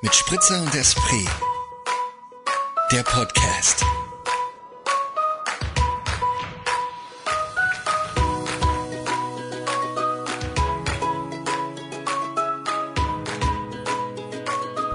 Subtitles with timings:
[0.00, 1.28] mit Spritzer und Esprit.
[2.92, 3.84] Der Podcast.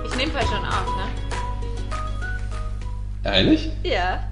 [0.06, 1.10] Ich nehme heute schon auf, ne?
[3.26, 3.70] Ehrlich?
[3.84, 4.24] Ja.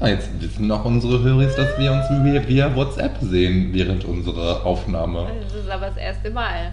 [0.00, 4.64] Ah, jetzt wissen auch unsere Hörer, dass wir uns via, via WhatsApp sehen während unserer
[4.64, 5.30] Aufnahme.
[5.42, 6.72] Das ist aber das erste Mal.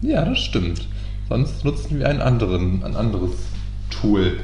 [0.00, 0.86] Ja, das stimmt.
[1.28, 3.32] Sonst nutzen wir einen anderen, ein anderes
[3.90, 4.40] Tool.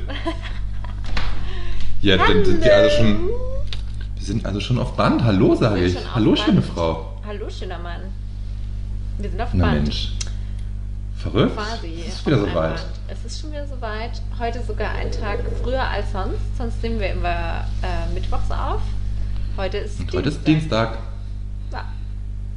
[2.03, 3.29] Ja, dann sind wir also schon.
[4.17, 5.25] Wir sind also schon auf Band.
[5.25, 5.97] Hallo, sage ich.
[6.15, 6.41] Hallo, Band.
[6.41, 7.19] schöne Frau.
[7.27, 8.03] Hallo, schöner Mann.
[9.17, 9.85] Wir sind auf Na Band.
[9.85, 10.13] Mensch.
[11.17, 11.57] Verrückt?
[11.57, 12.05] Quasi.
[12.07, 12.85] Es ist wieder soweit.
[13.09, 14.21] Es ist schon wieder soweit.
[14.39, 16.37] Heute sogar ein Tag früher als sonst.
[16.59, 18.83] Sonst nehmen wir immer äh, mittwochs auf.
[19.57, 20.99] Heute ist Und heute ist Dienstag.
[21.73, 21.85] Ja.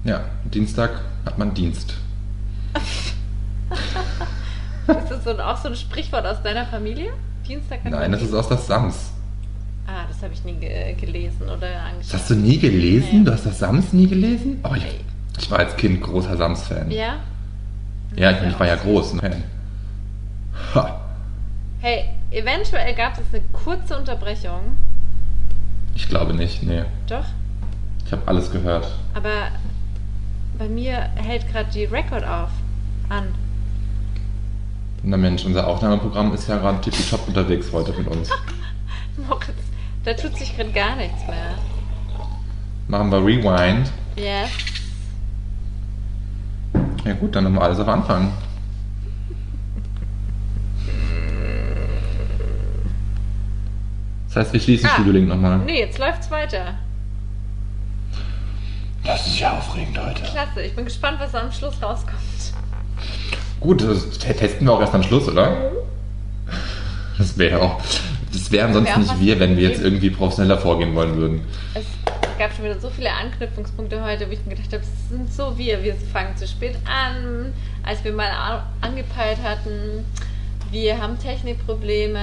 [0.04, 1.94] Ja, Dienstag hat man Dienst.
[4.88, 7.12] Ist das so ein, auch so ein Sprichwort aus deiner Familie?
[7.48, 9.12] Dienstag hat Nein, das ist aus das Sams.
[9.86, 12.14] Ah, das habe ich nie ge gelesen oder angeschaut.
[12.14, 13.20] Das hast du nie gelesen?
[13.20, 13.26] Nee.
[13.26, 14.60] Du hast das Sams nie gelesen?
[14.64, 14.86] Oh, ich,
[15.38, 16.92] ich war als Kind großer Sams-Fan.
[16.92, 17.16] Ja?
[18.16, 19.14] Ja, ich, ich war ja groß.
[19.20, 19.44] Fan.
[20.76, 21.02] Ha.
[21.80, 24.78] Hey, eventuell gab es eine kurze Unterbrechung.
[25.96, 26.84] Ich glaube nicht, nee.
[27.08, 27.26] Doch?
[28.06, 28.88] Ich habe alles gehört.
[29.14, 29.50] Aber
[30.58, 32.50] bei mir hält gerade die Record auf.
[33.10, 33.28] An.
[35.10, 38.30] Na Mensch, unser Aufnahmeprogramm ist ja gerade tippitopp unterwegs heute mit uns.
[39.30, 39.54] Moritz,
[40.04, 41.56] da tut sich gerade gar nichts mehr.
[42.90, 43.90] Machen wir Rewind.
[44.18, 44.50] Yes.
[47.06, 48.34] Ja gut, dann nochmal alles auf Anfang.
[54.28, 54.94] Das heißt, wir schließen Ah.
[54.96, 55.60] Studio Link nochmal.
[55.60, 56.76] Nee, jetzt läuft's weiter.
[59.06, 60.22] Das ist ja aufregend heute.
[60.24, 62.18] Klasse, ich bin gespannt, was am Schluss rauskommt.
[63.60, 65.72] Gut, das te- testen wir auch erst am Schluss, oder?
[67.18, 67.82] Das wäre auch.
[68.32, 71.42] Das wären sonst auch nicht wir, wenn wir jetzt irgendwie professioneller vorgehen wollen würden.
[71.74, 71.86] Es
[72.38, 75.58] gab schon wieder so viele Anknüpfungspunkte heute, wo ich mir gedacht habe, es sind so
[75.58, 75.84] wir.
[75.84, 77.52] Wir fangen zu spät an,
[77.84, 80.06] als wir mal angepeilt hatten.
[80.70, 82.20] Wir haben Technikprobleme.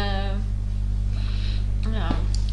[1.93, 2.11] Ja.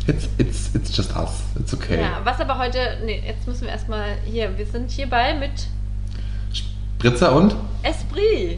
[0.08, 1.44] It's, it's, it's just us.
[1.60, 2.00] It's okay.
[2.02, 2.20] ja.
[2.24, 5.52] Was aber heute, nee, jetzt müssen wir erstmal hier, wir sind hierbei mit
[6.54, 7.56] Spritzer und?
[7.84, 8.58] Esprit.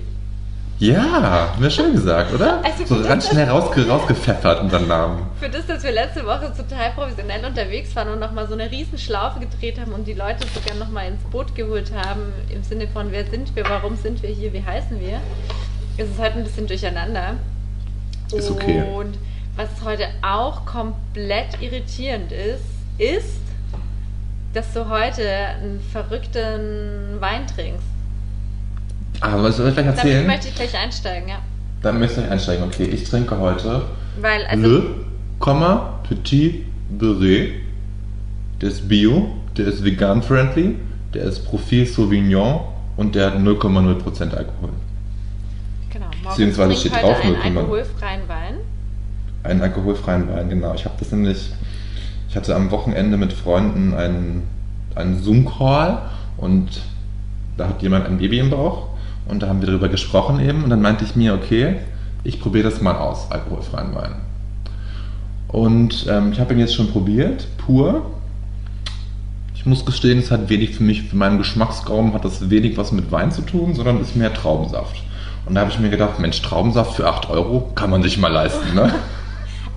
[0.83, 2.59] Ja, wir schön gesagt, oder?
[2.61, 5.27] Also so ganz schnell rausge rausgepfeffert unseren Namen.
[5.39, 8.97] Für das, dass wir letzte Woche total professionell unterwegs waren und nochmal so eine riesen
[8.97, 13.13] Schlaufe gedreht haben und die Leute sogar nochmal ins Boot geholt haben, im Sinne von,
[13.13, 15.21] wer sind wir, warum sind wir hier, wie heißen wir,
[15.95, 17.35] ist es heute ein bisschen durcheinander.
[18.33, 18.83] Ist okay.
[18.93, 19.17] Und
[19.55, 22.65] was heute auch komplett irritierend ist,
[22.97, 23.39] ist,
[24.53, 27.92] dass du heute einen verrückten Wein trinkst.
[29.25, 30.27] Ah, was soll ich gleich Damit erzählen?
[30.27, 31.37] möchte ich gleich einsteigen, ja.
[31.81, 32.65] Dann möchte ich einsteigen.
[32.65, 33.83] Okay, ich trinke heute
[34.19, 34.83] Weil, also, Le,
[35.39, 37.53] Komma, Petit Beret.
[38.61, 40.75] Der ist Bio, der ist vegan-friendly,
[41.13, 42.61] der ist Profil Sauvignon
[42.97, 44.69] und der hat 0,0% Alkohol.
[45.89, 47.57] genau, beziehungsweise steht drauf, einen 0,0.
[47.57, 48.55] alkoholfreien Wein.
[49.43, 50.73] Einen alkoholfreien Wein, genau.
[50.75, 51.49] Ich habe das nämlich,
[52.29, 54.43] ich hatte am Wochenende mit Freunden einen,
[54.95, 56.01] einen Zoom-Call
[56.37, 56.81] und
[57.57, 58.92] da hat jemand ein Baby im Bauch
[59.27, 61.77] und da haben wir darüber gesprochen eben und dann meinte ich mir, okay,
[62.23, 64.15] ich probiere das mal aus, alkoholfreien Wein.
[65.47, 68.05] Und ähm, ich habe ihn jetzt schon probiert, pur.
[69.55, 72.91] Ich muss gestehen, es hat wenig für mich, für meinen Geschmacksraum hat das wenig was
[72.91, 75.03] mit Wein zu tun, sondern ist mehr Traubensaft.
[75.45, 78.31] Und da habe ich mir gedacht, Mensch, Traubensaft für 8 Euro kann man sich mal
[78.31, 78.93] leisten, ne?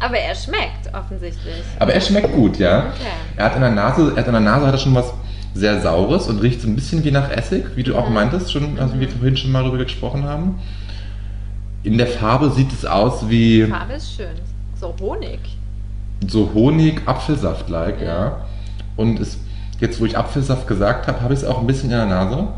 [0.01, 1.63] Aber er schmeckt offensichtlich.
[1.79, 2.81] Aber er schmeckt gut, ja.
[2.81, 3.09] Okay.
[3.37, 5.13] Er hat in der Nase, er hat in der Nase hat er schon was
[5.57, 8.15] sehr Saures und riecht so ein bisschen wie nach Essig, wie du auch Mhm.
[8.15, 10.57] meintest, schon, also wie wir vorhin schon mal darüber gesprochen haben.
[11.83, 14.27] In der Farbe sieht es aus wie Die Farbe ist schön.
[14.81, 15.39] So Honig.
[16.27, 18.07] so Honig, Apfelsaft-like, Ja.
[18.07, 18.37] ja.
[18.97, 19.39] Und es,
[19.81, 22.49] jetzt, wo ich Apfelsaft gesagt habe, habe ich es auch ein bisschen in der Nase.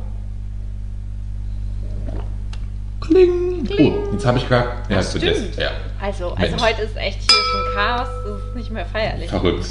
[3.00, 3.64] Kling.
[3.64, 3.94] Kling.
[3.94, 4.64] Oh, jetzt habe ich gar.
[4.88, 5.56] Ja, Ach, stimmt.
[5.56, 5.70] ja.
[6.00, 6.62] Also, also Mensch.
[6.62, 8.08] heute ist echt hier schon Chaos.
[8.26, 9.28] Das ist nicht mehr feierlich.
[9.30, 9.66] Verrückt.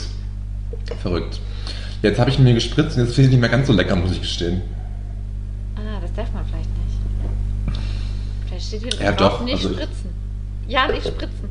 [1.01, 1.39] Verrückt.
[2.01, 4.11] Jetzt habe ich mir gespritzt und jetzt finde ich nicht mehr ganz so lecker, muss
[4.11, 4.61] ich gestehen.
[5.75, 7.79] Ah, das darf man vielleicht nicht.
[8.47, 10.09] Vielleicht steht hier Ja, drauf, doch, nicht also spritzen.
[10.67, 11.49] Ja, nicht spritzen.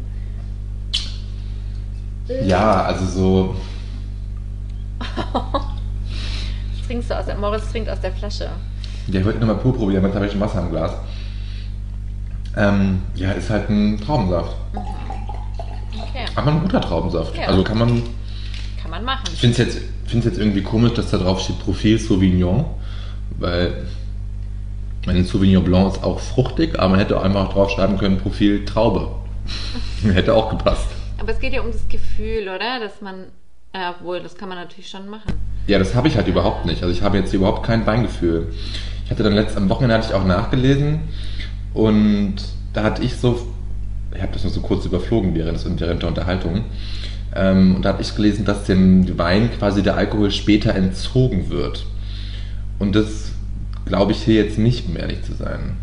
[2.44, 3.56] Ja, also so.
[4.98, 5.08] Das
[6.86, 8.48] trinkst du aus der, Moritz trinkt aus der Flasche.
[9.08, 10.92] Ja, ich wollte nur mal pur probieren, jetzt habe ich ein Wasser im Glas.
[12.56, 14.56] Ähm, ja, ist halt ein Traubensaft.
[14.74, 17.36] Okay, Aber ein guter Traubensaft.
[17.36, 17.48] Ja.
[17.48, 18.02] Also kann man.
[18.86, 19.24] Kann man machen.
[19.32, 22.66] Ich finde es jetzt, find's jetzt irgendwie komisch, dass da drauf steht Profil Sauvignon,
[23.38, 23.84] weil
[25.06, 29.10] Mein Sauvignon Blanc ist auch fruchtig, aber man hätte auch einfach draufschreiben können, Profil Traube.
[30.02, 30.86] hätte auch gepasst.
[31.18, 32.80] Aber es geht ja um das Gefühl, oder?
[32.80, 33.26] Dass man,
[33.74, 35.32] ja, obwohl, das kann man natürlich schon machen.
[35.66, 36.82] Ja, das habe ich halt überhaupt nicht.
[36.82, 38.52] Also ich habe jetzt überhaupt kein Weingefühl.
[39.04, 41.00] Ich hatte dann letzt am Wochenende hatte ich auch nachgelesen
[41.74, 42.36] und
[42.72, 43.48] da hatte ich so,
[44.14, 46.64] ich habe das nur so kurz überflogen während, während der Unterhaltung.
[47.36, 51.84] Ähm, und da habe ich gelesen, dass dem Wein quasi der Alkohol später entzogen wird.
[52.78, 53.32] Und das
[53.84, 55.76] glaube ich hier jetzt nicht, um ehrlich zu sein.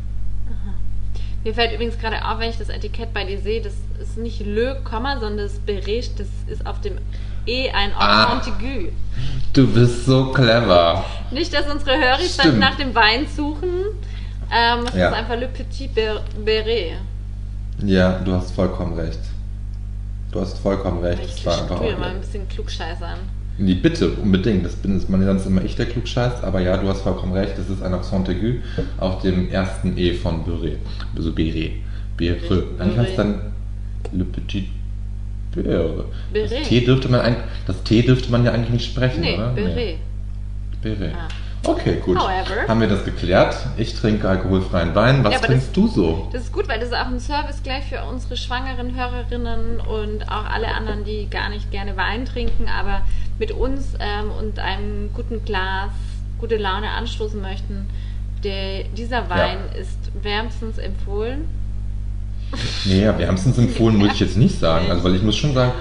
[1.44, 4.46] Mir fällt übrigens gerade auf, wenn ich das Etikett bei dir sehe, das ist nicht
[4.46, 6.94] Le, Komma, sondern das Berege, das ist auf dem
[7.46, 8.38] E ein Ah.
[8.38, 8.88] Accent aigu.
[9.52, 11.04] Du bist so clever.
[11.32, 12.60] Nicht, dass unsere Hörer dann Stimmt.
[12.60, 13.68] nach dem Wein suchen.
[14.56, 15.10] Ähm, es Ja.
[15.10, 16.94] ist einfach Le Petit Ber Beret.
[17.84, 19.20] Ja, du hast vollkommen recht.
[20.34, 21.22] Du hast vollkommen recht.
[21.24, 23.20] Ich Es war einfach mal ein bisschen Klugscheißern.
[23.60, 24.66] Nee, bitte, unbedingt.
[24.66, 26.44] Das bin ist man sonst immer ich, der Klugscheiß.
[26.44, 27.54] Aber ja, du hast vollkommen recht.
[27.56, 28.56] Das ist ein Accent aigu
[28.98, 30.80] auf dem ersten E von Beret.
[31.16, 31.74] Also Beret.
[32.18, 32.64] Beret.
[32.80, 33.54] Eigentlich heißt dann
[34.12, 34.66] Le Petit
[35.54, 36.06] Beret.
[36.34, 36.50] Das.
[36.68, 39.50] T dürfte man eigentlich, das T dürfte man ja eigentlich nicht sprechen, Nee, oder?
[39.50, 39.98] Beret.
[40.82, 41.14] Beret.
[41.14, 41.28] Ah.
[41.66, 42.18] Okay, gut.
[42.18, 42.68] However.
[42.68, 43.56] Haben wir das geklärt?
[43.78, 45.24] Ich trinke alkoholfreien Wein.
[45.24, 46.30] Was Ja, trinkst das- du so?
[46.34, 50.30] Das ist gut, weil das ist auch ein Service gleich für unsere schwangeren Hörerinnen und
[50.30, 53.02] auch alle anderen, die gar nicht gerne Wein trinken, aber
[53.40, 55.92] mit uns ähm, und einem guten Glas
[56.40, 57.90] gute Laune anstoßen möchten.
[58.44, 61.48] Der, dieser Wein ist wärmstens empfohlen.
[62.84, 64.92] Nee, ja, wärmstens empfohlen muss ich jetzt nicht sagen.
[64.92, 65.72] Also, weil ich muss schon sagen,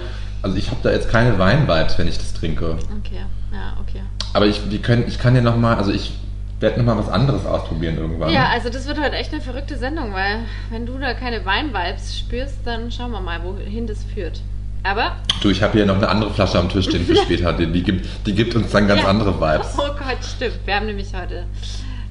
[0.42, 2.76] also ich habe da jetzt keine Wein-Vibes, wenn ich das trinke.
[3.00, 4.00] Okay, ja, okay.
[4.32, 6.12] Aber ich, wir können, ich kann ja nochmal, also ich
[6.60, 8.30] werde nochmal was anderes ausprobieren irgendwann.
[8.32, 10.38] Ja, also das wird heute echt eine verrückte Sendung, weil
[10.70, 14.40] wenn du da keine Wein-Vibes spürst, dann schauen wir mal, wohin das führt.
[14.84, 17.52] Aber, Du, ich habe hier noch eine andere Flasche am Tisch stehen für später.
[17.52, 19.08] Die, die, gibt, die gibt uns dann ganz Ja.
[19.08, 19.74] andere Vibes.
[19.78, 20.58] oh Gott, stimmt.
[20.64, 21.44] Wir haben nämlich heute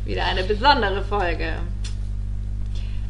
[0.06, 1.53] wieder eine besondere Folge.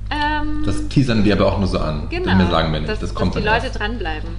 [0.10, 2.08] Ähm, Das teasern wir aber auch nur so an.
[2.10, 2.92] genau, Mehr sagen wir nicht.
[2.92, 3.80] dass, das kommt dass die Leute erst.
[3.80, 4.30] dranbleiben.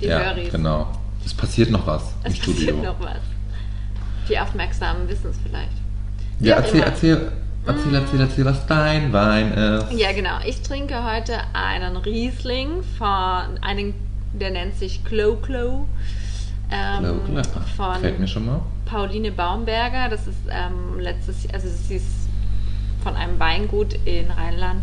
[0.00, 0.50] Die Ja, Höris.
[0.52, 0.86] genau.
[1.24, 2.54] Es passiert noch was im Es Studio.
[2.76, 3.16] passiert noch was.
[4.28, 5.72] Die Aufmerksamen wissen es vielleicht.
[6.38, 6.86] Wie Ja, erzähl, immer.
[6.86, 7.32] erzähl,
[7.66, 9.92] erzähl, erzähl, erzähl, was dein Wein ist.
[9.92, 10.38] Ja, genau.
[10.46, 13.94] Ich trinke heute einen Riesling von einem,
[14.32, 15.86] der nennt sich Clo Clo.
[16.70, 17.44] Ähm, klar.
[17.76, 18.60] von Fällt mir schon mal.
[18.86, 20.08] Pauline Baumberger.
[20.08, 22.28] Das ist ähm, letztes also sie ist
[23.02, 24.82] von einem Weingut in Rheinland.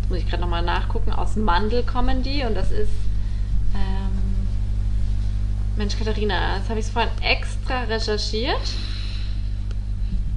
[0.00, 1.12] Jetzt muss ich gerade nochmal nachgucken.
[1.12, 2.90] Aus Mandel kommen die und das ist.
[5.76, 8.56] Mensch, Katharina, das habe ich vorhin extra recherchiert.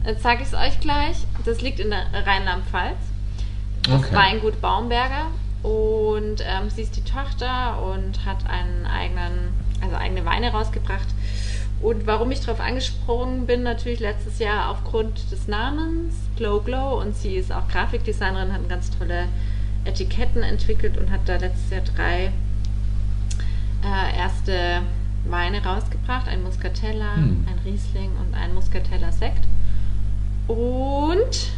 [0.06, 1.15] Jetzt sage ich es euch gleich.
[1.45, 2.97] Das liegt in der Rheinland-Pfalz.
[3.83, 4.15] Das Okay.
[4.15, 5.27] Weingut Baumberger.
[5.63, 11.07] Und ähm, sie ist die Tochter und hat einen eigenen, also eigene Weine rausgebracht.
[11.81, 17.00] Und warum ich darauf angesprungen bin, natürlich letztes Jahr aufgrund des Namens Glow Glow.
[17.00, 19.30] Und sie ist auch Grafikdesignerin, hat ganz tolle
[19.86, 22.31] Etiketten entwickelt und hat da letztes Jahr drei
[23.86, 24.81] äh, erste
[25.31, 26.27] Weine rausgebracht.
[26.27, 27.45] Ein Muscatella, Hm.
[27.47, 29.45] ein Riesling und ein Muscatella Sekt.
[30.47, 31.51] Und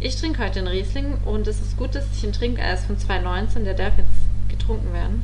[0.00, 2.60] ich trinke heute einen Riesling und es ist gut, dass ich ihn trinke.
[2.60, 4.08] Er ist von 2019, der darf jetzt
[4.48, 5.22] getrunken werden.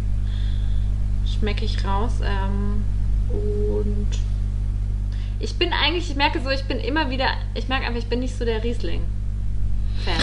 [1.26, 2.20] Schmecke ich raus.
[2.24, 2.82] Ähm,
[3.30, 4.08] und
[5.40, 8.20] ich bin eigentlich, ich merke so, ich bin immer wieder, ich merke einfach, ich bin
[8.20, 10.14] nicht so der Riesling-Fan.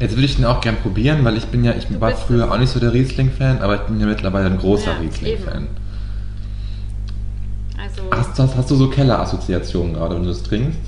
[0.00, 2.44] Jetzt will ich den auch gern probieren, weil ich bin ja, ich Du war früher
[2.44, 2.50] es.
[2.50, 5.66] auch nicht so der Riesling-Fan, aber ich bin ja mittlerweile ein großer Ja, Riesling-Fan.
[7.76, 10.78] Also, Hast, hast, hast du so Kellerassoziationen gerade, wenn du das trinkst?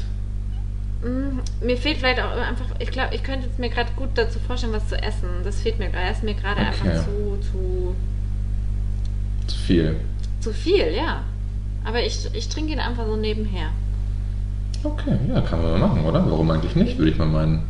[1.02, 4.38] mh, mir fehlt vielleicht auch einfach, ich glaube, ich könnte jetzt mir gerade gut dazu
[4.40, 5.28] vorstellen, was zu essen.
[5.44, 6.04] Das fehlt mir gerade.
[6.04, 6.66] Er ist mir gerade Okay.
[6.66, 7.94] einfach zu, zu,
[9.46, 9.96] Zu viel.
[10.40, 11.22] zu viel, ja.
[11.84, 13.70] Aber ich, ich trinke ihn einfach so nebenher.
[14.82, 16.24] Okay, ja, kann man machen, oder?
[16.30, 17.62] Warum eigentlich nicht, würde ich mal meinen.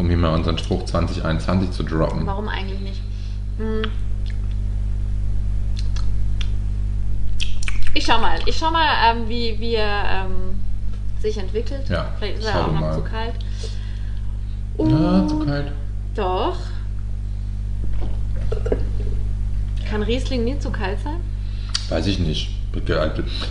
[0.00, 2.24] Um hier mal unseren Spruch 2021 zu droppen.
[2.24, 3.02] Warum eigentlich nicht?
[3.58, 3.82] Hm.
[7.92, 8.38] Ich schau mal.
[8.46, 10.58] Ich schau mal, ähm, wie, wie er ähm,
[11.20, 11.86] sich entwickelt.
[11.90, 12.94] Ja, Vielleicht ist er auch noch mal.
[12.94, 13.34] zu kalt.
[14.78, 15.72] Ja, zu Und kalt.
[16.14, 16.56] Doch.
[19.90, 21.20] Kann Riesling nie zu kalt sein?
[21.90, 22.52] Weiß ich nicht.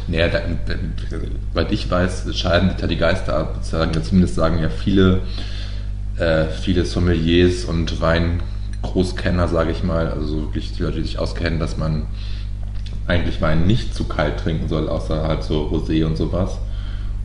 [0.08, 0.42] Nee, da,
[1.54, 3.64] weil ich weiß, scheiden sich da die Geister ab.
[3.64, 5.22] Zumindest sagen ja viele,
[6.20, 11.20] äh, viele Sommeliers und Weingroßkenner, sage ich mal, also so wirklich die Leute, die sich
[11.20, 12.08] auskennen, dass man
[13.08, 16.60] eigentlich Wein nicht zu kalt trinken soll, außer halt so Rosé und sowas.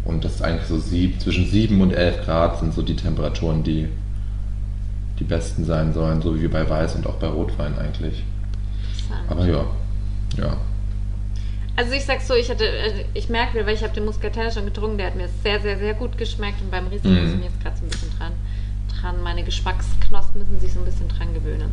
[0.04, 3.62] Und das ist eigentlich so sieb, zwischen 7 und 11 Grad sind so die Temperaturen,
[3.62, 3.88] die
[5.18, 8.24] die besten sein sollen, so wie bei Weiß und auch bei Rotwein eigentlich.
[8.92, 9.30] Interessant.
[9.30, 9.64] Aber ja,
[10.36, 10.56] ja.
[11.76, 14.64] Also ich sag's so, ich hatte, äh, ich merke, weil ich habe den Muscatel schon
[14.64, 17.44] getrunken, der hat mir sehr, sehr, sehr gut geschmeckt und beim Riesling muss ich mich
[17.46, 18.32] jetzt gerade so ein bisschen dran,
[19.04, 21.70] dran, meine Geschmacksknospen müssen sich so ein bisschen dran gewöhnen.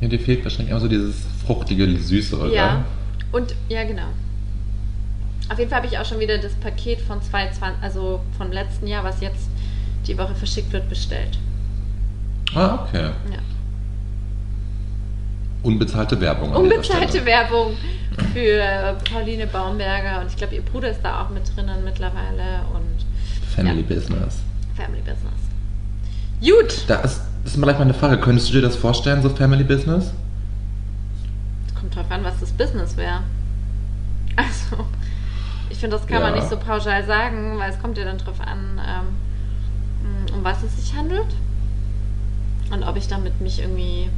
[0.00, 2.52] Ja, dir fehlt wahrscheinlich auch so dieses fruchtige, Süße, oder?
[2.52, 2.84] Ja,
[3.32, 4.06] und ja, genau.
[5.50, 8.86] Auf jeden Fall habe ich auch schon wieder das Paket von 2020, also vom letzten
[8.86, 9.48] Jahr, was jetzt
[10.06, 11.38] die Woche verschickt wird, bestellt.
[12.54, 13.10] Ah, okay.
[13.30, 13.38] Ja.
[15.62, 16.52] Unbezahlte Werbung.
[16.52, 17.24] Unbezahlte.
[17.24, 17.76] Werbung
[18.32, 23.04] für Pauline Baumberger und ich glaube, ihr Bruder ist da auch mit drinnen mittlerweile und
[23.54, 23.94] Family Ja.
[23.96, 24.40] Business.
[24.76, 25.37] Family Business.
[26.40, 28.18] Gut, Da ist, das ist mal gleich mal eine Frage.
[28.18, 30.12] Könntest du dir das vorstellen, so Family Business?
[31.78, 33.20] kommt drauf an, was das Business wäre.
[34.36, 34.84] Also,
[35.70, 36.40] ich finde, das kann man Ja.
[36.40, 40.76] nicht so pauschal sagen, weil es kommt ja dann drauf an, ähm, um was es
[40.76, 41.26] sich handelt
[42.70, 44.08] und ob ich damit mich irgendwie.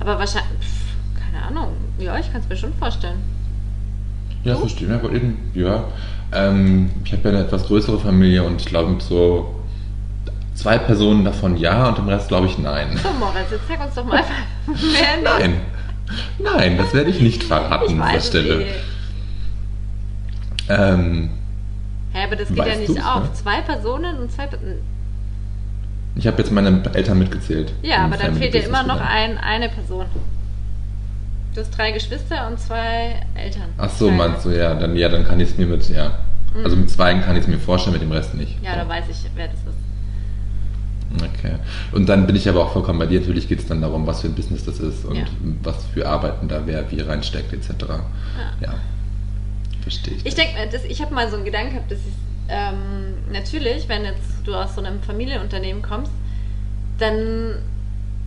[0.00, 0.94] Aber wahrscheinlich, pf,
[1.32, 1.72] keine Ahnung.
[1.98, 3.18] Ja, ich kann es mir schon vorstellen.
[4.44, 4.88] Ja, verstehe.
[4.88, 5.84] Ja, eben, ja.
[6.32, 9.54] Ähm, ich habe ja eine etwas größere Familie und ich glaube mit so
[10.58, 12.96] zwei Personen davon ja und dem Rest glaube ich nein.
[13.02, 14.22] So, Moritz, jetzt sag uns doch mal,
[14.66, 15.22] wer.
[15.38, 15.60] Nein.
[16.38, 18.58] Nein, das werde ich nicht verraten an dieser Stelle.
[18.58, 18.74] nicht.
[20.68, 21.30] Ähm,
[22.12, 23.22] Hä, aber das geht ja nicht auf.
[23.24, 23.32] ne?
[23.34, 24.46] Zwei Personen und zwei.
[24.46, 24.58] Pe-
[26.16, 27.72] ich habe jetzt meine Eltern mitgezählt.
[27.82, 30.06] Ja, aber dann fehlt dir immer noch ein, eine Person.
[31.54, 33.68] Du hast drei Geschwister und zwei Eltern.
[33.78, 36.18] Ach so, meinst du, ja, dann, ja, dann kann ich es mir mit, ja.
[36.64, 38.58] Also mit zweien kann ich es mir vorstellen, mit dem Rest nicht.
[38.58, 38.64] Mhm.
[38.64, 39.66] Ja, da weiß ich, wer das ist.
[41.16, 41.54] Okay.
[41.92, 43.20] Und dann bin ich aber auch vollkommen bei dir.
[43.20, 45.24] Natürlich geht es dann darum, was für ein Business das ist und Ja.
[45.62, 47.70] was für Arbeiten da wer wie reinsteckt, etc.
[48.60, 48.74] Ja.
[49.82, 50.26] Verstehe ich.
[50.26, 50.52] Ich denke,
[50.88, 52.14] ich habe mal so einen Gedanken gehabt, dass ich,
[52.48, 56.12] ähm, natürlich, wenn jetzt du aus so einem Familienunternehmen kommst,
[56.98, 57.56] dann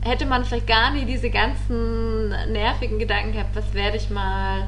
[0.02, 4.68] hätte man vielleicht gar nie diese ganzen nervigen Gedanken gehabt, was werde ich mal.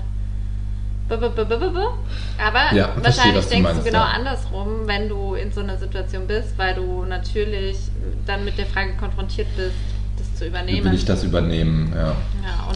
[1.16, 4.12] Aber Ja, verstehe, wahrscheinlich du denkst du meinst, genau ja.
[4.16, 7.78] andersrum, wenn du in so einer Situation bist, weil du natürlich
[8.26, 9.76] dann mit der Frage konfrontiert bist,
[10.18, 10.86] das zu übernehmen.
[10.86, 11.92] Will ich das übernehmen?
[11.96, 12.08] Ja.
[12.08, 12.16] Ja,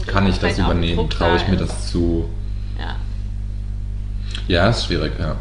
[0.06, 1.08] Kann ich das übernehmen?
[1.10, 2.28] Traue ich da mir das zu?
[2.78, 2.96] Ja.
[4.46, 5.36] Ja, ist schwierig, ja.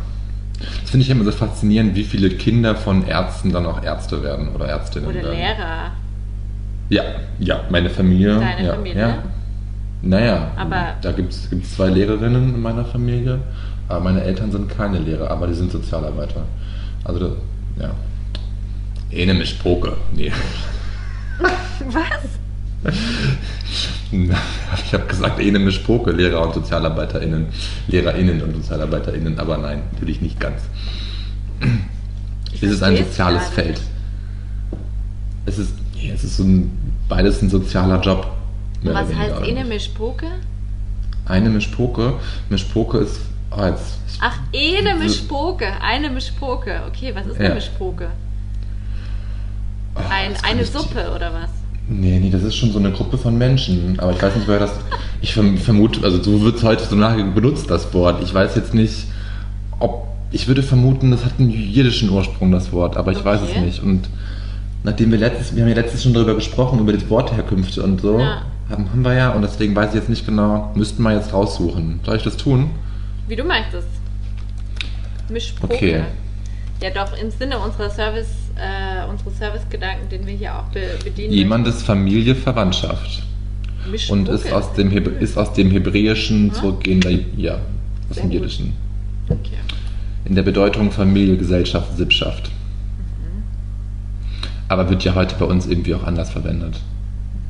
[0.81, 4.49] Das finde ich immer so faszinierend, wie viele Kinder von Ärzten dann auch Ärzte werden
[4.55, 5.37] oder Ärztinnen Oder werden.
[5.37, 5.91] Lehrer.
[6.89, 7.03] Ja,
[7.39, 8.39] ja, meine Familie.
[8.39, 9.01] Deine ja, Familie?
[9.01, 9.23] Ja.
[10.01, 13.39] Naja, Aber- da gibt es zwei Lehrerinnen in meiner Familie,
[13.87, 16.43] aber meine Eltern sind keine Lehrer, aber die sind Sozialarbeiter.
[17.03, 17.31] Also, das,
[17.79, 17.91] ja.
[19.09, 19.93] Ene mich Poke.
[20.13, 20.31] Nee.
[21.89, 22.93] Was?
[24.85, 27.47] Ich habe gesagt, ene mich Poke, Lehrer und SozialarbeiterInnen.
[27.87, 30.61] LehrerInnen und SozialarbeiterInnen, aber nein, natürlich nicht ganz.
[32.53, 33.79] Ich Es ist ein soziales Feld.
[35.45, 35.73] Es ist,
[36.13, 36.71] es ist so ein,
[37.09, 38.27] beides ein sozialer Job.
[38.83, 39.49] Was heißt nicht?
[39.65, 40.27] Mischpoke?
[41.25, 42.13] Eine Mischpoke.
[42.49, 43.19] Mischpoke ist.
[43.51, 44.35] Ich, Ach,
[44.95, 45.65] So- Mischpoke.
[45.81, 46.81] Eine Mischpoke.
[46.87, 47.45] Okay, was ist Ja.
[47.45, 48.07] eine Mischpoke?
[49.95, 51.49] oh, Ein, eine Suppe oder was?
[51.89, 53.97] Nee, nee, das ist schon so eine Gruppe von Menschen.
[53.99, 54.71] Aber ich weiß nicht, woher das.
[55.21, 58.21] Ich verm- vermute, also so wird es heutzutage benutzt, das Wort.
[58.23, 59.07] Ich weiß jetzt nicht,
[59.79, 60.05] ob.
[60.31, 63.61] Ich würde vermuten, das hat einen jiddischen Ursprung, das Wort, aber ich weiß es Okay.
[63.61, 63.81] nicht.
[63.81, 64.09] Und
[64.83, 68.19] nachdem wir letztes, wir haben ja letztes schon darüber gesprochen, über die Wortherkünfte und so,
[68.19, 68.41] Ja.
[68.69, 71.99] Haben, haben wir ja, und deswegen weiß ich jetzt nicht genau, müssten wir jetzt raussuchen.
[72.05, 72.71] Soll ich das tun?
[73.27, 73.87] Wie du möchtest.
[75.29, 75.73] Mischpoke.
[75.73, 76.03] Okay.
[76.81, 81.33] Ja, doch, im Sinne unserer Service, äh, unseres Servicegedanken, den wir hier auch be bedienen.
[81.33, 83.23] Jemandes Familie, Verwandtschaft.
[83.85, 83.91] möchten.
[83.91, 84.19] Mischpoke.
[84.19, 87.55] Und ist aus dem, Heb ist aus dem Hebräischen zurückgehender, ja,
[88.09, 88.31] aus Sehr dem.
[88.31, 88.73] Jiddischen.
[89.29, 89.57] Okay.
[90.25, 92.49] In der Bedeutung Familie, Gesellschaft, Sippschaft.
[92.49, 93.43] Mhm.
[94.67, 96.79] Aber wird ja heute bei uns irgendwie auch anders verwendet.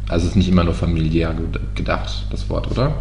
[0.09, 2.93] Also ist nicht immer nur familiär ged- gedacht, das Wort, oder?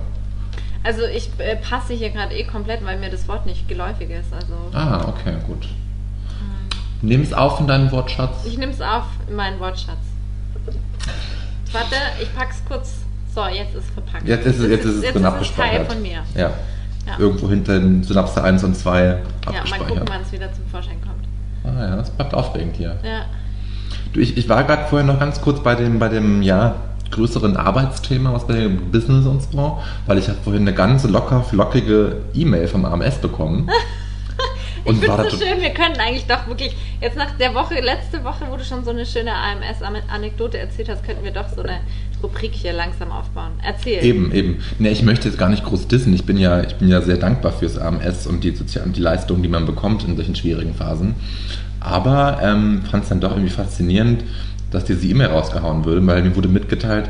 [0.83, 4.33] Also ich äh, passe hier gerade eh komplett, weil mir das Wort nicht geläufig ist.
[4.33, 5.69] Also Ah, okay, gut.
[7.03, 8.45] Nimm es auf in deinen Wortschatz.
[8.47, 9.99] ich nehme es auf in meinen Wortschatz.
[11.73, 12.95] Warte, ich pack's kurz.
[13.35, 14.27] So, jetzt ist es verpackt.
[14.27, 15.77] Jetzt ist es, jetzt ist es jetzt drin ist es abgespeichert.
[15.89, 16.23] Teil von mir.
[16.35, 16.51] Ja.
[17.07, 17.19] Ja.
[17.19, 19.19] Irgendwo hinter den Synapse 1 und 2 Ja, mal
[19.59, 19.89] abgespeichert.
[19.89, 21.77] gucken, wann es wieder zum Vorschein kommt.
[21.77, 22.97] ah ja, das bleibt aufregend hier.
[23.05, 23.27] Ja.
[24.13, 26.75] Du, ich, ich war gerade vorher noch ganz kurz bei dem, bei dem, ja,
[27.11, 31.43] größeren Arbeitsthema, was bei dem Business und so, weil ich habe vorhin eine ganz locker,
[31.43, 33.69] flockige E-Mail vom AMS bekommen.
[34.89, 38.23] Ich finde es so schön, wir könnten eigentlich doch wirklich, jetzt nach der Woche, letzte
[38.23, 41.81] Woche, wo du schon so eine schöne AMS-Anekdote erzählt hast, könnten wir doch so eine
[42.23, 43.53] Rubrik hier langsam aufbauen.
[43.65, 44.05] Erzähl.
[44.05, 44.63] Eben, eben.
[44.79, 46.15] Ne, ich möchte jetzt gar nicht groß dissen.
[46.15, 49.43] Ich bin ja, ich bin ja sehr dankbar fürs AMS und die, Sozial die Leistungen,
[49.43, 51.17] die man bekommt in solchen schwierigen Phasen.
[51.87, 54.25] Aber ähm, fand es dann doch irgendwie faszinierend,
[54.73, 57.09] dass diese E-Mail rausgehauen würde, weil mir wurde mitgeteilt,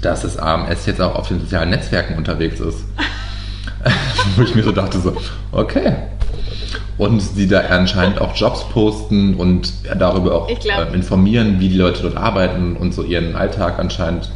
[0.00, 2.84] dass das AMS jetzt auch auf den sozialen Netzwerken unterwegs ist.
[4.36, 5.14] Wo ich mir so dachte, so,
[5.52, 5.94] okay.
[6.96, 12.02] Und sie da anscheinend auch Jobs posten und darüber auch äh, informieren, wie die Leute
[12.02, 14.30] dort arbeiten und so ihren Alltag anscheinend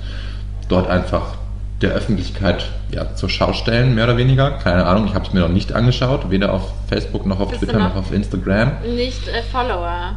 [0.68, 1.37] dort einfach
[1.81, 4.52] der Öffentlichkeit ja, zur Schau stellen, mehr oder weniger.
[4.52, 7.62] Keine Ahnung, ich habe es mir noch nicht angeschaut, weder auf Facebook noch auf Bist
[7.62, 8.73] Twitter noch- noch auf Instagram.
[8.95, 10.16] Nicht äh, Follower.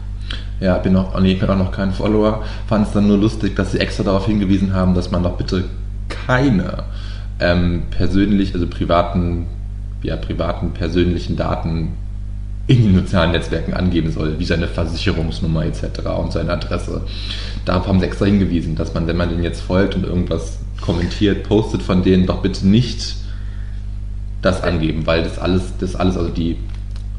[0.59, 2.43] Ja, bin noch, nee, ich bin auch noch kein Follower.
[2.67, 5.65] Fand es dann nur lustig, dass sie extra darauf hingewiesen haben, dass man doch bitte
[6.09, 6.83] keine
[7.39, 9.47] ähm, persönlich, also privaten,
[10.03, 11.93] ja, privaten, persönlichen Daten
[12.67, 15.83] in den sozialen Netzwerken angeben soll, wie seine Versicherungsnummer etc.
[16.19, 17.01] und seine Adresse.
[17.65, 21.47] Darauf haben sie extra hingewiesen, dass man, wenn man denen jetzt folgt und irgendwas kommentiert,
[21.47, 23.15] postet von denen, doch bitte nicht
[24.41, 26.57] das angeben, weil das alles, das alles, also die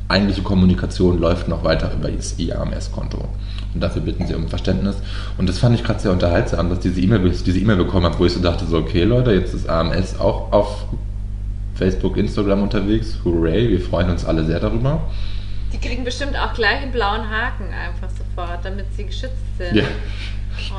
[0.09, 3.29] eigentliche Kommunikation läuft noch weiter über das IAMS-Konto.
[3.75, 4.97] Und dafür bitten sie um Verständnis.
[5.37, 8.25] Und das fand ich gerade sehr unterhaltsam, dass diese E-Mail diese E-Mail bekommen habe, wo
[8.25, 10.87] ich so dachte, so, okay Leute, jetzt ist AMS auch auf
[11.75, 13.19] Facebook, Instagram unterwegs.
[13.25, 15.03] Hooray, wir freuen uns alle sehr darüber.
[15.73, 19.77] Die kriegen bestimmt auch gleich einen blauen Haken einfach sofort, damit sie geschützt sind.
[19.77, 19.85] Ja.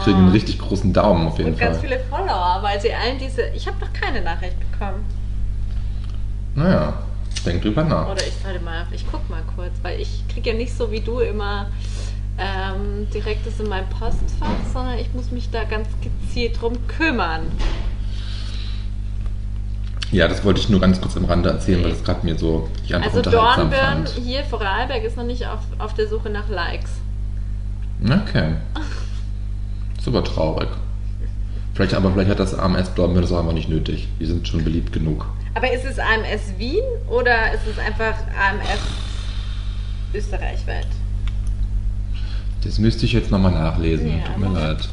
[0.04, 1.88] Kriegen einen richtig großen Daumen auf jeden Und ganz Fall.
[1.88, 3.48] viele Follower, weil sie allen diese.
[3.56, 5.06] Ich habe noch keine Nachricht bekommen.
[6.56, 6.94] Naja,
[7.46, 8.10] denk drüber nach.
[8.10, 8.86] Oder ich sollte mal.
[8.92, 11.68] Ich guck mal kurz, weil ich kriege ja nicht so wie du immer
[12.38, 17.42] ähm, direkt das in mein Postfach, sondern ich muss mich da ganz gezielt drum kümmern.
[20.12, 22.68] Ja, das wollte ich nur ganz kurz am Rande erzählen, weil das gerade mir so
[22.84, 24.10] ich Also Dornbirn fand.
[24.10, 26.92] hier, Vorarlberg, ist noch nicht auf, auf der Suche nach Likes.
[28.04, 28.56] Okay.
[30.00, 30.70] Ist aber traurig.
[31.74, 34.08] Vielleicht, aber vielleicht hat das AMS Dornbirn das auch einfach nicht nötig.
[34.20, 35.26] Die sind schon beliebt genug.
[35.56, 38.80] Aber ist es AMS Wien oder ist es einfach AMS
[40.14, 40.88] österreichweit?
[42.64, 44.20] Das müsste ich jetzt nochmal nachlesen.
[44.20, 44.90] Ja, Tut mir leid.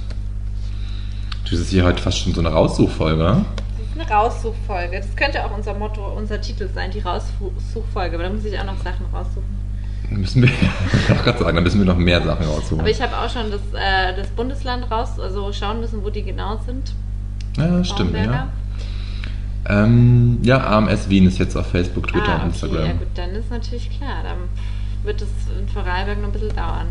[1.49, 3.23] Das ist hier heute fast schon so eine Raussuchfolge.
[3.23, 4.99] Das ist eine Raussuchfolge.
[4.99, 8.17] Das könnte auch unser Motto, unser Titel sein, die Raussuchfolge.
[8.17, 9.66] Aber da muss ich auch noch Sachen raussuchen.
[10.11, 10.49] Müssen wir,
[11.11, 12.81] ich gerade sagen, da müssen wir noch mehr Sachen raussuchen.
[12.81, 16.23] Aber ich habe auch schon das, äh, das Bundesland raus, also schauen müssen, wo die
[16.23, 16.95] genau sind.
[17.57, 18.49] ja, stimmt, ja.
[19.69, 22.85] Ähm, ja, AMS Wien ist jetzt auf Facebook, Twitter ah, und okay, Instagram.
[22.85, 24.23] ja gut, dann ist natürlich klar.
[24.23, 24.37] Dann
[25.05, 26.87] wird es in Vorarlberg noch ein bisschen dauern.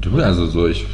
[0.00, 0.86] Du, also so, ich,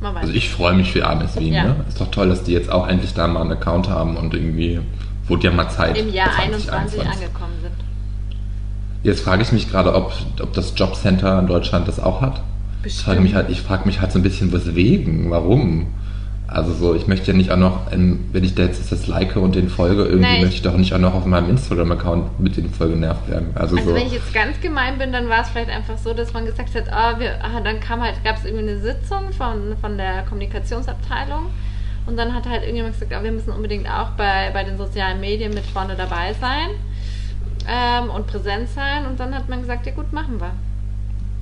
[0.00, 1.52] also ich freue mich für AMS Wien.
[1.52, 1.64] Ja.
[1.64, 1.76] Ne?
[1.86, 4.80] Ist doch toll, dass die jetzt auch endlich da mal einen Account haben und irgendwie
[5.28, 5.98] wurde ja mal Zeit.
[5.98, 7.00] Im Jahr 21 2021.
[7.00, 7.74] angekommen sind.
[9.02, 12.42] Jetzt frage ich mich gerade, ob, ob das Jobcenter in Deutschland das auch hat.
[12.84, 15.86] Ich frage mich halt, ich frage mich halt so ein bisschen, weswegen, warum.
[16.46, 19.34] Also so, ich möchte ja nicht auch noch, ähm, wenn ich da jetzt das like
[19.36, 20.40] und den folge, irgendwie Nein.
[20.42, 23.48] möchte ich doch nicht auch noch auf meinem Instagram-Account mit den Folgen genervt werden.
[23.54, 23.96] Also, Also so.
[23.96, 26.74] wenn ich jetzt ganz gemein bin, dann war es vielleicht einfach so, dass man gesagt
[26.74, 30.22] hat, ah, wir, ah, dann kam halt, gab es irgendwie eine Sitzung von, von der
[30.28, 31.46] Kommunikationsabteilung
[32.06, 35.54] und dann hat halt irgendjemand gesagt, wir müssen unbedingt auch bei, bei den sozialen Medien
[35.54, 36.70] mit vorne dabei sein
[37.68, 40.50] ähm, und präsent sein und dann hat man gesagt, ja gut, machen wir.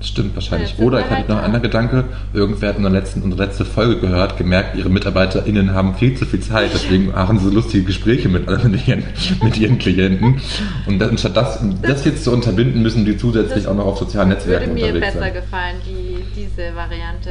[0.01, 0.77] Stimmt wahrscheinlich.
[0.77, 3.64] Ja, Oder ich hatte noch einen anderen Gedanke, irgendwer hat in der letzten, unsere letzte
[3.64, 7.85] Folge gehört, gemerkt, ihre MitarbeiterInnen haben viel zu viel Zeit, deswegen machen sie so lustige
[7.85, 9.05] Gespräche mit, mit, ihren,
[9.42, 10.40] mit ihren Klienten.
[10.87, 13.87] Und dann, anstatt das, um das jetzt zu unterbinden, müssen die zusätzlich Das auch noch
[13.87, 15.35] auf sozialen Würde Netzwerken mir unterwegs besser sein.
[15.35, 17.31] gefallen, die, diese Variante.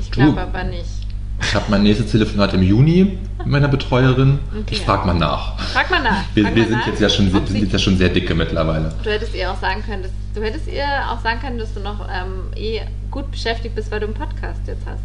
[0.00, 0.95] Ich glaube aber nicht.
[1.40, 4.38] Ich habe mein nächstes Telefonat im Juni mit meiner Betreuerin.
[4.50, 4.64] Okay.
[4.70, 5.58] Ich frage mal nach.
[5.58, 6.24] Frag mal nach.
[6.34, 8.94] Wir, wir mal sind nach, jetzt ja schon, ob sind ja schon sehr dicke mittlerweile.
[9.02, 11.80] Du hättest ihr auch sagen können, dass, du hättest ihr auch sagen können, dass du
[11.80, 15.00] noch ähm, eh gut beschäftigt bist, weil du einen Podcast jetzt hast.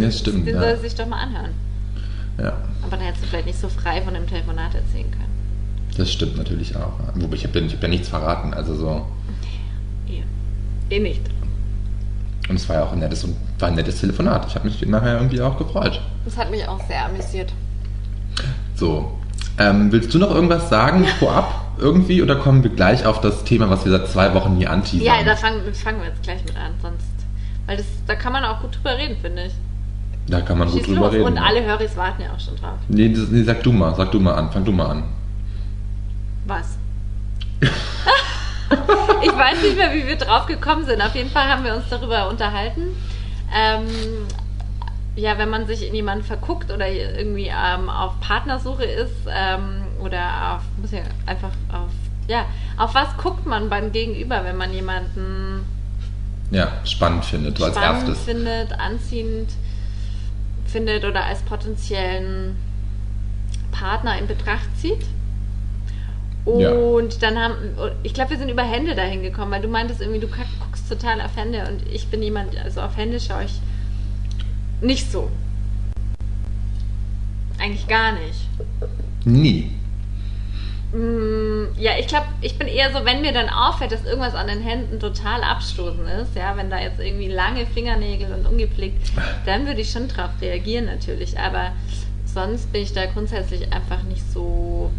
[0.00, 0.60] Ja, stimmt, Den ja.
[0.60, 1.50] soll sie sich doch mal anhören.
[2.38, 5.92] Ja, Aber dann hättest du vielleicht nicht so frei von dem Telefonat erzählen können.
[5.96, 6.94] das stimmt natürlich auch.
[7.14, 8.54] Wobei ich habe ja, hab ja nichts verraten.
[8.54, 9.06] Also so.
[10.08, 10.22] Eh,
[10.94, 11.20] eh nicht.
[12.52, 13.26] Und es war ja auch ein nettes,
[13.60, 14.44] war ein nettes Telefonat.
[14.46, 16.02] Ich habe mich nachher irgendwie auch gefreut.
[16.26, 17.50] Das hat mich auch sehr amüsiert.
[18.74, 19.18] So.
[19.56, 23.70] Ähm, willst du noch irgendwas sagen vorab irgendwie oder kommen wir gleich auf das Thema,
[23.70, 25.06] was wir seit zwei Wochen hier anteasern?
[25.06, 27.06] Ja, da fangen, fangen wir jetzt gleich mit an, sonst.
[27.64, 29.54] Weil das, da kann man auch gut drüber reden, finde ich.
[30.26, 31.14] Da kann man gut Schieß drüber los.
[31.14, 31.24] reden.
[31.24, 32.76] Und alle Höris warten ja auch schon drauf.
[32.88, 35.04] Nee, das, nee, sag du mal, sag du mal an, fang du mal an.
[36.46, 36.76] Was?
[39.22, 41.00] ich weiß nicht mehr, wie wir drauf gekommen sind.
[41.02, 42.96] Auf jeden Fall haben wir uns darüber unterhalten.
[43.54, 43.86] Ähm,
[45.14, 50.54] ja, wenn man sich in jemanden verguckt oder irgendwie ähm, auf Partnersuche ist ähm, oder
[50.56, 51.90] auf, muss ja einfach auf,
[52.28, 52.46] ja,
[52.78, 55.66] auf was guckt man beim Gegenüber, wenn man jemanden
[56.50, 58.24] Ja, spannend findet, du als spannend erstes.
[58.24, 59.50] findet, anziehend
[60.66, 62.56] findet oder als potenziellen
[63.70, 65.04] Partner in Betracht zieht.
[66.44, 66.72] Ja.
[66.72, 67.54] Und dann haben,
[68.02, 71.20] ich glaube, wir sind über Hände dahin gekommen, weil du meintest irgendwie, du guckst total
[71.20, 73.60] auf Hände und ich bin jemand, also auf Hände schaue ich
[74.80, 75.30] nicht so.
[77.58, 78.48] Eigentlich gar nicht.
[79.24, 79.70] Nie.
[80.92, 84.48] Mm, Ja, ich glaube, ich bin eher so, wenn mir dann auffällt, dass irgendwas an
[84.48, 89.12] den Händen total abstoßend ist, ja, wenn da jetzt irgendwie lange Fingernägel und ungepflegt,
[89.46, 91.38] dann würde ich schon drauf reagieren natürlich.
[91.38, 91.72] Aber
[92.26, 94.90] sonst bin ich da grundsätzlich einfach nicht so.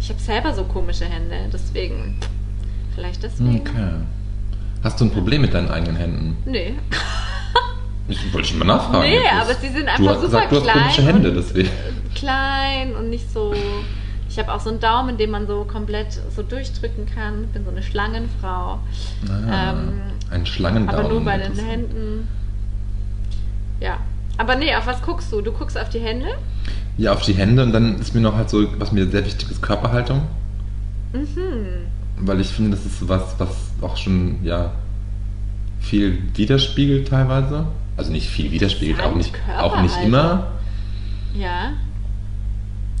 [0.00, 2.16] Ich habe selber so komische Hände, deswegen.
[2.94, 3.60] Vielleicht deswegen.
[3.60, 3.90] Okay.
[4.82, 6.36] Hast du ein Problem mit deinen eigenen Händen?
[6.46, 6.74] Nee.
[8.08, 9.02] Ich wollte schon mal nachfragen.
[9.08, 9.32] Nee, jetzt.
[9.40, 11.70] aber sie sind du einfach hast super gesagt, du hast klein komische Hände, deswegen.
[12.16, 13.54] klein und nicht so.
[14.28, 17.46] Ich habe auch so einen Daumen, den man so komplett so durchdrücken kann.
[17.52, 18.80] Bin so eine Schlangenfrau.
[19.28, 19.92] Ah, Ähm,
[20.28, 20.98] ein Schlangendaumen.
[21.04, 21.54] Aber nur bei den.
[21.56, 22.26] Händen.
[23.78, 23.98] Ja.
[24.38, 25.40] Aber nee, auf was guckst du?
[25.40, 26.26] Du guckst auf die Hände?
[26.98, 29.50] Ja, auf die Hände und dann ist mir noch halt so, was mir sehr wichtig
[29.50, 30.22] ist, Körperhaltung.
[31.12, 31.86] Mhm.
[32.18, 33.48] Weil ich finde, das ist was, was
[33.80, 34.72] auch schon, ja,
[35.80, 37.66] viel widerspiegelt teilweise.
[37.96, 40.52] Also nicht viel widerspiegelt, auch nicht, auch nicht immer.
[41.34, 41.72] Ja.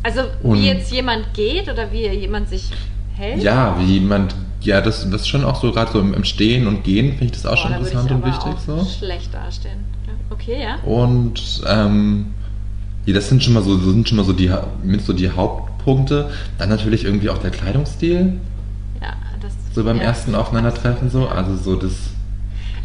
[0.02, 2.70] Also Und- wie jetzt jemand geht oder wie jemand sich
[3.16, 3.42] hält?
[3.42, 6.84] Ja, wie jemand, ja, das, das schon auch so gerade so im, im Stehen und
[6.84, 8.84] Gehen finde ich das auch Boah, schon interessant und wichtig so.
[8.98, 9.84] schlecht dastehen.
[10.30, 10.76] Okay, ja.
[10.88, 12.26] Und ähm,
[13.06, 16.30] ja, das sind schon mal so, sind schon mal so die mit so die Hauptpunkte.
[16.58, 18.40] Dann natürlich irgendwie auch der Kleidungsstil,
[19.00, 20.04] Ja, das so beim ja.
[20.04, 21.26] ersten Aufeinandertreffen so.
[21.28, 22.10] Also so das.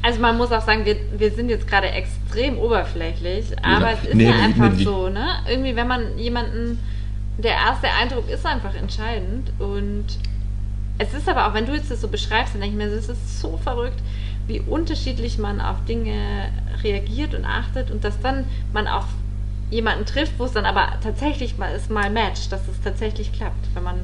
[0.01, 4.13] Also man muss auch sagen, wir, wir sind jetzt gerade extrem oberflächlich, aber es ist
[4.13, 5.25] Nee, ja nee, einfach nee, so, ne?
[5.49, 6.80] Irgendwie, wenn man jemanden,
[7.38, 10.06] der erste Eindruck ist einfach entscheidend und
[10.99, 13.10] es ist aber auch, wenn du jetzt das so beschreibst, dann denke ich mir, es
[13.10, 13.99] ist so verrückt,
[14.47, 16.49] wie unterschiedlich man auf Dinge
[16.84, 19.06] reagiert und achtet und dass dann man auf
[19.71, 23.67] jemanden trifft, wo es dann aber tatsächlich mal es mal matcht, dass es tatsächlich klappt,
[23.73, 23.95] wenn man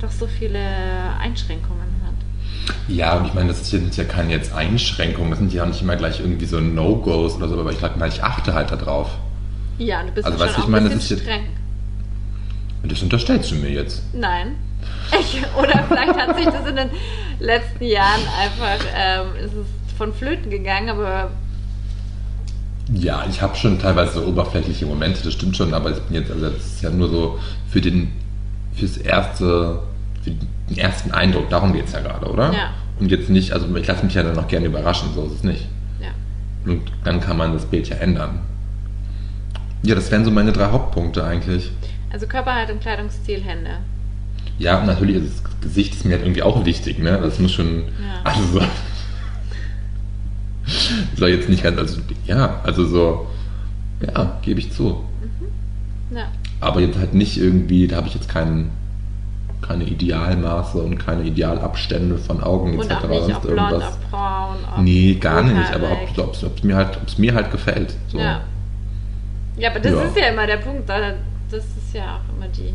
[0.00, 0.60] doch so viele
[1.20, 2.74] Einschränkungen hat.
[2.88, 5.96] Ja, und ich meine, das sind ja keine jetzt Einschränkungen, das sind ja nicht immer
[5.96, 9.10] gleich irgendwie so No-Gos oder so, aber ich glaube ich achte halt darauf.
[9.78, 11.46] Ja, du bist Also, schon weißt auch ich meine, ein das bisschen ist jetzt- streng.
[12.82, 14.02] Und das unterstellst du mir jetzt.
[14.14, 14.56] Nein.
[15.18, 16.90] Ich, oder vielleicht hat sich das in den
[17.40, 21.30] letzten Jahren einfach, ähm, ist es von Flöten gegangen, aber
[22.92, 26.30] Ja, ich habe schon teilweise so oberflächliche Momente, das stimmt schon, aber ich bin jetzt,
[26.30, 27.38] also das ist ja nur so
[27.70, 28.12] für den,
[28.74, 29.80] fürs erste,
[30.22, 32.52] für den ersten Eindruck, darum geht es ja gerade, oder?
[32.52, 32.70] Ja.
[33.00, 35.42] Und jetzt nicht, also ich lasse mich ja dann noch gerne überraschen, so ist es
[35.44, 35.66] nicht.
[36.00, 36.08] ja.
[36.70, 38.40] Und dann kann man das Bild ja ändern.
[39.82, 41.70] Ja, das wären so meine drei Hauptpunkte eigentlich.
[42.10, 43.70] Also Körperhaltung, Kleidungsstil, Hände.
[44.58, 47.18] Ja, und natürlich ist das Gesicht ist mir halt irgendwie auch wichtig, ne?
[47.22, 48.20] Das muss schon, Ja.
[48.24, 48.60] also so,
[51.16, 53.26] soll jetzt nicht ganz, also ja, also so,
[54.00, 55.04] ja, gebe ich zu.
[56.14, 56.26] Ja.
[56.60, 58.70] Aber jetzt halt nicht irgendwie, da habe ich jetzt keinen,
[59.62, 63.04] keine Idealmaße und keine Idealabstände von Augen Und etc.
[63.04, 66.98] auch nicht ob blond, ob braun, ob Nee, gar nicht, aber ob es mir, halt,
[67.00, 67.94] ob's mir halt gefällt.
[68.08, 68.18] So.
[68.18, 68.42] Ja.
[69.56, 70.02] Ja, aber das Ja.
[70.02, 70.88] ist ja immer der Punkt.
[70.88, 71.14] da-
[71.50, 72.72] Das ist ja auch immer die.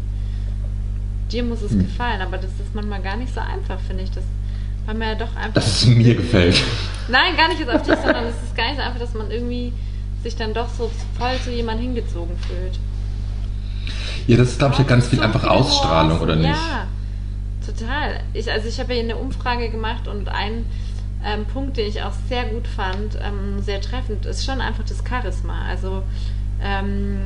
[1.31, 1.79] Dir muss es Hm.
[1.79, 4.11] gefallen, aber das ist manchmal gar nicht so einfach, finde ich.
[4.11, 4.23] Das,
[4.89, 5.53] weil man ja doch einfach.
[5.53, 6.63] Dass es mir gefällt.
[7.09, 9.29] Nein, gar nicht jetzt auf dich, sondern es ist gar nicht so einfach, dass man
[9.29, 9.71] irgendwie
[10.23, 12.79] sich dann doch so voll zu jemandem hingezogen fühlt.
[14.25, 16.49] Ja, das ist, glaube ich, ja ganz viel So einfach Ausstrahlung, oder nicht?
[16.49, 16.87] Ja,
[17.65, 18.21] total.
[18.33, 20.65] Ich, also ich habe ja eine Umfrage gemacht und ein
[21.23, 25.03] ähm, Punkt, den ich auch sehr gut fand, ähm, sehr treffend, ist schon einfach das
[25.07, 25.65] Charisma.
[25.69, 26.01] Also,
[26.63, 27.19] ähm,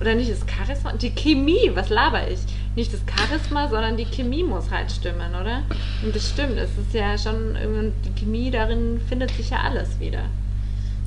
[0.00, 2.38] oder nicht das Charisma, die Chemie, was laber ich?
[2.74, 5.62] Nicht das Charisma, sondern die Chemie muss halt stimmen, oder?
[6.04, 7.56] Und das stimmt, es ist ja schon,
[8.04, 10.24] die Chemie darin findet sich ja alles wieder.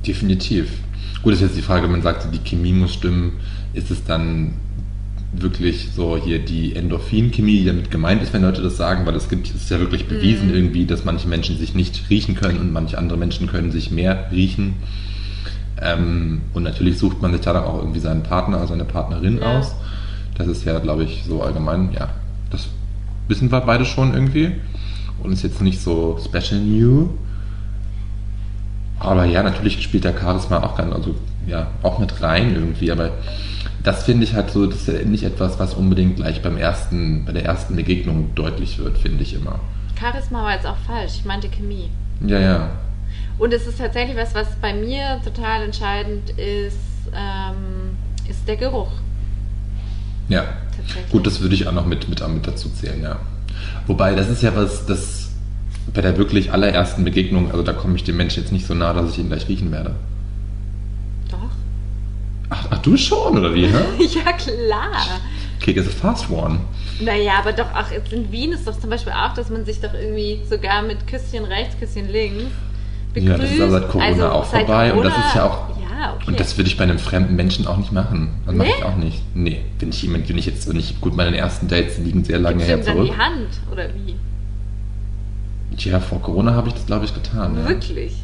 [0.06, 0.70] Definitiv.
[1.22, 3.38] Gut, ist jetzt die Frage, man sagt, die Chemie muss stimmen,
[3.74, 4.54] ist es dann
[5.32, 9.28] wirklich so hier die Endorphin-Chemie, die damit gemeint ist, wenn Leute das sagen, weil es
[9.28, 10.54] gibt, es ist ja wirklich bewiesen Mhm.
[10.54, 14.28] irgendwie, dass manche Menschen sich nicht riechen können und manche andere Menschen können sich mehr
[14.32, 14.74] riechen.
[15.82, 19.58] Ähm, und natürlich sucht man sich da dann auch irgendwie seinen Partner, seine Partnerin Ja.
[19.58, 19.74] aus.
[20.36, 22.08] Das ist ja, glaube ich, so allgemein, ja,
[22.50, 22.68] das
[23.28, 24.52] wissen wir beide schon irgendwie.
[25.22, 27.10] Und ist jetzt nicht so special new.
[28.98, 31.14] Aber ja, natürlich spielt der Charisma auch ganz, also
[31.46, 33.10] ja, auch mit rein irgendwie, aber
[33.82, 37.24] das finde ich halt so, das ist ja nicht etwas, was unbedingt gleich beim ersten,
[37.24, 39.58] bei der ersten Begegnung deutlich wird, finde ich immer.
[39.98, 41.88] Charisma war jetzt auch falsch, ich meinte Chemie.
[42.26, 42.68] Ja, ja.
[43.40, 46.76] Und es ist tatsächlich was, was bei mir total entscheidend ist,
[47.14, 47.96] ähm,
[48.28, 48.90] ist der Geruch.
[50.28, 50.44] Ja.
[51.10, 53.18] Gut, das würde ich auch noch mit, mit, mit dazu zählen, ja.
[53.86, 55.30] Wobei, das ist ja was, das
[55.94, 58.92] bei der wirklich allerersten Begegnung, also da komme ich dem Menschen jetzt nicht so nah,
[58.92, 59.94] dass ich ihn gleich riechen werde.
[61.30, 61.38] Doch.
[62.50, 63.78] Ach, ach du schon, oder wie, hä?
[63.98, 65.20] ja, klar.
[65.60, 66.60] Kick is a fast one.
[67.00, 69.80] Naja, aber doch auch jetzt in Wien ist doch zum Beispiel auch, dass man sich
[69.80, 72.52] doch irgendwie sogar mit Küsschen rechts, Küsschen links
[73.14, 73.28] begrüßt.
[73.32, 75.44] Ja, das ist aber seit Corona Also auch seit vorbei und das Corona- ist ja
[75.46, 75.68] auch-
[76.00, 76.24] Ja, okay.
[76.28, 78.30] Und das würde ich bei einem fremden Menschen auch nicht machen.
[78.46, 78.74] Das mache Nee?
[78.78, 79.22] ich auch nicht.
[79.34, 82.38] Nee, wenn ich jemand, wenn ich jetzt, wenn ich, gut, meine ersten Dates liegen sehr
[82.38, 83.10] lange Gibst her ihm dann zurück.
[83.14, 85.76] die Hand oder wie?
[85.76, 87.56] Tja, vor Corona habe ich das, glaube ich, getan.
[87.62, 87.68] Ja.
[87.68, 88.14] Wirklich?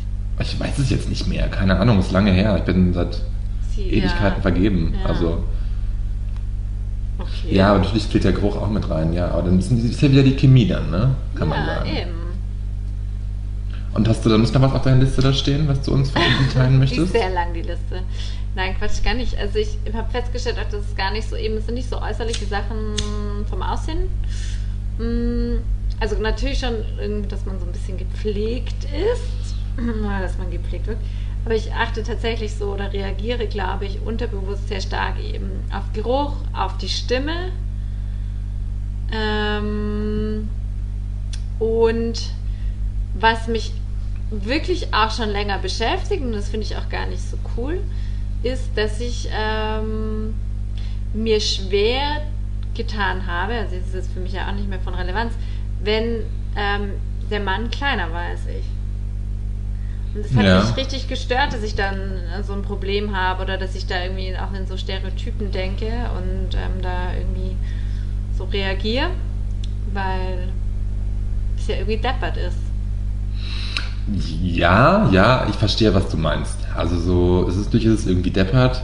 [0.40, 1.48] Ich weiß es jetzt nicht mehr.
[1.48, 2.56] Keine Ahnung, ist lange her.
[2.58, 3.22] Ich bin seit
[3.74, 4.42] Sie, Ewigkeiten ja.
[4.42, 4.94] vergeben.
[5.02, 5.08] Ja.
[5.10, 5.44] Also,
[7.18, 7.54] Okay.
[7.56, 9.28] ja, aber natürlich spielt der Geruch auch mit rein, ja.
[9.30, 11.14] Aber dann ist ja wieder die Chemie dann, ne?
[11.34, 11.88] Kann man ja, sagen.
[11.88, 12.10] eben.
[13.96, 16.20] Und hast du da noch was auf deiner Liste da stehen, was du uns von
[16.22, 17.12] uns teilen Die ist möchtest?
[17.12, 18.02] sehr lang, die Liste.
[18.54, 19.36] Nein, Quatsch, gar nicht.
[19.38, 22.00] Also ich habe festgestellt, auch, dass es gar nicht so eben, es sind nicht so
[22.00, 22.94] äußerliche Sachen
[23.48, 24.08] vom Aussehen.
[24.98, 25.62] Mm,
[25.98, 29.54] Also natürlich schon, irgendwie, dass man so ein bisschen gepflegt ist,
[30.20, 30.98] dass man gepflegt wird.
[31.46, 36.34] Aber ich achte tatsächlich so oder reagiere, glaube ich, unterbewusst sehr stark eben auf Geruch,
[36.52, 37.50] auf die Stimme.
[39.12, 40.48] Ähm,
[41.58, 42.30] und
[43.18, 43.72] was mich
[44.30, 47.80] wirklich auch schon länger beschäftigt, und das finde ich auch gar nicht so cool,
[48.42, 50.34] ist, dass ich ähm,
[51.14, 52.22] mir schwer
[52.74, 55.32] getan habe, also das ist jetzt für mich ja auch nicht mehr von Relevanz,
[55.82, 56.22] wenn
[56.56, 56.90] ähm,
[57.30, 58.64] der Mann kleiner war als ich.
[60.14, 60.60] Und das hat Ja.
[60.60, 64.36] mich richtig gestört, dass ich dann so ein Problem habe oder dass ich da irgendwie
[64.36, 65.86] auch in so Stereotypen denke
[66.16, 67.56] und ähm, da irgendwie
[68.36, 69.10] so reagiere,
[69.92, 70.48] weil
[71.58, 72.58] es ja irgendwie deppert ist.
[74.42, 76.56] Ja, ja, ich verstehe, was du meinst.
[76.76, 78.82] Also so, es ist durch es irgendwie deppert,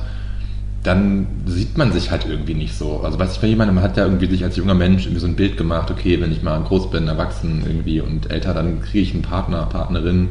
[0.82, 3.00] dann sieht man sich halt irgendwie nicht so.
[3.04, 5.28] Also weiß ich, bei jemandem man hat ja irgendwie sich als junger Mensch irgendwie so
[5.28, 9.00] ein Bild gemacht, okay, wenn ich mal groß bin, erwachsen irgendwie und älter, dann kriege
[9.04, 10.30] ich einen Partner, Partnerin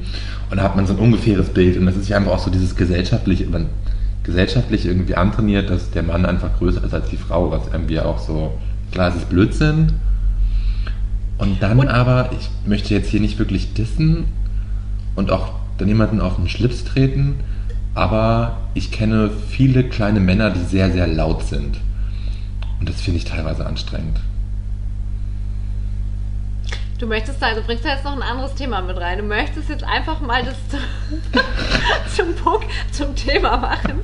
[0.49, 2.51] und da hat man so ein ungefähres Bild und das ist ja einfach auch so
[2.51, 3.67] dieses gesellschaftliche, man
[4.23, 8.19] gesellschaftlich irgendwie antrainiert, dass der Mann einfach größer ist als die Frau, was irgendwie auch
[8.19, 8.51] so,
[8.91, 9.93] klar, es ist Blödsinn.
[11.37, 14.25] Und dann Und- aber, ich möchte jetzt hier nicht wirklich dissen,
[15.15, 17.35] und auch dann jemanden auf den Schlips treten.
[17.93, 21.77] Aber ich kenne viele kleine Männer, die sehr, sehr laut sind.
[22.79, 24.19] Und das finde ich teilweise anstrengend.
[27.01, 29.17] Du möchtest da, also bringst da jetzt noch ein anderes Thema mit rein.
[29.17, 30.77] Du möchtest jetzt einfach mal das zu-
[32.15, 34.01] zum Punkt, zum Thema machen,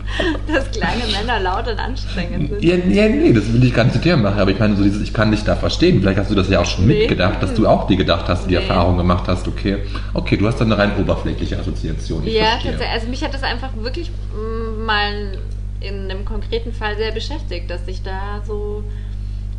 [0.51, 2.63] dass kleine Männer laut und anstrengend sind.
[2.63, 4.39] Ja, ja, nee, das will ich gar nicht zu Thema machen.
[4.39, 5.99] Aber ich meine, so dieses, ich kann dich da verstehen.
[6.01, 7.01] Vielleicht hast du das ja auch schon Nee.
[7.01, 8.61] mitgedacht, dass du auch dir gedacht hast, die Nee.
[8.61, 9.77] Erfahrung gemacht hast, okay,
[10.15, 12.25] okay, du hast dann eine rein oberflächliche Assoziation.
[12.25, 12.89] Ich Ja, tatsächlich.
[12.89, 15.37] Also mich hat das einfach wirklich mm, mal
[15.81, 18.83] in einem konkreten Fall sehr beschäftigt, dass ich da so,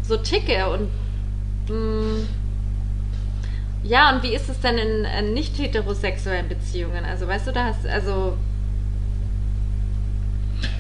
[0.03, 0.89] so ticke und
[1.73, 2.27] mm,
[3.85, 7.05] ja, und wie ist es denn in, äh, nicht heterosexuellen Beziehungen?
[7.05, 8.37] Also weißt du, da hast also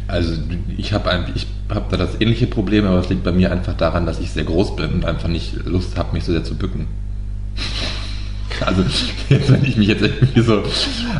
[0.06, 0.34] Also
[0.76, 4.06] ich habe ich hab da das ähnliche Problem, aber es liegt bei mir einfach daran,
[4.06, 6.86] dass ich sehr groß bin und einfach nicht Lust habe, mich so sehr zu bücken.
[8.66, 8.82] Also
[9.28, 10.64] jetzt, wenn ich mich jetzt irgendwie so,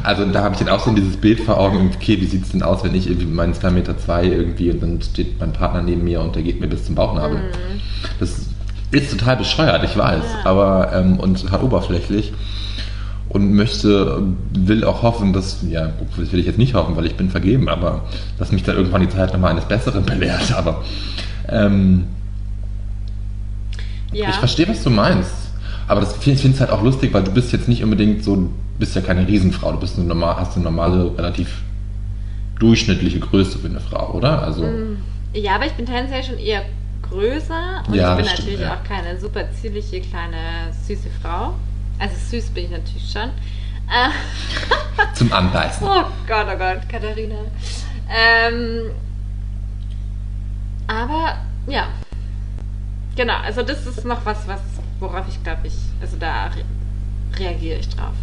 [0.02, 2.50] also da habe ich dann auch so dieses Bild vor Augen, okay, wie sieht es
[2.50, 5.82] denn aus, wenn ich irgendwie meinen 2,2 Meter zwei irgendwie und dann steht mein Partner
[5.82, 7.40] neben mir und der geht mir bis zum Bauchnabel.
[8.18, 8.47] Das
[8.90, 10.50] ist total bescheuert, ich weiß, Ja.
[10.50, 12.32] aber ähm, und total oberflächlich
[13.28, 14.22] und möchte,
[14.52, 17.68] will auch hoffen, dass, ja, das will ich jetzt nicht hoffen, weil ich bin vergeben,
[17.68, 18.02] aber
[18.38, 20.82] dass mich da irgendwann die Zeit nochmal eines Besseren belehrt, aber
[21.48, 22.04] ähm,
[24.12, 24.30] ja.
[24.30, 25.30] ich verstehe, was du meinst.
[25.86, 28.36] Aber das, ich finde es halt auch lustig, weil du bist jetzt nicht unbedingt so,
[28.36, 31.62] du bist ja keine Riesenfrau, du bist eine normal, hast eine normale, relativ
[32.58, 34.42] durchschnittliche Größe für eine Frau, oder?
[34.42, 34.96] Also, Mm,
[35.34, 36.62] Ja, aber ich bin tendenziell schon eher
[37.10, 38.74] größer und Ja, ich bin stimmt, natürlich ja.
[38.74, 41.54] auch keine super zierliche kleine süße Frau.
[41.98, 43.30] Also süß bin ich natürlich schon.
[43.88, 44.10] Äh,
[45.14, 45.86] zum Anbeißen.
[45.86, 47.36] oh Gott, oh Gott, Katharina.
[48.08, 48.90] Ähm,
[50.86, 51.88] aber ja,
[53.16, 53.36] genau.
[53.44, 54.60] Also das ist noch was, was
[55.00, 56.64] worauf ich glaube ich, also da re
[57.38, 58.14] reagiere ich drauf.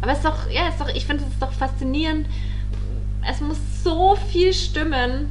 [0.00, 2.26] Aber es ist doch, ja, es ist doch, ich finde es doch faszinierend.
[3.28, 5.28] Es muss so viel stimmen,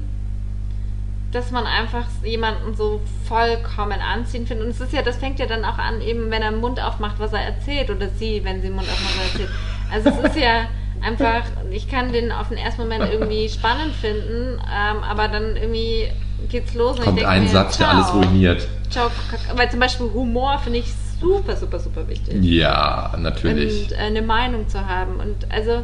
[1.32, 4.66] dass man einfach jemanden so vollkommen anziehen findet.
[4.66, 6.82] Und es ist ja, das fängt ja dann auch an, eben wenn er den Mund
[6.82, 9.50] aufmacht, was er erzählt, oder sie, wenn sie den Mund aufmacht, was er erzählt.
[9.92, 10.68] Also es ist ja
[11.02, 16.10] einfach, ich kann den auf den ersten Moment irgendwie spannend finden, ähm, aber dann irgendwie
[16.50, 18.68] geht's los und Kommt ein mir, Satz, der alles ruiniert.
[18.90, 19.10] Ciao,
[19.56, 22.44] weil zum Beispiel Humor finde ich super, super, super wichtig.
[22.44, 23.84] Ja, natürlich.
[23.84, 25.20] Und äh, eine Meinung zu haben.
[25.20, 25.84] Und also,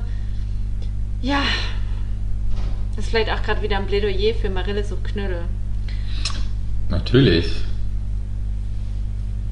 [1.22, 1.42] ja,
[3.04, 5.42] das ist vielleicht auch gerade wieder ein Plädoyer für Marille sucht Knödel.
[6.90, 7.52] Natürlich.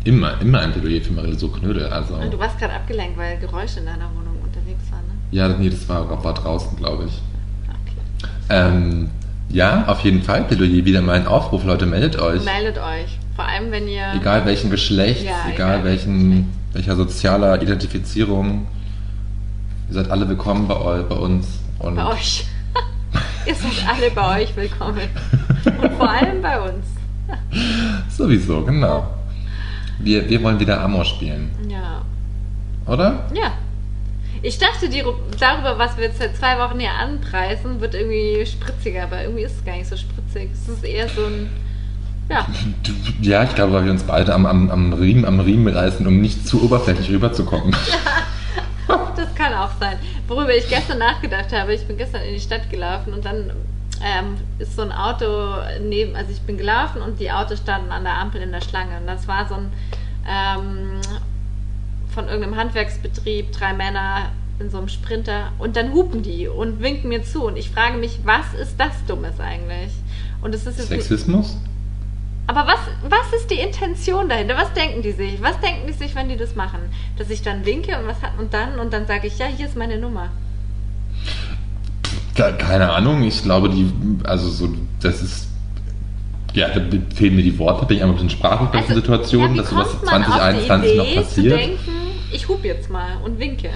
[0.05, 1.87] Immer, immer ein Plädoyer für Marille so Knödel.
[1.87, 5.13] Also, Und Du warst gerade abgelenkt, weil Geräusche in deiner Wohnung unterwegs waren, ne?
[5.31, 7.21] ja, nee, das war, war draußen, glaube ich.
[7.67, 8.29] Okay.
[8.49, 9.09] Ähm,
[9.49, 10.45] ja, auf jeden Fall.
[10.45, 12.45] Plädoyer wieder mal ein Aufruf, Leute, meldet euch.
[12.45, 13.19] Meldet euch.
[13.35, 14.13] Vor allem, wenn ihr.
[14.15, 18.67] Egal welchen Geschlechts, Ja, egal, egal welchen, welcher sozialer Identifizierung.
[19.89, 21.59] Ihr seid alle willkommen bei, eu, bei uns.
[21.79, 22.45] Und Bei euch.
[23.45, 25.09] Ihr seid alle bei euch willkommen.
[25.81, 26.85] Und vor allem bei uns.
[28.09, 29.07] Sowieso, genau.
[29.99, 32.01] Wir, wir wollen wieder Amor spielen, Ja.
[32.87, 33.25] oder?
[33.33, 33.53] Ja.
[34.43, 35.03] Ich dachte, die,
[35.39, 39.57] darüber, was wir jetzt seit zwei Wochen hier anpreisen, wird irgendwie spritziger, aber irgendwie ist
[39.57, 40.49] es gar nicht so spritzig.
[40.53, 41.49] Es ist eher so ein.
[42.29, 42.47] Ja.
[43.21, 46.21] Ja, ich glaube, weil wir uns beide am, am, am, Riemen, am Riemen reißen, um
[46.21, 47.75] nicht zu oberflächlich rüberzukommen.
[49.15, 49.97] Das kann auch sein.
[50.27, 53.51] Worüber ich gestern nachgedacht habe, ich bin gestern in die Stadt gelaufen und dann
[54.03, 55.25] ähm, ist so ein Auto
[55.81, 58.97] neben, also ich bin gelaufen und die Autos standen an der Ampel in der Schlange.
[58.99, 59.71] Und das war so ein
[60.27, 61.01] ähm,
[62.13, 67.09] von irgendeinem Handwerksbetrieb, drei Männer in so einem Sprinter und dann hupen die und winken
[67.09, 69.91] mir zu und ich frage mich, was ist das Dummes eigentlich?
[70.41, 71.57] Und es ist jetzt nicht- Sexismus?
[72.51, 74.55] Aber was, was ist die Intention dahinter?
[74.57, 75.41] Was denken die sich?
[75.41, 76.79] Was denken die sich, wenn die das machen?
[77.17, 79.67] Dass ich dann winke und was hat und dann und dann sage ich, ja, hier
[79.67, 80.29] ist meine Nummer.
[82.35, 83.91] Ke- Keine Ahnung, ich glaube, die,
[84.23, 84.69] also so,
[85.01, 85.47] das ist,
[86.53, 86.81] ja, da
[87.15, 88.93] fehlen mir die Worte, bin ich einfach ein bisschen sprachlos bei Also,
[89.37, 91.59] ja, wie dass sowas kommt man auf die 2021 noch passiert.
[91.59, 91.77] denken,
[92.31, 93.69] ich hup jetzt mal und winke.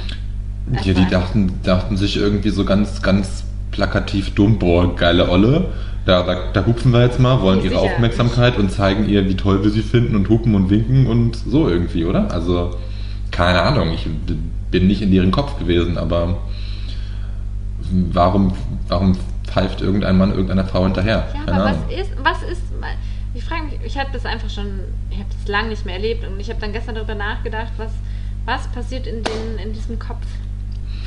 [0.84, 5.66] Ja, die dachten, dachten sich irgendwie so ganz, ganz plakativ dumm, boah, geile Olle.
[6.06, 7.82] Da, da, da hupfen wir jetzt mal, wollen ihre Sicher.
[7.82, 11.68] Aufmerksamkeit und zeigen ihr, wie toll wir sie finden und hupen und winken und so
[11.68, 12.32] irgendwie, oder?
[12.32, 12.76] Also,
[13.32, 14.08] keine Ahnung, ich
[14.70, 16.38] bin nicht in deren Kopf gewesen, aber
[18.14, 18.54] warum,
[18.88, 21.28] warum pfeift irgendein Mann irgendeiner Frau hinterher?
[21.34, 21.82] Ja, Keine aber Ahnung.
[21.90, 22.62] was ist, was ist,
[23.34, 26.26] ich frage mich, ich habe das einfach schon, ich habe das lange nicht mehr erlebt
[26.28, 27.92] und ich habe dann gestern darüber nachgedacht, was,
[28.46, 30.26] was passiert in, den, in diesem Kopf.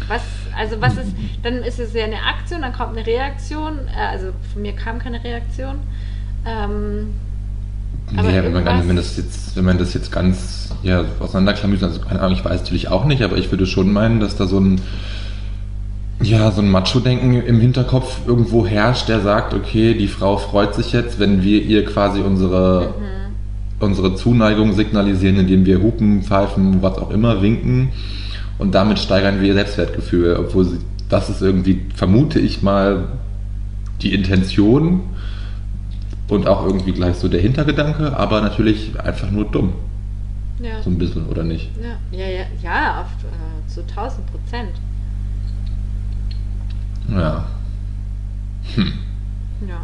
[0.07, 0.23] Was,
[0.57, 4.29] also was ist, dann ist es ja eine Aktion, dann kommt eine Reaktion, äh, also
[4.53, 5.77] von mir kam keine Reaktion.
[6.47, 7.15] Ähm,
[8.17, 12.21] aber wenn man, wenn, das jetzt, wenn man das jetzt ganz ja, auseinanderklamüsert, also keine
[12.21, 14.81] Ahnung, ich weiß natürlich auch nicht, aber ich würde schon meinen, dass da so ein
[16.21, 20.93] ja, so ein Macho-Denken im Hinterkopf irgendwo herrscht, der sagt, okay, die Frau freut sich
[20.93, 22.95] jetzt, wenn wir ihr quasi unsere,
[23.79, 27.91] unsere Zuneigung signalisieren, indem wir hupen, pfeifen, was auch immer, winken
[28.59, 33.09] und damit steigern wir ihr Selbstwertgefühl, obwohl sie, das ist irgendwie, vermute ich mal,
[34.03, 35.01] die Intention
[36.29, 39.73] und auch irgendwie gleich so der Hintergedanke, aber natürlich einfach nur dumm,
[40.61, 40.83] ja.
[40.83, 41.71] so ein bisschen, oder nicht?
[41.83, 44.71] Ja, ja, ja, ja auf, äh, zu 1000 Prozent.
[47.11, 47.45] Ja.
[48.75, 48.93] Hm.
[49.67, 49.81] Ja.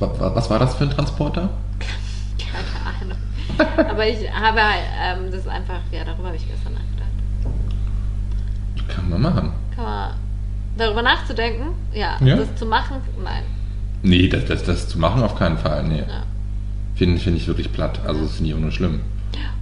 [0.00, 1.50] Wa- wa- Was war das für ein Transporter?
[2.38, 3.18] Keine Ahnung.
[3.90, 6.73] Aber ich habe ähm, das einfach, ja, darüber habe ich gestern.
[8.94, 9.52] Kann man machen.
[9.74, 10.10] Kann man
[10.76, 11.74] darüber nachzudenken?
[11.92, 12.16] Ja.
[12.20, 12.36] Ja.
[12.36, 12.96] Das zu machen?
[13.22, 13.42] Nein.
[14.02, 15.82] Nee, das, das, das zu machen auf keinen Fall.
[15.84, 16.00] Nee.
[16.00, 16.24] Ja.
[16.94, 18.00] Finde find ich wirklich platt.
[18.06, 19.00] Also finde ich auch nur schlimm.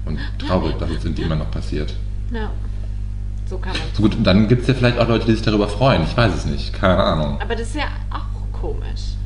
[0.04, 1.94] Und traurig, dass es immer noch passiert.
[2.32, 2.50] ja.
[3.46, 3.82] So kann man.
[3.92, 6.04] So gut, und dann gibt es ja vielleicht auch Leute, die sich darüber freuen.
[6.04, 6.72] Ich weiß es nicht.
[6.72, 7.38] Keine Ahnung.
[7.40, 9.16] Aber das ist ja auch komisch.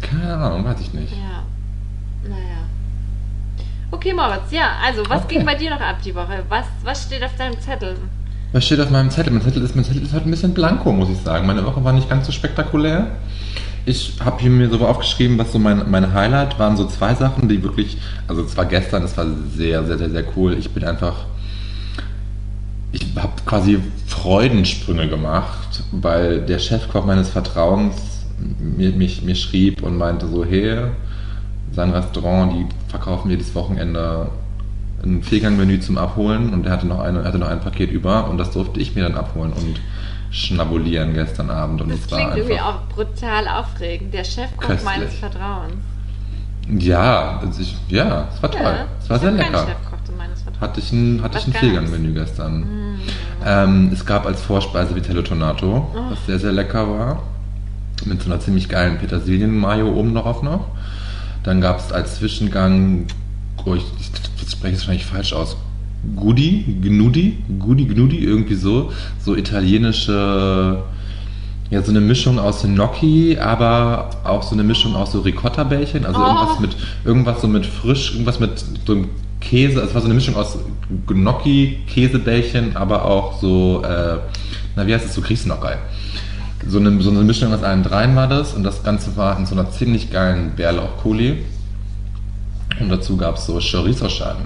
[0.00, 1.12] Keine Ahnung, weiß ich nicht.
[1.12, 1.42] Ja.
[2.28, 2.62] Naja.
[3.92, 5.36] Okay, Moritz, ja, also was Okay.
[5.36, 6.44] ging bei dir noch ab die Woche?
[6.48, 7.96] Was, was steht auf deinem Zettel?
[8.52, 9.32] Was steht auf meinem Zettel?
[9.32, 11.46] Mein Zettel ist, mein Zettel ist halt ein bisschen blanko, muss ich sagen.
[11.46, 13.08] Meine Woche war nicht ganz so spektakulär.
[13.86, 17.48] Ich habe hier mir so aufgeschrieben, was so mein, mein Highlight waren so zwei Sachen,
[17.48, 17.96] die wirklich,
[18.28, 19.26] also es war gestern, es war
[19.56, 20.54] sehr, sehr, sehr, sehr cool.
[20.58, 21.24] Ich bin einfach,
[22.92, 28.26] ich habe quasi Freudensprünge gemacht, weil der Chefkoch meines Vertrauens
[28.58, 30.88] mir, mich, mir schrieb und meinte so, hey,
[31.72, 34.28] sein Restaurant, die verkaufen jedes Wochenende
[35.02, 38.38] ein Viergang-Menü zum Abholen und er hatte noch, eine, hatte noch ein Paket über und
[38.38, 39.80] das durfte ich mir dann abholen und
[40.30, 41.80] schnabulieren gestern Abend.
[41.80, 44.12] Und Das es war klingt irgendwie auch brutal aufregend.
[44.12, 45.72] Der Chefkoch meines Vertrauens.
[46.78, 48.60] Ja, also ich, ja, es war toll.
[48.62, 49.66] Ja, es war ich sehr lecker.
[50.60, 51.60] Hatte ich ein, hatte Was ich ein?
[51.60, 52.60] Viergang-Menü gestern.
[52.60, 53.00] Mm.
[53.46, 56.10] Ähm, es gab als Vorspeise Vitello Tonato, Oh.
[56.10, 57.22] was sehr, sehr lecker war.
[58.04, 60.66] Mit so einer ziemlich geilen Petersilien-Mayo oben drauf noch.
[61.42, 63.06] Dann gab es als Zwischengang,
[63.64, 65.56] oh, ich, ich, spreche es wahrscheinlich falsch aus,
[66.16, 68.90] Gudi, Gnudi, Gudi, Gnudi, irgendwie so.
[69.22, 70.82] So italienische,
[71.70, 76.06] ja, so eine Mischung aus Gnocchi, aber auch so eine Mischung aus so Ricotta-Bällchen.
[76.06, 76.26] Also Oh.
[76.26, 79.08] irgendwas mit, irgendwas so mit frisch, irgendwas mit so einem
[79.40, 79.76] Käse.
[79.76, 80.58] Also es war so eine Mischung aus
[81.06, 84.18] Gnocchi, Käsebällchen, aber auch so, äh,
[84.76, 85.78] na, wie heißt es, so Grießnockerl.
[86.66, 89.46] So eine, so eine Mischung aus allen dreien war das und das Ganze war in
[89.46, 91.38] so einer ziemlich geilen Bärlauch-Coulis.
[92.78, 94.44] Und dazu gab es so Chorizo-Scheiben.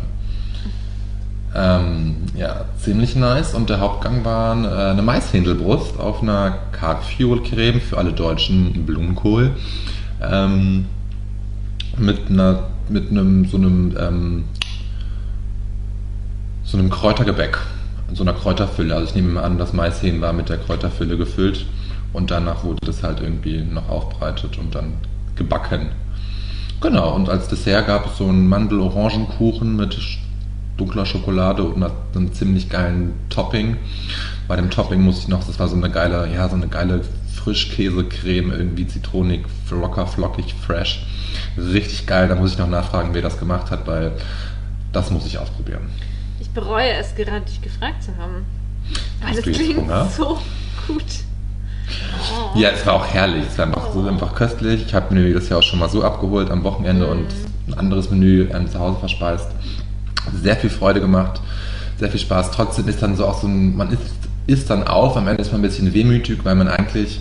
[1.54, 3.54] Ähm, ja, ziemlich nice.
[3.54, 9.52] Und der Hauptgang war äh, eine Maishändelbrust auf einer Carb-Fuel-Creme für alle Deutschen Blumenkohl.
[10.20, 10.86] Ähm,
[11.96, 14.44] mit einer, mit einem, so einem, ähm,
[16.64, 17.58] so einem Kräutergebäck.
[18.12, 18.94] so einer Kräuterfülle.
[18.94, 21.66] Also ich nehme an, das Maishähn war mit der Kräuterfülle gefüllt
[22.14, 24.94] und danach wurde das halt irgendwie noch aufbereitet und dann
[25.36, 25.90] gebacken.
[26.80, 29.98] Genau, und als Dessert gab es so einen Mandel-Orangenkuchen mit
[30.76, 31.84] dunkler Schokolade und
[32.14, 33.76] einem ziemlich geilen Topping.
[34.48, 37.02] Bei dem Topping musste ich noch, das war so eine geile, ja, so eine geile
[37.34, 41.06] Frischkäsecreme, irgendwie zitronig, locker, flockig, fresh.
[41.56, 42.28] Richtig geil.
[42.28, 44.12] Da muss ich noch nachfragen, wer das gemacht hat, weil
[44.92, 45.90] das muss ich ausprobieren.
[46.40, 48.46] Ich bereue es gerade, dich gefragt zu haben.
[49.22, 50.06] Weil das klingt Hunger?
[50.06, 50.38] so
[50.86, 51.02] gut.
[52.55, 53.45] Ja, es war auch herrlich.
[53.49, 54.85] Es war einfach, so einfach köstlich.
[54.87, 57.26] Ich habe mir das ja auch schon mal so abgeholt am Wochenende und
[57.66, 59.49] ein anderes Menü ähm, zu Hause verspeist.
[60.43, 61.41] Sehr viel Freude gemacht,
[61.99, 62.51] sehr viel Spaß.
[62.51, 64.03] Trotzdem ist dann so auch so ein, man isst,
[64.47, 67.20] isst dann auf, am Ende ist man ein bisschen wehmütig, weil man eigentlich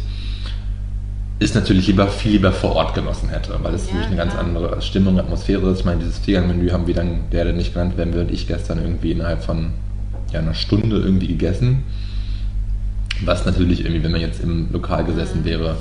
[1.39, 4.35] ist natürlich lieber viel lieber vor Ort genossen hätte, weil es Ja, natürlich eine ganz
[4.35, 5.79] andere Stimmung, Atmosphäre ist.
[5.79, 8.79] Ich meine, dieses Viergang-Menü haben wir dann, der, der nicht genannt werden wird, ich gestern
[8.79, 9.71] irgendwie innerhalb von
[10.31, 11.83] ja, einer Stunde irgendwie gegessen.
[13.25, 15.75] Was natürlich irgendwie, wenn man jetzt im Lokal gesessen wäre,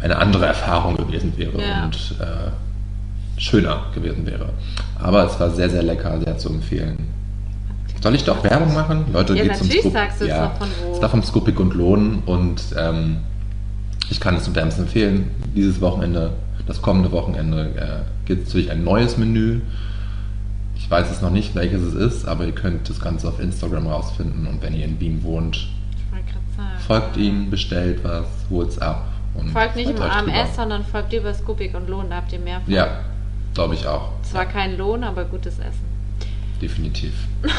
[0.00, 1.84] eine andere Erfahrung gewesen wäre Ja.
[1.84, 4.50] und äh, schöner gewesen wäre.
[4.98, 6.98] Aber es war sehr, sehr lecker, sehr zu empfehlen.
[8.02, 9.04] Soll ich doch Werbung machen?
[9.12, 9.92] Leute, Ja, geht zum natürlich Scoop.
[9.94, 10.94] sagst du es ja, doch von wo.
[10.94, 13.16] Es war vom Scoopig und Lohn und ähm,
[14.10, 15.30] ich kann es wärmstens empfehlen.
[15.56, 16.32] Dieses Wochenende,
[16.66, 19.60] das kommende Wochenende, äh, gibt es natürlich ein neues Menü.
[20.76, 23.86] Ich weiß es noch nicht, welches es ist, aber ihr könnt das Ganze auf Instagram
[23.86, 25.66] rausfinden und wenn ihr in Wien wohnt,
[26.86, 29.06] folgt ihm, bestellt was, holt's ab.
[29.34, 30.46] Und Folgt nicht im AMS, drüber.
[30.54, 32.72] sondern folgt über Scoopig und Lohn, da habt ihr mehr von.
[32.72, 33.00] Ja,
[33.54, 34.10] glaube ich auch.
[34.22, 35.84] Zwar kein Lohn, aber gutes Essen.
[36.60, 37.14] Definitiv.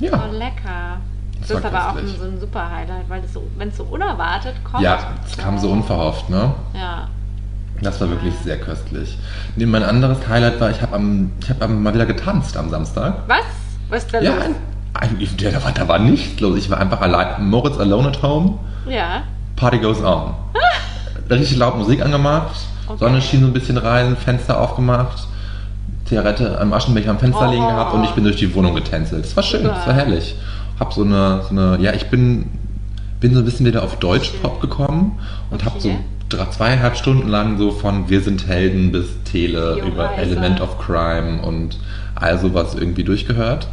[0.00, 0.98] Oh, Ja, lecker.
[1.38, 4.54] Das, Das ist aber auch so ein super Highlight, weil so, wenn es so unerwartet
[4.64, 4.82] kommt.
[4.82, 5.72] ja, es kam so oh.
[5.72, 6.52] unverhofft, ne?
[6.74, 7.08] Ja.
[7.80, 9.16] Das war wirklich sehr köstlich.
[9.54, 12.70] Nee, mein anderes Highlight war, ich habe am, ich hab am, mal wieder getanzt am
[12.70, 13.18] Samstag.
[13.28, 13.44] Was?
[13.88, 14.56] Was ist da Ja, los?
[15.40, 16.56] Ja, da, war, da war nichts los.
[16.58, 17.48] Ich war einfach allein.
[17.48, 18.58] Moritz alone at home.
[18.88, 19.22] Ja.
[19.56, 20.34] Party goes on.
[21.30, 22.54] Richtig laut Musik angemacht.
[22.86, 22.98] Okay.
[22.98, 25.26] Sonne schien so ein bisschen rein, Fenster aufgemacht.
[26.04, 27.50] Zigarette am Aschenbecher am Fenster Oh.
[27.50, 29.24] liegen gehabt und ich bin durch die Wohnung getänzelt.
[29.24, 30.36] Es war schön, es war herrlich.
[30.78, 32.50] Hab so eine, so eine, ja, ich bin,
[33.20, 35.18] bin so ein bisschen wieder auf Deutschpop gekommen
[35.50, 35.98] und hab so Okay.
[36.28, 40.12] drei, zweieinhalb Stunden lang so von Wir sind Helden bis Tele Jo, über.
[40.18, 41.78] Element of Crime und
[42.16, 43.66] all sowas irgendwie durchgehört.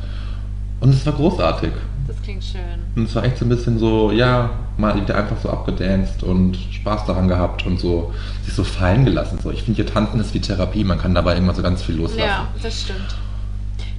[0.82, 1.71] Und es war großartig.
[2.07, 2.61] Das klingt schön.
[2.95, 6.57] Und es war echt so ein bisschen so, ja, mal wieder einfach so abgedanced und
[6.57, 8.13] Spaß daran gehabt und so
[8.43, 9.39] sich so fallen gelassen.
[9.41, 11.95] So, ich finde, hier tanzen ist wie Therapie, man kann dabei immer so ganz viel
[11.95, 12.27] loslassen.
[12.27, 13.15] Ja, das stimmt.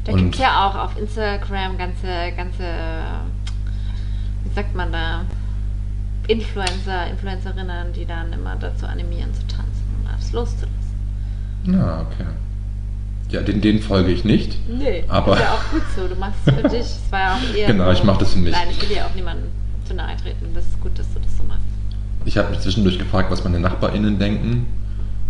[0.04, 2.64] Da gibt es ja auch auf Instagram ganze, ganze,
[4.44, 5.22] wie sagt man da,
[6.26, 10.72] Influencer, Influencerinnen, die dann immer dazu animieren zu tanzen und alles loszulassen.
[11.64, 12.26] Ja, okay.
[13.32, 14.58] Ja, den, den folge ich nicht.
[14.68, 16.06] Nee, Aber- ist ja auch gut so.
[16.06, 16.80] Du machst es für dich.
[16.80, 17.66] Es war ja auch eher.
[17.66, 18.52] Genau, ich mach das für mich.
[18.52, 19.46] Nein, ich will dir auch niemandem
[19.86, 20.46] zu nahe treten.
[20.54, 21.62] Das ist gut, dass du das so machst.
[22.24, 24.66] Ich habe mich zwischendurch gefragt, was meine NachbarInnen denken.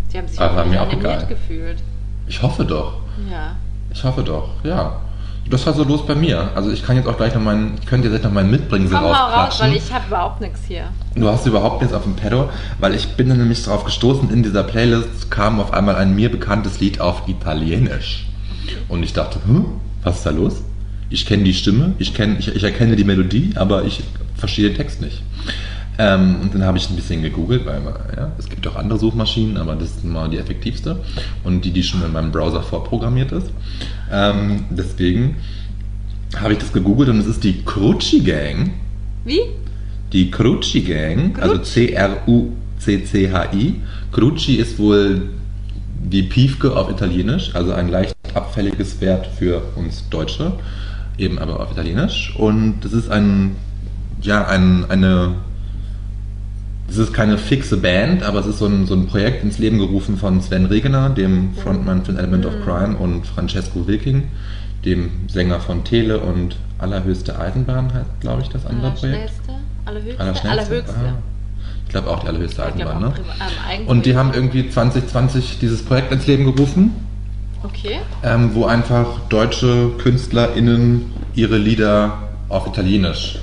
[0.08, 1.26] Sie haben sich Aber auch mir auch egal.
[1.26, 1.78] gefühlt.
[2.26, 2.94] Ich hoffe doch.
[3.30, 3.56] Ja.
[3.92, 5.00] Ich hoffe doch, ja.
[5.50, 6.50] Das war so los bei mir.
[6.54, 8.96] Also ich kann jetzt auch gleich noch meinen, ich könnte jetzt gleich noch meinen Mitbringsel
[8.96, 10.84] Komm mal raus, weil ich habe überhaupt nichts hier.
[11.14, 14.42] Du hast überhaupt nichts auf dem Pedo, weil ich bin dann nämlich drauf gestoßen, in
[14.42, 18.26] dieser Playlist kam auf einmal ein mir bekanntes Lied auf Italienisch.
[18.88, 19.66] Und ich dachte, hm,
[20.02, 20.62] was ist da los?
[21.10, 24.02] Ich kenne die Stimme, ich, kenn, ich, ich erkenne die Melodie, aber ich
[24.36, 25.22] verstehe den Text nicht.
[26.02, 27.80] Ähm, und dann habe ich ein bisschen gegoogelt, weil
[28.16, 30.98] ja, es gibt auch andere Suchmaschinen, aber das ist mal die effektivste
[31.44, 33.46] und die, die schon in meinem Browser vorprogrammiert ist.
[34.10, 35.36] Ähm, deswegen
[36.36, 38.72] habe ich das gegoogelt und es ist die Crucci Gang.
[39.24, 39.42] Wie?
[40.12, 41.86] Die Crucci Gang, also Crucci.
[41.88, 43.80] C-R-U-C-C-H-I.
[44.10, 45.28] Crucci ist wohl
[46.02, 50.54] die Piefke auf Italienisch, also ein leicht abfälliges Wert für uns Deutsche,
[51.16, 52.34] eben aber auf Italienisch.
[52.36, 53.54] Und das ist ein,
[54.20, 55.36] ja, ein, eine,
[56.92, 59.78] es ist keine fixe Band, aber es ist so ein, so ein Projekt ins Leben
[59.78, 64.24] gerufen von Sven Regener, dem Frontmann von Element of Crime, und Francesco Wilking,
[64.84, 69.32] dem Sänger von Tele und Allerhöchste Eisenbahn heißt, glaube ich, das andere Projekt.
[69.86, 70.20] Allerhöchste?
[70.20, 70.50] Allerschnellste?
[70.50, 70.94] Allerhöchste.
[70.98, 71.18] Ah.
[71.84, 73.12] Ich glaube auch die allerhöchste Eisenbahn, ne?
[73.72, 73.86] ähm.
[73.86, 76.92] Und die haben irgendwie 2020 dieses Projekt ins Leben gerufen,
[77.62, 78.00] Okay.
[78.22, 82.18] ähm, wo einfach deutsche KünstlerInnen ihre Lieder
[82.48, 83.38] auf Italienisch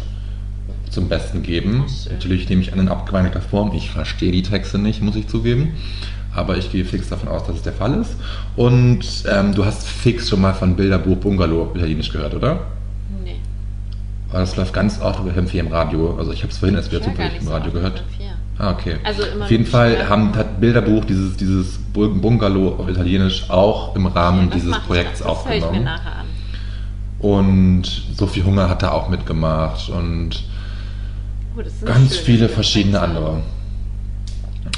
[0.89, 1.85] zum Besten geben.
[2.11, 3.71] Natürlich nehme ich an in abgewandelter Form.
[3.73, 5.73] Ich verstehe die Texte nicht, muss ich zugeben.
[6.33, 8.15] Aber ich gehe fix davon aus, dass es der Fall ist.
[8.55, 12.67] Und ähm, du hast fix schon mal von Bilderbuch Bungalow Italienisch gehört, oder?
[13.23, 13.37] Nee.
[14.29, 16.17] Aber das läuft ganz oft über FM4 im Radio.
[16.17, 17.99] Also ich habe es vorhin erst wieder zufällig im Radio gehört.
[17.99, 18.29] FM4.
[18.59, 18.97] Ah, okay.
[19.03, 24.47] Also Auf jeden Fall haben, hat Bilderbuch dieses, dieses Bungalow auf Italienisch auch im Rahmen
[24.47, 25.27] Was dieses Projekts das?
[25.27, 25.85] Das höre ich mir aufgenommen.
[25.85, 26.25] nachher an.
[27.19, 27.83] Und
[28.15, 30.43] Sophie Hunger hat da auch mitgemacht und
[31.57, 33.41] Oh, das ganz viele verschiedene andere.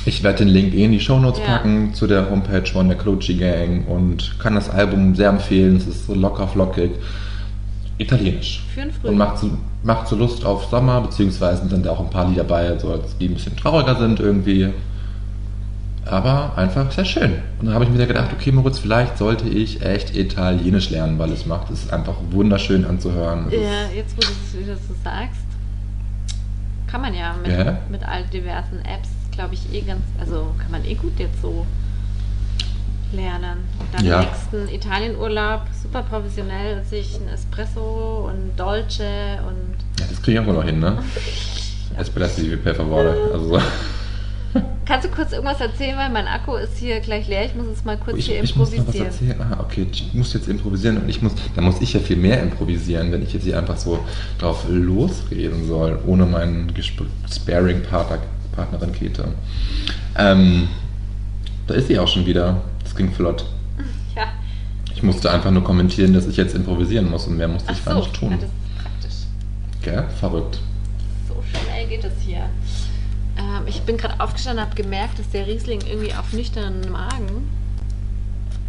[0.06, 1.46] Ich werde den Link eh in die Shownotes Ja.
[1.58, 5.76] packen zu der Homepage von der Clochi Gang und kann das Album sehr empfehlen.
[5.76, 6.92] Es ist so locker flockig.
[7.98, 8.64] Italienisch.
[8.74, 9.12] Für den Frühling.
[9.12, 9.52] Und macht so,
[9.84, 13.28] macht so Lust auf Sommer, beziehungsweise sind da auch ein paar Lieder dabei, so, die
[13.28, 14.70] ein bisschen trauriger sind irgendwie.
[16.06, 17.34] Aber einfach sehr schön.
[17.60, 21.32] Und dann habe ich mir gedacht, okay, Moritz, vielleicht sollte ich echt Italienisch lernen, weil
[21.32, 23.46] es macht es einfach wunderschön anzuhören.
[23.50, 25.46] Es ist- Ja, jetzt wo du es wieder so sagst,
[26.92, 27.78] kann man ja mit, Ja.
[27.90, 31.66] mit all diversen Apps, glaube ich, eh ganz, also kann man eh gut jetzt so
[33.14, 33.60] lernen.
[33.80, 34.22] Und dann Ja.
[34.22, 40.48] im nächsten Italienurlaub super professionell sich ein Espresso und Dolce und Ja, das kriege ich
[40.48, 40.98] auch noch hin, ne?
[41.98, 43.16] Espresso per favore.
[43.34, 43.60] Also,
[44.86, 47.46] Kannst du kurz irgendwas erzählen, weil mein Akku ist hier gleich leer.
[47.46, 49.32] Ich muss es mal kurz ich, hier ich muss noch was improvisieren.
[49.32, 49.42] erzählen.
[49.52, 52.42] Ah, okay, ich muss jetzt improvisieren und ich muss, da muss ich ja viel mehr
[52.42, 54.00] improvisieren, wenn ich jetzt hier einfach so
[54.40, 56.74] drauf losreden soll, ohne meinen
[57.32, 58.20] Sparing-Partner,
[58.56, 59.26] Partnerin Käthe.
[60.18, 60.68] Ähm,
[61.68, 62.62] da ist sie auch schon wieder.
[62.84, 63.46] Das ging flott.
[64.16, 64.24] ja.
[64.94, 67.84] Ich musste einfach nur kommentieren, dass ich jetzt improvisieren muss und mehr musste Ach ich
[67.84, 68.32] so, gar nicht tun.
[68.32, 69.84] ja, das ist praktisch.
[69.84, 70.04] Gell?
[70.20, 70.60] Verrückt.
[71.30, 72.50] So schnell geht es hier.
[73.82, 77.50] Ich bin gerade aufgestanden und habe gemerkt, dass der Riesling irgendwie auf nüchternen Magen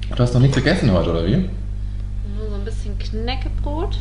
[0.09, 1.37] Du hast noch nichts gegessen heute, oder wie?
[1.37, 3.99] nur so ein bisschen Knäckebrot,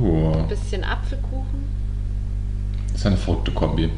[0.00, 1.64] Uh, ein bisschen Apfelkuchen.
[2.92, 3.90] das ist eine verrückte Kombi.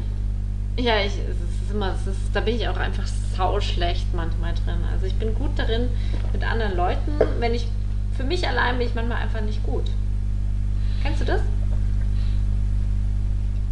[0.79, 3.05] Ja, ich, es ist immer, es ist, da bin ich auch einfach
[3.35, 4.79] sau schlecht manchmal drin.
[4.91, 5.89] Also ich bin gut darin
[6.33, 7.11] mit anderen Leuten.
[7.39, 7.67] Wenn ich
[8.15, 9.85] für mich allein bin ich manchmal einfach nicht gut.
[11.03, 11.41] Kennst du das?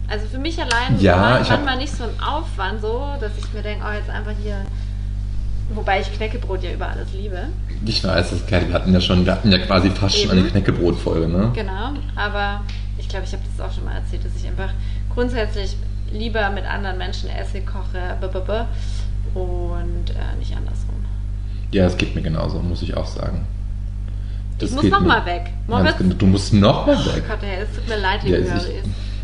[0.07, 3.51] Also für mich allein Ja, ich hab- manchmal nicht so einen Aufwand so, dass ich
[3.53, 4.57] mir denke, oh jetzt einfach hier.
[5.73, 7.47] Wobei ich Knäckebrot ja über alles liebe.
[7.85, 10.49] Ich weiß, das wir hatten ja schon, wir hatten ja quasi fast schon eine Eben.
[10.51, 11.51] Knäckebrot-Folge, ne?
[11.55, 12.61] Genau, aber
[12.99, 14.69] ich glaube, ich habe das auch schon mal erzählt, dass ich einfach
[15.11, 15.75] grundsätzlich
[16.11, 18.65] lieber mit anderen Menschen esse, koche, b -b -b
[19.33, 20.95] und äh, nicht andersrum.
[21.71, 23.45] Ja, es geht mir genauso, muss ich auch sagen.
[24.59, 25.51] Das ich muss geht noch mir- mal weg.
[25.67, 27.23] Moritz, genau, du musst noch mal oh weg.
[27.27, 28.67] Gott, ey, es tut mir leid, Ja, liebe es,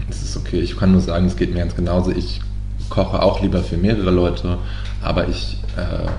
[0.09, 0.59] Es ist okay.
[0.59, 2.11] Ich kann nur sagen, es geht mir ganz genauso.
[2.11, 2.41] Ich
[2.89, 4.57] koche auch lieber für mehrere Leute,
[5.01, 6.09] aber ich äh,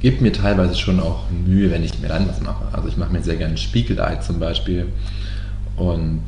[0.00, 2.64] gebe mir teilweise schon auch Mühe, wenn ich mir dann was mache.
[2.72, 4.86] Also ich mache mir sehr gerne Spiegelei zum Beispiel
[5.76, 6.22] und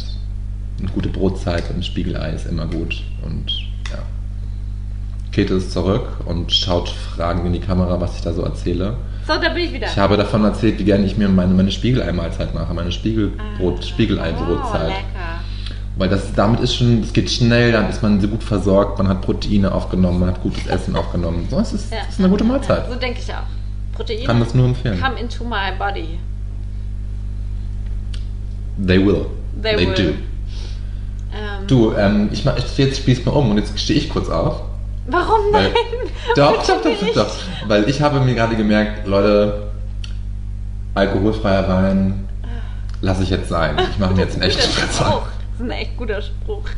[0.78, 3.50] eine gute Brotzeit und ein Spiegelei ist immer gut und
[3.90, 3.98] ja.
[5.32, 8.96] Käthe ist zurück und schaut fragend in die Kamera, was ich da so erzähle.
[9.26, 9.86] So, da bin ich wieder.
[9.88, 13.82] Ich habe davon erzählt, wie gerne ich mir meine, meine Spiegelei-Mahlzeit mache, meine Spiegelbrot, Ah.
[13.82, 14.80] Spiegelei-Brotzeit.
[14.82, 15.40] Oh, lecker.
[15.96, 19.08] Weil das damit ist schon, es geht schnell, dann ist man so gut versorgt, man
[19.08, 21.46] hat Proteine aufgenommen, man hat gutes Essen aufgenommen.
[21.50, 21.98] So, es ist, Ja.
[22.06, 22.86] es ist eine gute Mahlzeit.
[22.90, 23.42] So denke ich auch.
[23.94, 25.00] Protein Kann das nur empfehlen.
[25.00, 26.18] come into my body.
[28.86, 29.26] They will.
[29.62, 29.94] They will.
[29.94, 30.02] do.
[30.02, 34.28] Ähm, Du, ähm, ich mach, ich, jetzt spiel's mal um und jetzt stehe ich kurz
[34.28, 34.60] auf.
[35.08, 35.72] Warum Weil, nein?
[36.36, 37.68] doch, Bitte doch, doch, doch, doch.
[37.68, 39.68] Weil ich habe mir gerade gemerkt, Leute,
[40.94, 42.28] alkoholfreier Wein
[43.00, 43.76] lasse ich jetzt sein.
[43.90, 44.60] Ich mache mir jetzt einen echten.
[44.86, 45.00] Das
[45.56, 46.68] ist ein echt guter Spruch.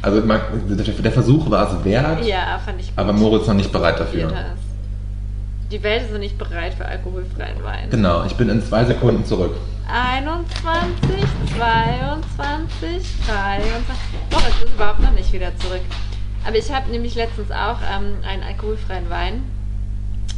[0.00, 2.98] Also man, der, Versuch war es wert, Ja, fand ich gut.
[2.98, 4.32] aber Moritz noch nicht bereit dafür.
[5.70, 7.88] Die Welt ist noch nicht bereit für alkoholfreien Wein.
[7.90, 9.54] Genau, ich bin in zwei Sekunden zurück.
[9.90, 11.24] 21,
[11.56, 13.82] 22, 23.
[14.30, 15.80] Doch, es ist überhaupt noch nicht wieder zurück.
[16.44, 19.44] Aber ich habe nämlich letztens auch ähm, einen alkoholfreien Wein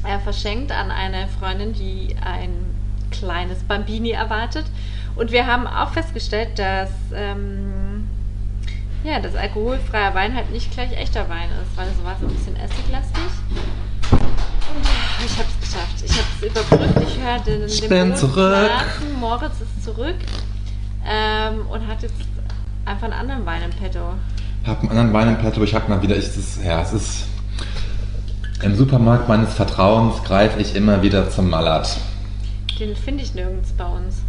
[0.04, 2.50] äh, verschenkt an eine Freundin, die ein
[3.10, 4.66] kleines Bambini erwartet.
[5.16, 8.08] Und wir haben auch festgestellt, dass, ähm,
[9.04, 12.34] ja, dass alkoholfreier Wein halt nicht gleich echter Wein ist, weil es war so ein
[12.34, 13.22] bisschen essiglastig.
[14.10, 16.04] Und ich habe es geschafft.
[16.04, 17.08] Ich habe es überbrückt.
[17.08, 18.34] Ich höre den, Ich den zurück.
[18.34, 19.20] blasen.
[19.20, 20.16] Moritz ist zurück
[21.06, 22.14] ähm, und hat jetzt
[22.84, 24.14] einfach einen anderen Wein im Petto.
[24.66, 27.24] Hab einen anderen Wein im Petto, ich hab mal wieder, ich, das, ja, es ist,
[28.62, 31.98] im Supermarkt meines Vertrauens greife ich immer wieder zum Mallat.
[32.80, 34.23] Den finde ich nirgends bei uns.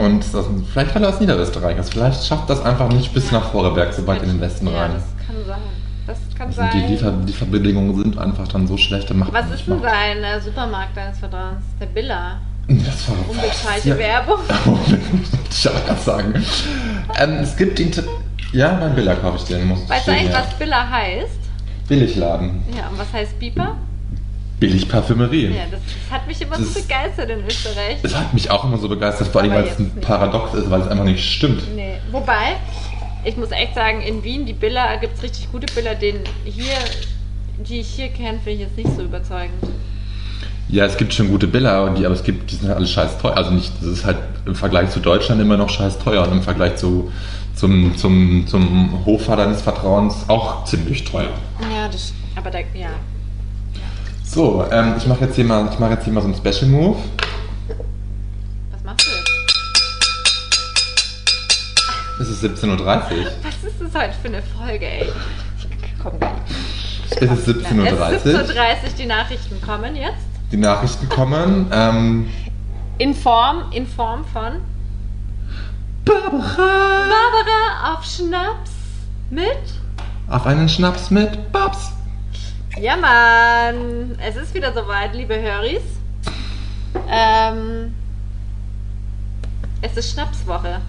[0.00, 3.50] Und das, vielleicht weil er aus Niederösterreich ist, vielleicht schafft das einfach nicht bis nach
[3.50, 4.90] Vorarlberg, so weit in den Westen ja, rein.
[4.94, 5.60] das kann sein.
[6.06, 6.70] Das kann Also sein.
[6.74, 10.96] die Liefer Lieferbedingungen sind einfach dann so schlecht, macht Was ist denn dein äh, Supermarkt
[10.96, 11.62] deines Vertrauens?
[11.80, 12.38] Der Billa.
[12.68, 13.98] Das war Unbezahlte Ja.
[13.98, 14.38] Werbung.
[15.50, 16.44] ich auch gerade sagen.
[17.18, 18.02] Ähm, es gibt den, T-
[18.52, 21.38] ja, beim Billa kaufe ich den, muss Weißt du eigentlich, was Billa heißt?
[21.88, 22.62] Billigladen.
[22.76, 23.76] Ja, und was heißt Biber?
[24.60, 25.46] Billig Parfümerie.
[25.46, 27.96] Ja, das, das hat mich immer Das- so begeistert in Österreich.
[28.02, 30.00] Es hat mich auch immer so begeistert, vor allem weil es ein nicht.
[30.02, 31.62] Paradox ist, weil es einfach nicht stimmt.
[31.74, 31.94] Nee.
[32.12, 32.56] Wobei,
[33.24, 36.74] ich muss echt sagen, in Wien, die Billa, gibt es richtig gute Billa, den hier,
[37.66, 39.54] die ich hier kenne, finde ich jetzt nicht so überzeugend.
[40.68, 43.18] Ja, es gibt schon gute Billa, die, aber es gibt, die sind halt alle scheiß
[43.18, 43.36] teuer.
[43.36, 46.42] Also nicht, das ist halt im Vergleich zu Deutschland immer noch scheiß teuer und im
[46.42, 47.10] Vergleich zu,
[47.56, 51.30] zum, zum, zum Hofer deines Vertrauens auch ziemlich teuer.
[51.74, 52.90] Ja, das, aber da, ja.
[54.32, 56.70] So, ähm, ich mache jetzt hier mal, ich mache jetzt hier mal so einen Special
[56.70, 56.96] Move.
[58.70, 59.30] Was machst du jetzt?
[62.20, 62.86] Es ist 17.30 Uhr.
[63.42, 65.12] Was ist das heute für eine Folge, ey?
[66.00, 66.30] Komm gleich.
[67.10, 68.40] Es ist 17.30 Es ist Uhr.
[68.40, 70.14] 17.30 Uhr, die Nachrichten kommen jetzt.
[70.52, 71.66] Die Nachrichten kommen.
[71.72, 72.30] Ähm,
[72.98, 74.60] In Form, in Form von
[76.04, 76.38] Barbara!
[76.56, 78.70] Barbara auf Schnaps
[79.30, 79.58] mit.
[80.28, 81.90] Auf einen Schnaps mit Babs.
[82.78, 84.16] Ja, Mann.
[84.26, 85.82] Es ist wieder soweit, liebe Höris.
[87.08, 87.94] Ähm,
[89.82, 90.80] es ist Schnapswoche.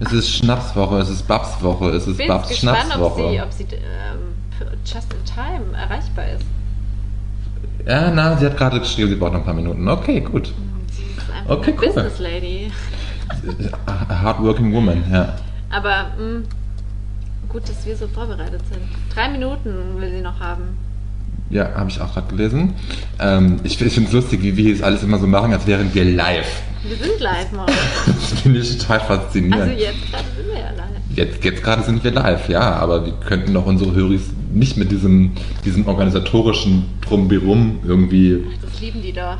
[0.00, 3.64] Es ist Schnapswoche, es ist Babswoche, es ist Bin Babs gespannt, ob sie, ob sie
[3.64, 4.34] ähm,
[4.84, 6.44] just in time erreichbar ist.
[7.86, 9.86] Ja, na, sie hat gerade geschrieben, sie braucht noch ein paar Minuten.
[9.88, 10.54] Okay, gut.
[10.90, 11.86] Sie ist einfach Okay, eine cool.
[11.86, 12.72] Business Lady.
[13.86, 15.34] A hardworking woman, ja.
[15.70, 16.42] Aber mh,
[17.48, 18.82] gut, dass wir so vorbereitet sind.
[19.14, 20.78] Drei Minuten will sie noch haben.
[21.50, 22.74] Ja, habe ich auch gerade gelesen.
[23.18, 25.92] Ähm, ich ich finde es lustig, wie wir es alles immer so machen, als wären
[25.92, 26.62] wir live.
[26.84, 27.72] Wir sind live morgen.
[28.06, 29.60] Das finde ich total faszinierend.
[29.62, 30.86] Also jetzt gerade sind wir ja live.
[31.16, 34.22] Jetzt, jetzt gerade sind wir live, ja, aber wir könnten doch unsere Höris
[34.52, 35.32] nicht mit diesem,
[35.64, 38.44] diesem organisatorischen Drumherum irgendwie.
[38.62, 39.38] Das lieben die doch.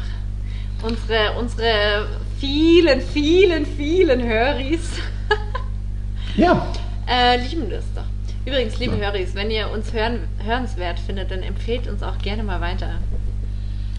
[0.83, 2.07] Unsere, unsere
[2.41, 4.81] vielen, vielen, vielen Höris
[6.37, 6.67] Ja.
[7.07, 8.03] äh, lieben das doch.
[8.47, 9.07] Übrigens, liebe Ja.
[9.13, 12.89] Höris, wenn ihr uns hören, hörenswert findet, dann empfehlt uns auch gerne mal weiter.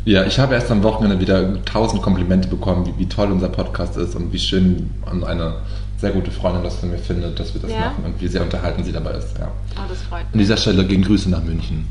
[0.04, 3.98] Ja, ich habe erst am Wochenende wieder tausend Komplimente bekommen, wie, wie toll unser Podcast
[3.98, 5.58] ist und wie schön und eine
[5.98, 7.80] sehr gute Freundin das von mir findet, dass wir das Ja?
[7.82, 9.38] machen und wie sehr unterhalten sie dabei ist.
[9.38, 9.52] Ja.
[9.76, 10.40] Oh, das freut An mich.
[10.42, 11.86] dieser Stelle gehen Grüße nach München.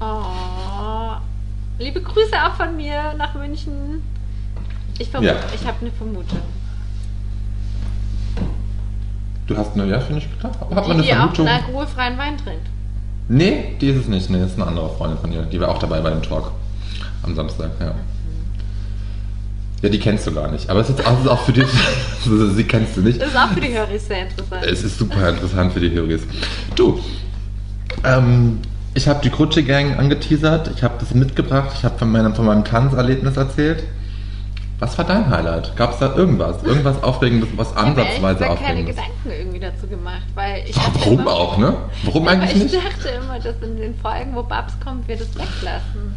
[0.00, 1.12] Oh,
[1.78, 4.02] liebe Grüße auch von mir nach München.
[4.98, 5.40] Ich, vermute, Ja.
[5.54, 6.40] ich habe eine Vermutung.
[9.46, 10.52] Du hast eine, ja, finde ich klar.
[10.60, 11.46] Hat man Die, eine die auch Vermutung?
[11.48, 12.66] einen alkoholfreien Wein trinkt.
[13.28, 14.30] Nee, die ist es nicht.
[14.30, 15.42] Nee, das ist eine andere Freundin von ihr.
[15.42, 16.52] Die war auch dabei bei dem Talk
[17.22, 17.94] am Samstag, ja.
[19.82, 20.70] Ja, die kennst du gar nicht.
[20.70, 21.66] Aber es ist, auch, es ist auch für dich,
[22.54, 23.20] sie kennst du nicht.
[23.20, 24.64] Das ist auch für die Höris sehr interessant.
[24.64, 26.22] Es ist super interessant für die Höris.
[26.76, 27.00] Du,
[28.04, 28.58] ähm,
[28.94, 30.70] ich habe die Krutsche Gang angeteasert.
[30.76, 31.70] Ich habe das mitgebracht.
[31.76, 33.82] Ich habe von meinem, von meinem Tanzerlebnis erzählt.
[34.82, 35.76] Was war dein Highlight?
[35.76, 36.60] Gab es da irgendwas?
[36.64, 38.84] Irgendwas Aufregendes, was ich habe mir ehrlich ansatzweise gesagt keine?
[38.84, 41.76] Gedanken irgendwie dazu gemacht, weil ich dachte Warum immer, auch, ne?
[42.02, 42.74] Warum eigentlich ich nicht?
[42.74, 46.16] dachte immer, dass in den Folgen, wo Babs kommt, wir das weglassen.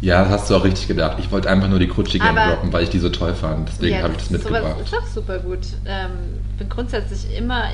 [0.00, 1.16] Ja, das hast du auch richtig gedacht.
[1.18, 3.68] Ich wollte einfach nur die Krutsche Gang Aber- droppen, weil ich die so toll fand.
[3.68, 4.76] Deswegen Ja, habe ich das mitgebracht.
[4.80, 5.66] ist doch super gut.
[5.84, 6.10] Ähm,
[6.58, 7.64] bin grundsätzlich immer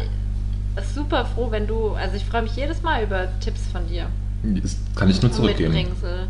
[0.95, 4.07] super froh, wenn du, also ich freue mich jedes Mal über Tipps von dir.
[4.63, 5.75] Das kann ich nur zurückgeben.
[5.75, 6.29] Mitbringsel.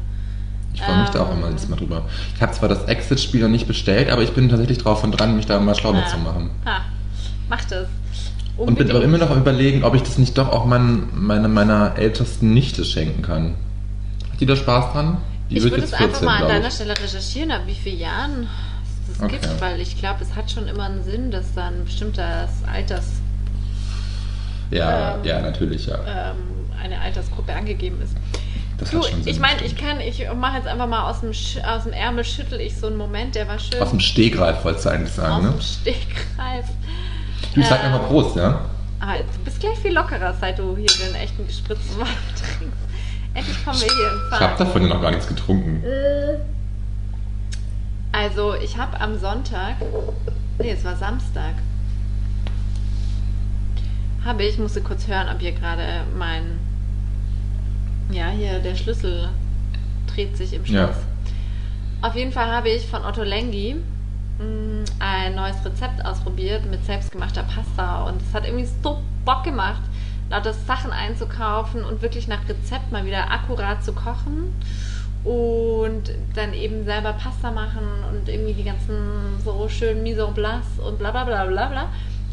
[0.81, 1.39] Ich freue mich da auch Ähm.
[1.39, 2.03] immer jedes Mal drüber.
[2.35, 5.37] Ich habe zwar das Exit-Spiel noch nicht bestellt, aber ich bin tatsächlich drauf und dran,
[5.37, 6.51] mich da mal schlau mit zu machen.
[6.65, 6.81] Ha,
[7.49, 7.87] mach das.
[8.57, 11.49] Und bin aber immer noch am überlegen, ob ich das nicht doch auch mein, meine,
[11.49, 13.55] meiner ältesten Nichte schenken kann.
[14.33, 15.19] Hat die da Spaß dran?
[15.51, 16.71] Die ich würde es einfach 14, mal an deiner.
[16.71, 18.49] Stelle recherchieren, ab wie vielen Jahren
[19.11, 19.39] es das Okay.
[19.41, 23.07] gibt, weil ich glaube, es hat schon immer einen Sinn, dass da ein bestimmter Alters,
[24.71, 25.97] Ja, ähm, ja, natürlich, ja.
[26.07, 26.37] ähm,
[26.83, 28.15] eine Altersgruppe angegeben ist.
[28.81, 31.93] Das Du, ich meine, ich kann, ich mache jetzt einfach mal aus dem, aus dem
[31.93, 33.81] Ärmel schüttel ich so einen Moment, der war schön.
[33.81, 35.51] Aus dem Stegreif wolltest du eigentlich sagen, aus ne?
[35.51, 36.67] dem Stegreif.
[37.55, 38.65] Du, ich sag Ähm, einfach Prost, ja?
[39.01, 42.07] Ah, du bist gleich viel lockerer, seit du hier den echten gespritzten Wein
[42.37, 42.77] trinkst.
[43.35, 44.41] Endlich kommen wir hier in Ich Fahrt.
[44.41, 45.85] habe davon ja noch gar nichts getrunken.
[45.85, 46.39] Äh.
[48.13, 49.77] Also, ich habe am Sonntag,
[50.59, 51.55] nee, es war Samstag,
[54.25, 56.59] habe ich, musste kurz hören, ob hier gerade mein,
[58.13, 59.29] ja, hier der Schlüssel
[60.07, 60.97] dreht sich im Schloss.
[60.97, 62.09] Ja.
[62.09, 63.77] Auf jeden Fall habe ich von Otto Lengi
[64.39, 69.83] mh, ein neues Rezept ausprobiert mit selbstgemachter Pasta und es hat irgendwie so Bock gemacht,
[70.31, 74.55] lauter Sachen einzukaufen und wirklich nach Rezept mal wieder akkurat zu kochen
[75.25, 80.79] und dann eben selber Pasta machen und irgendwie die ganzen so schön mise en place
[80.79, 81.89] und bla bla bla bla bla.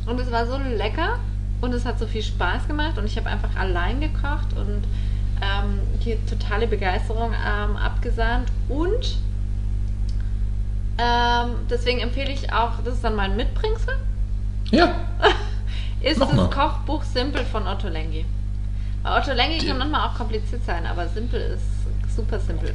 [0.06, 1.20] Und es war so lecker
[1.60, 4.84] und es hat so viel Spaß gemacht und ich habe einfach allein gekocht und
[5.42, 9.18] ähm, hier totale Begeisterung ähm, abgesahnt und
[11.00, 13.94] ähm, deswegen empfehle ich auch, das ist dann mein Mitbringsel,
[14.72, 14.96] Ja,
[16.02, 16.50] ist Mach das.
[16.52, 18.26] Kochbuch Simple von Otto Lengi.
[19.04, 21.64] Bei Otto Lengi Die- kann manchmal auch kompliziert sein, aber Simple ist
[22.16, 22.74] super simpel.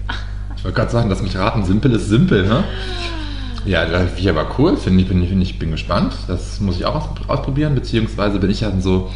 [0.56, 2.62] ich wollte gerade sagen, lass mich raten, simpel ist simpel, ne?
[3.64, 6.14] Ja, das hier war cool, finde ich, bin, ich, ich bin gespannt.
[6.28, 9.10] Das muss ich auch aus, ausprobieren, beziehungsweise bin ich ja so.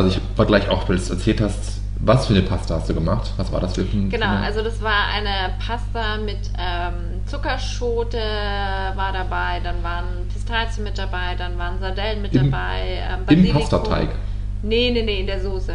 [0.00, 2.88] Also ich war gleich auch, weil du es erzählt hast, Was für eine Pasta hast
[2.88, 3.30] du gemacht?
[3.36, 9.12] Was war das für ein Genau, also das war eine Pasta mit ähm, Zuckerschote war
[9.12, 13.02] dabei, dann waren Pistazien mit dabei, dann waren Sardellen mit Im- dabei.
[13.28, 13.52] Ähm, Im.
[13.52, 14.08] Pastateig.
[14.62, 15.74] Nee, nee, nee, in der Soße.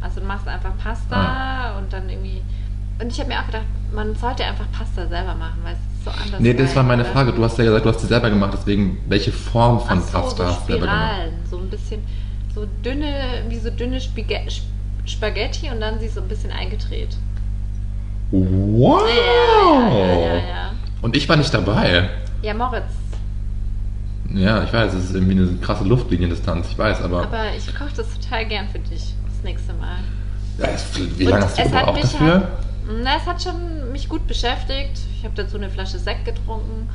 [0.00, 1.78] Also du machst einfach Pasta Ah.
[1.78, 2.40] und dann irgendwie...
[3.00, 6.04] Und ich habe mir auch gedacht, man sollte einfach Pasta selber machen, weil es ist
[6.04, 6.40] so anders.
[6.40, 7.10] Nee, das war meine oder?
[7.12, 7.32] Frage.
[7.32, 10.12] Du hast ja gesagt, du hast sie selber gemacht, deswegen welche Form von Ach so,
[10.18, 11.02] Pasta so hast du selber gemacht?
[11.10, 12.00] Spiralen, so ein bisschen,
[12.54, 14.68] so dünne, wie so dünne Spige- Sp-
[15.06, 17.16] Spaghetti und dann sie so ein bisschen eingedreht.
[18.30, 19.06] Wow!
[19.92, 20.72] Ja, ja, ja.
[21.02, 22.08] Und ich war nicht dabei.
[22.42, 22.84] Ja, Moritz.
[24.32, 27.22] Ja, ich weiß, es ist irgendwie eine krasse Luftliniendistanz, ich weiß, aber.
[27.22, 29.98] Aber ich koche das total gern für dich das nächste Mal.
[30.58, 30.84] Ja, es-
[31.18, 32.32] wie Und lange hast du es hat gebraucht mich dafür?
[32.34, 32.48] Halt,
[33.04, 34.98] na, es hat schon mich gut beschäftigt.
[35.18, 36.88] Ich habe dazu eine Flasche Sekt getrunken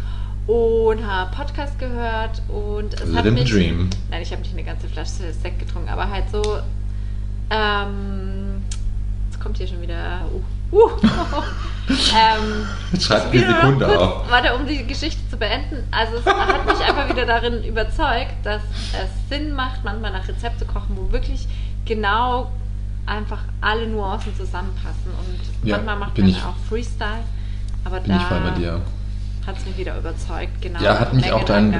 [0.49, 3.51] und habe Podcast gehört und es hat Living the mich.
[3.51, 3.89] Dream.
[4.09, 6.41] Nein, ich habe nicht eine ganze Flasche Sekt getrunken, aber halt so.
[7.51, 8.63] Ähm,
[9.29, 10.21] jetzt kommt hier schon wieder.
[10.71, 10.89] Uh, uh,
[11.89, 14.31] ähm, Schreib ich die Sekunde kurz, auf.
[14.31, 15.83] Warte, um die Geschichte zu beenden.
[15.91, 18.61] Also es hat mich einfach wieder darin überzeugt, dass
[18.93, 21.47] es Sinn macht, manchmal nach Rezept zu kochen, wo wirklich
[21.85, 22.51] genau
[23.05, 25.11] einfach alle Nuancen zusammenpassen.
[25.11, 27.23] Und Ja, manchmal macht man ich- auch Freestyle.
[27.85, 28.81] Aber Bin ich da voll bei dir.
[29.47, 30.61] Hat es mich wieder überzeugt.
[30.61, 30.81] Genau.
[30.81, 31.75] Ja, hat mich auch dein-.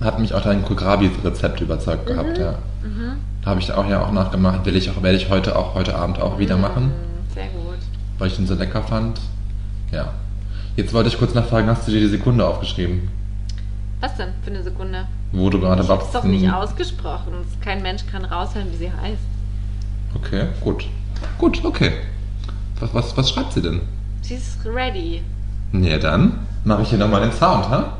[0.00, 2.58] Hat mich auch dein Kohlrabi-Rezept überzeugt gehabt, ja.
[2.82, 3.16] Mhm.
[3.46, 4.64] Habe ich auch ja auch nachgemacht.
[4.64, 7.78] Will ich auch, werde ich heute auch heute Abend auch wieder machen, Mm, Sehr gut.
[8.18, 9.20] weil ich den so lecker fand.
[9.92, 10.12] Ja.
[10.76, 13.08] Jetzt wollte ich kurz nachfragen, hast du dir die Sekunde aufgeschrieben?
[14.00, 15.06] Was denn für eine Sekunde?
[15.32, 17.34] Wo du gerade Ich hab's doch nicht ausgesprochen.
[17.60, 19.22] Kein Mensch kann raushören, wie sie heißt.
[20.16, 20.86] Okay, gut.
[21.38, 21.92] Gut, okay.
[22.80, 23.80] Was, was, was schreibt sie denn?
[24.22, 25.22] Sie ist ready.
[25.80, 27.96] Ja, dann mache ich hier nochmal den Sound, ha?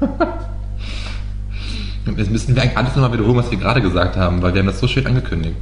[2.16, 4.66] Jetzt müssen wir eigentlich alles nochmal wiederholen, was wir gerade gesagt haben, weil wir haben
[4.66, 5.56] das so schön angekündigt.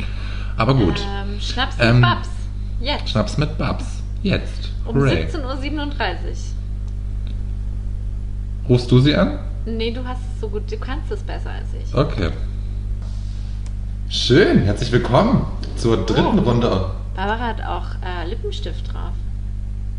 [0.57, 1.01] Aber gut.
[1.01, 2.29] Ähm, Schnaps mit Ähm, Babs.
[2.81, 3.09] Jetzt.
[3.11, 3.85] Schnaps mit Babs.
[4.23, 4.71] Jetzt.
[4.85, 5.27] Um Hooray.
[5.27, 5.93] 17.37 Uhr.
[8.69, 9.39] Rufst du sie an?
[9.65, 11.95] Nee, du hast es so gut, du kannst es besser als ich.
[11.95, 12.31] Okay.
[14.09, 16.43] Schön, herzlich willkommen zur dritten Oh.
[16.43, 16.87] Runde.
[17.15, 19.13] Barbara hat auch äh, Lippenstift drauf.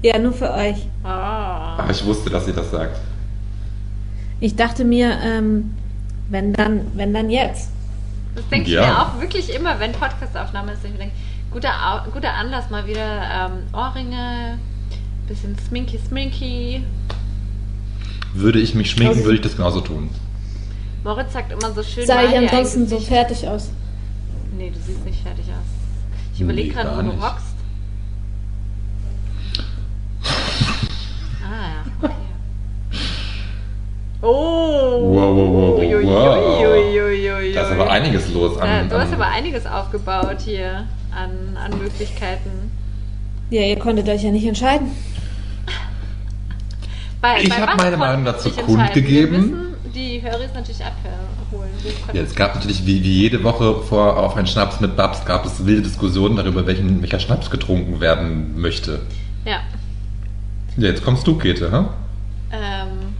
[0.01, 0.77] Ja, nur für euch.
[1.03, 1.07] Oh.
[1.07, 2.99] Ach, ich wusste, dass sie das sagt.
[4.39, 5.73] Ich dachte mir, ähm,
[6.29, 7.69] wenn dann, wenn dann jetzt.
[8.35, 8.81] Das denke ich Ja.
[8.87, 10.83] mir auch wirklich immer, wenn Podcastaufnahme ist.
[10.83, 11.13] Ich denke,
[11.51, 14.57] guter, Au- guter Anlass mal wieder ähm, Ohrringe,
[15.27, 16.83] bisschen sminky sminky.
[18.33, 20.09] Würde ich mich schminken, Also- würde ich das genauso tun.
[21.03, 22.05] Moritz sagt immer so schön.
[22.07, 23.69] Sah ich ansonsten so fertig aus?
[24.57, 25.72] Nee, du siehst nicht fertig aus.
[26.33, 27.21] Ich Nee, überlege gerade, gar wo du nicht.
[27.21, 27.45] hockst.
[31.45, 32.13] Ah ja, okay.
[34.21, 34.27] Oh!
[34.29, 36.61] Wow, wow, wow, wow, Ui, ui, wow.
[36.71, 38.67] ui, ui, ui, Da ist aber einiges los an.
[38.69, 42.71] Ja, du hast an aber einiges aufgebaut hier an, an Möglichkeiten.
[43.49, 44.91] Ja, ihr konntet euch ja nicht entscheiden.
[47.21, 49.72] Bei, Ich bei hab was meine Meinung dazu kundgegeben.
[49.93, 51.69] Die Höris natürlich abholen.
[52.13, 55.45] Ja, es gab natürlich wie, wie jede Woche vor auf einen Schnaps mit Babs gab
[55.45, 59.01] es wilde Diskussionen darüber, welchen, welcher Schnaps getrunken werden möchte.
[59.45, 59.61] ja.
[60.75, 61.83] Ja, jetzt kommst du, Käthe, hä?
[62.51, 63.13] Ähm.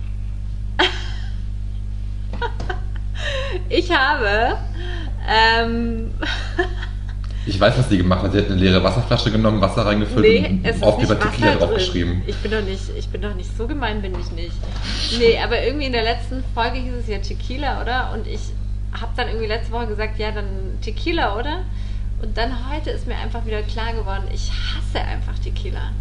[3.70, 4.58] ich habe.
[5.28, 6.12] Ähm,
[7.46, 8.32] Ich weiß, was sie gemacht hat.
[8.32, 11.22] Sie hat eine leere Wasserflasche genommen, Wasser reingefüllt nee, und es ist auf die nicht
[11.22, 12.22] Tequila draufgeschrieben.
[12.26, 14.56] Ich bin doch nicht, ich bin doch nicht so gemein, bin ich nicht.
[15.20, 18.14] Nee, aber irgendwie in der letzten Folge hieß es ja Tequila, oder?
[18.14, 18.40] Und ich
[18.94, 20.46] habe dann irgendwie letzte Woche gesagt, ja, dann
[20.82, 21.64] Tequila, oder?
[22.22, 25.92] Und dann heute ist mir einfach wieder klar geworden, ich hasse einfach Tequila.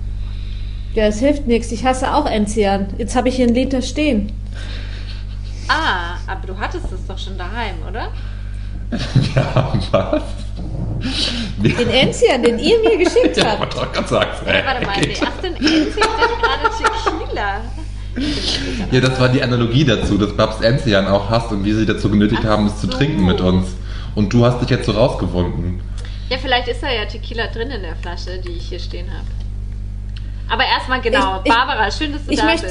[0.95, 1.73] Ja, es hilft nichts.
[1.73, 2.95] Ich hasse auch Enzian.
[2.99, 4.33] Jetzt habe ich hier einen Liter stehen.
[5.69, 8.13] Ah, aber du hattest es doch schon daheim, oder?
[9.35, 10.23] Ja, was?
[11.59, 13.61] Wir- Den Enzian, den ihr mir geschickt ja, habt.
[13.61, 14.31] wollte doch gerade sagen.
[14.45, 17.61] Hey, warte mal, wer ist denn endlich denn gerade Tequila?
[18.91, 22.11] Ja, das war die Analogie dazu, dass Babs Enzian auch hasst und wie sie dazu
[22.11, 22.93] genötigt Ach haben, es zu so.
[22.93, 23.69] trinken mit uns.
[24.15, 25.81] Und du hast dich jetzt so rausgewunden.
[26.29, 29.27] Ja, vielleicht ist da ja Tequila drin in der Flasche, die ich hier stehen habe.
[30.51, 32.69] Aber erstmal genau, Ich- ich- Barbara, schön, dass du ich da möchte-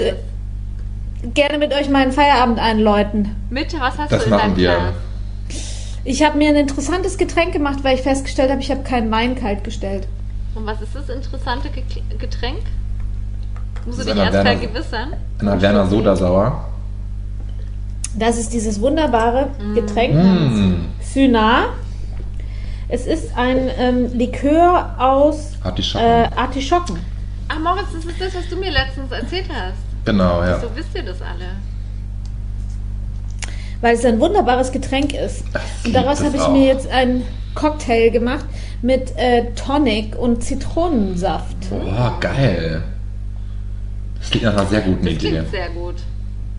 [1.23, 1.33] bist.
[1.35, 3.35] Gerne mit euch meinen Feierabend einläuten.
[3.49, 4.69] Mit, was hast Das du in machen deinem wir.
[4.75, 4.93] Glas?
[6.03, 9.35] Ich habe mir ein interessantes Getränk gemacht, weil ich festgestellt habe, ich habe keinen Wein
[9.35, 10.07] kalt gestellt.
[10.55, 11.83] Und was ist das interessante Ge
[12.17, 12.59] Getränk?
[13.85, 15.13] Musst du dich einer erst Werner- vergewissern?
[15.39, 16.67] Anna Werner Sodasauer.
[18.17, 20.17] Das ist dieses wunderbare Getränk Mm.
[20.17, 21.65] namens Cynar.
[22.89, 26.05] Es ist ein ähm, Likör aus Artischocken.
[26.05, 26.99] äh, Artischocken.
[27.47, 29.77] Ach, Moritz, das ist das, was du mir letztens erzählt hast.
[30.03, 30.59] Genau, ja.
[30.59, 31.45] So wisst ihr das alle.
[33.81, 35.43] Weil es ein wunderbares Getränk ist.
[35.85, 37.23] Und daraus habe das ich mir jetzt einen
[37.55, 38.45] Cocktail gemacht
[38.81, 41.55] mit äh, Tonic und Zitronensaft.
[41.69, 42.83] Boah, geil.
[44.19, 45.29] Das klingt nach einer sehr guten Das Idee.
[45.29, 45.95] klingt sehr gut.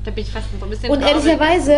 [0.05, 1.77] Da bin ich fast so ein bisschen Und ehrlicherweise-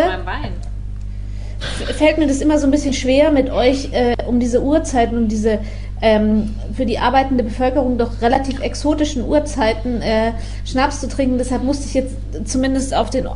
[1.96, 5.28] fällt mir das immer so ein bisschen schwer, mit euch äh, um diese Uhrzeiten, um
[5.28, 5.60] diese
[6.02, 10.32] ähm, für die arbeitende Bevölkerung doch relativ exotischen Uhrzeiten äh,
[10.66, 11.38] Schnaps zu trinken.
[11.38, 12.14] Deshalb musste ich jetzt
[12.44, 13.26] zumindest auf den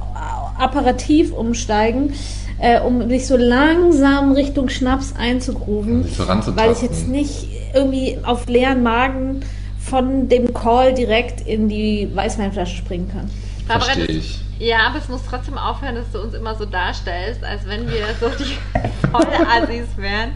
[0.59, 2.15] Apparativ umsteigen,
[2.59, 6.57] äh, um mich so langsam Richtung Schnaps einzugrufen, Sich ranzutasten.
[6.57, 9.41] weil ich jetzt nicht irgendwie auf leeren Magen
[9.79, 13.31] von dem Call direkt in die Weißweinflasche springen kann.
[13.67, 14.41] Verstehe ich.
[14.59, 18.07] Ja, aber es muss trotzdem aufhören, dass du uns immer so darstellst, als wenn wir
[18.21, 18.57] so die
[19.13, 20.33] Vollassis wären,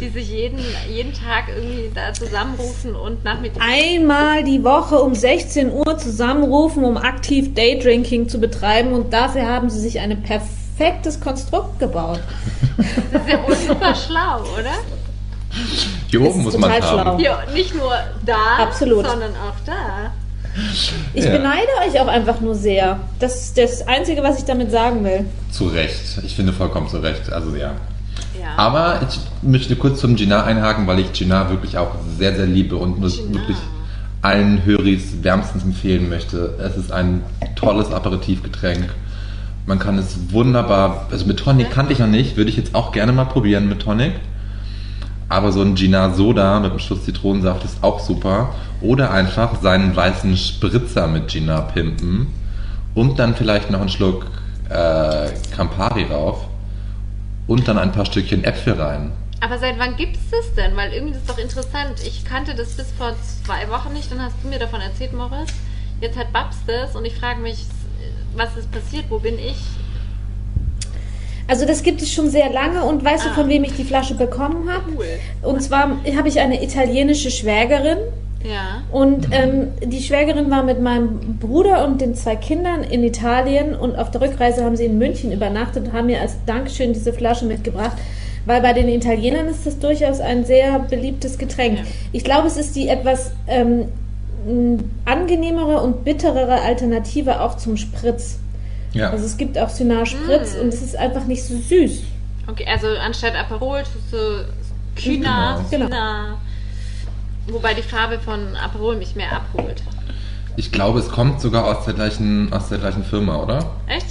[0.00, 0.58] die sich jeden,
[0.88, 3.64] jeden Tag irgendwie da zusammenrufen und nachmittags.
[3.64, 9.68] einmal die Woche um 16 Uhr zusammenrufen, um aktiv Daydrinking zu betreiben und dafür haben
[9.68, 12.20] sie sich ein perfektes Konstrukt gebaut.
[13.12, 14.72] Das ist ja wohl super schlau, oder?
[16.08, 17.20] Hier oben muss man total haben.
[17.20, 17.30] schlau.
[17.30, 17.92] Ja, nicht nur
[18.24, 19.06] da, Absolut.
[19.06, 20.12] sondern auch da.
[21.14, 21.30] Ich Ja.
[21.30, 22.98] beneide euch auch einfach nur sehr.
[23.18, 25.26] Das ist das Einzige, was ich damit sagen will.
[25.50, 26.20] Zu Recht.
[26.24, 27.32] Ich finde vollkommen zu Recht.
[27.32, 27.72] Also ja.
[28.40, 28.48] Ja.
[28.56, 32.76] Aber ich möchte kurz zum Gina einhaken, weil ich Gina wirklich auch sehr, sehr liebe
[32.76, 33.34] und Gina.
[33.34, 33.56] wirklich
[34.22, 36.54] allen Höris wärmstens empfehlen möchte.
[36.58, 37.22] Es ist ein
[37.54, 38.88] tolles Aperitivgetränk.
[39.66, 42.92] Man kann es wunderbar, also mit Tonic kannte ich noch nicht, würde ich jetzt auch
[42.92, 44.12] gerne mal probieren mit Tonic.
[45.28, 48.54] Aber so ein Gina Soda mit einem Schuss Zitronensaft ist auch super.
[48.80, 52.28] Oder einfach seinen weißen Spritzer mit Gina pimpen
[52.94, 54.26] und dann vielleicht noch einen Schluck
[54.68, 56.46] äh, Campari rauf
[57.46, 59.12] und dann ein paar Stückchen Äpfel rein.
[59.40, 60.76] Aber seit wann gibt es das denn?
[60.76, 62.00] Weil irgendwie ist es doch interessant.
[62.06, 63.12] Ich kannte das bis vor
[63.44, 65.52] zwei Wochen nicht, dann hast du mir davon erzählt, Moritz.
[66.00, 67.66] Jetzt hat Babs das und ich frage mich,
[68.34, 69.06] was ist passiert?
[69.08, 69.56] Wo bin ich?
[71.48, 73.34] Also das gibt es schon sehr lange und weißt du, Ah.
[73.34, 74.84] von wem ich die Flasche bekommen habe?
[74.96, 75.06] Cool.
[75.50, 77.98] Und zwar habe ich eine italienische Schwägerin
[78.44, 78.82] Ja.
[78.92, 83.96] Und ähm, die Schwägerin war mit meinem Bruder und den zwei Kindern in Italien und
[83.98, 87.44] auf der Rückreise haben sie in München übernachtet und haben mir als Dankeschön diese Flasche
[87.46, 87.96] mitgebracht,
[88.44, 91.78] weil bei den Italienern ist das durchaus ein sehr beliebtes Getränk.
[91.78, 91.84] Ja.
[92.12, 93.86] Ich glaube, es ist die etwas ähm,
[95.04, 98.38] angenehmere und bitterere Alternative auch zum Spritz.
[98.96, 99.10] Ja.
[99.10, 100.60] Also es gibt auch Cynar Spritz Mm.
[100.62, 102.02] und es ist einfach nicht so süß.
[102.48, 104.44] Okay, also anstatt Aperol tust du
[105.00, 105.86] Kühner, Genau.
[105.86, 106.38] Kühner.
[107.48, 109.82] Wobei die Farbe von Aperol mich mehr abholt.
[110.56, 113.58] Ich glaube, es kommt sogar aus der gleichen, aus der gleichen Firma, oder?
[113.86, 114.06] Echt?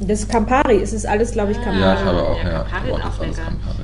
[0.00, 1.62] Das ist Campari, es ist alles, glaube ich, Ah.
[1.62, 1.80] Campari.
[1.82, 2.58] Ja, ich glaube auch, Ja, ja.
[2.64, 3.34] Campari ist auch lecker.
[3.44, 3.82] Campari.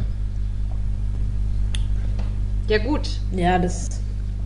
[2.69, 3.09] Ja gut.
[3.33, 3.89] Ja, das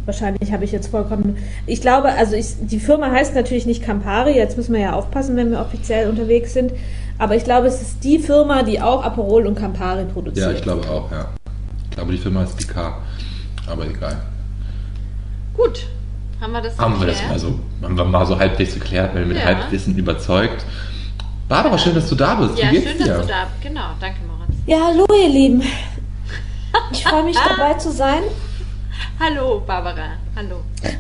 [0.05, 1.37] wahrscheinlich habe ich jetzt vollkommen.
[1.67, 5.37] Ich glaube, also ich, die Firma heißt natürlich nicht Campari, jetzt müssen wir ja aufpassen,
[5.37, 6.73] wenn wir offiziell unterwegs sind.
[7.19, 10.47] Aber ich glaube, es ist die Firma, die auch Aperol und Campari produziert.
[10.47, 11.29] Ja, ich glaube auch, ja.
[11.91, 12.95] Ich glaube, die Firma ist Picard.
[13.67, 14.17] Aber egal.
[15.55, 15.87] Gut.
[16.41, 19.27] Haben wir das Haben wir das mal so, haben wir mal so halbwegs geklärt, weil
[19.27, 19.45] mit Ja.
[19.45, 20.65] Halbwissen überzeugt.
[21.49, 22.59] Barbara, schön, dass du da bist.
[22.59, 23.07] Ja, Wie geht's schön, dir?
[23.07, 23.63] dass du da bist.
[23.63, 24.57] Genau, danke Moritz.
[24.67, 25.63] Ja, hallo ihr Lieben.
[26.91, 28.23] Ich freue mich dabei zu sein.
[29.19, 30.19] Hallo Barbara.
[30.37, 30.57] Hallo.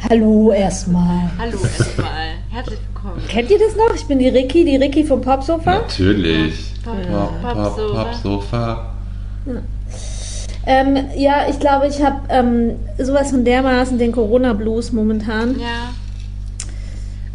[0.08, 1.30] Hallo erstmal.
[1.38, 2.34] Hallo erstmal.
[2.50, 3.22] Herzlich willkommen.
[3.28, 3.94] Kennt ihr das noch?
[3.94, 5.80] Ich bin die Ricky, die Ricky vom Popsofa.
[5.80, 6.72] Natürlich.
[6.84, 8.04] Pop, Pop, Pop, pop, Sofa.
[8.04, 8.94] pop, Sofa.
[10.64, 15.58] Ähm, ja, ich glaube, ich habe ähm, sowas von dermaßen den Corona-Blues momentan.
[15.58, 15.90] Ja.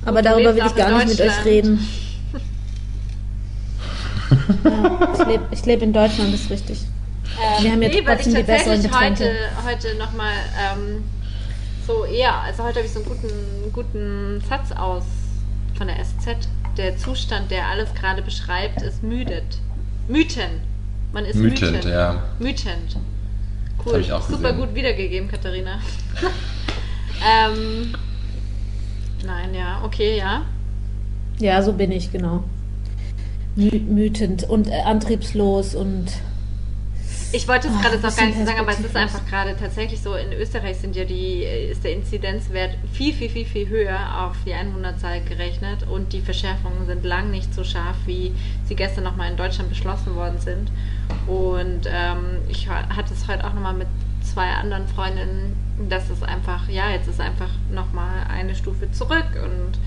[0.06, 1.86] Aber darüber will ich gar nicht mit euch reden.
[4.64, 6.86] ja, ich lebe leb in Deutschland, das ist richtig.
[7.62, 9.50] Wir haben ja nee, weil ich trotzdem die besseren tatsächlich heute, Getränke.
[9.66, 11.04] heute nochmal ähm,
[11.86, 15.04] so eher, also heute habe ich so einen guten, guten Satz aus
[15.76, 16.50] von der SZ.
[16.78, 19.60] Der Zustand, der alles gerade beschreibt, ist müdet.
[20.08, 20.62] Müten.
[21.14, 21.86] Man ist Mütend, mütend.
[21.86, 22.24] ja.
[22.40, 22.98] Mütend.
[23.86, 23.94] Cool.
[23.94, 24.58] hab ich auch Super gesehen.
[24.58, 25.80] gut wiedergegeben, Katharina.
[27.26, 27.94] ähm,
[29.26, 30.44] nein, ja, okay, ja.
[31.40, 32.44] Ja, so bin ich, genau.
[33.56, 36.12] Mü mütend und äh, antriebslos und
[37.38, 39.56] Ich wollte es Ah, gerade noch gar nicht so sagen, aber es ist einfach gerade
[39.56, 44.24] tatsächlich so, in Österreich sind ja die, ist der Inzidenzwert viel, viel, viel, viel höher
[44.26, 48.34] auf die 100-Zahl gerechnet und die Verschärfungen sind lang nicht so scharf, wie
[48.66, 50.72] sie gestern nochmal in Deutschland beschlossen worden sind.
[51.28, 53.88] Und ähm, ich ha- hatte es heute auch nochmal mit
[54.24, 55.56] zwei anderen Freundinnen,
[55.90, 59.78] dass es einfach, ja, jetzt ist einfach nochmal eine Stufe zurück und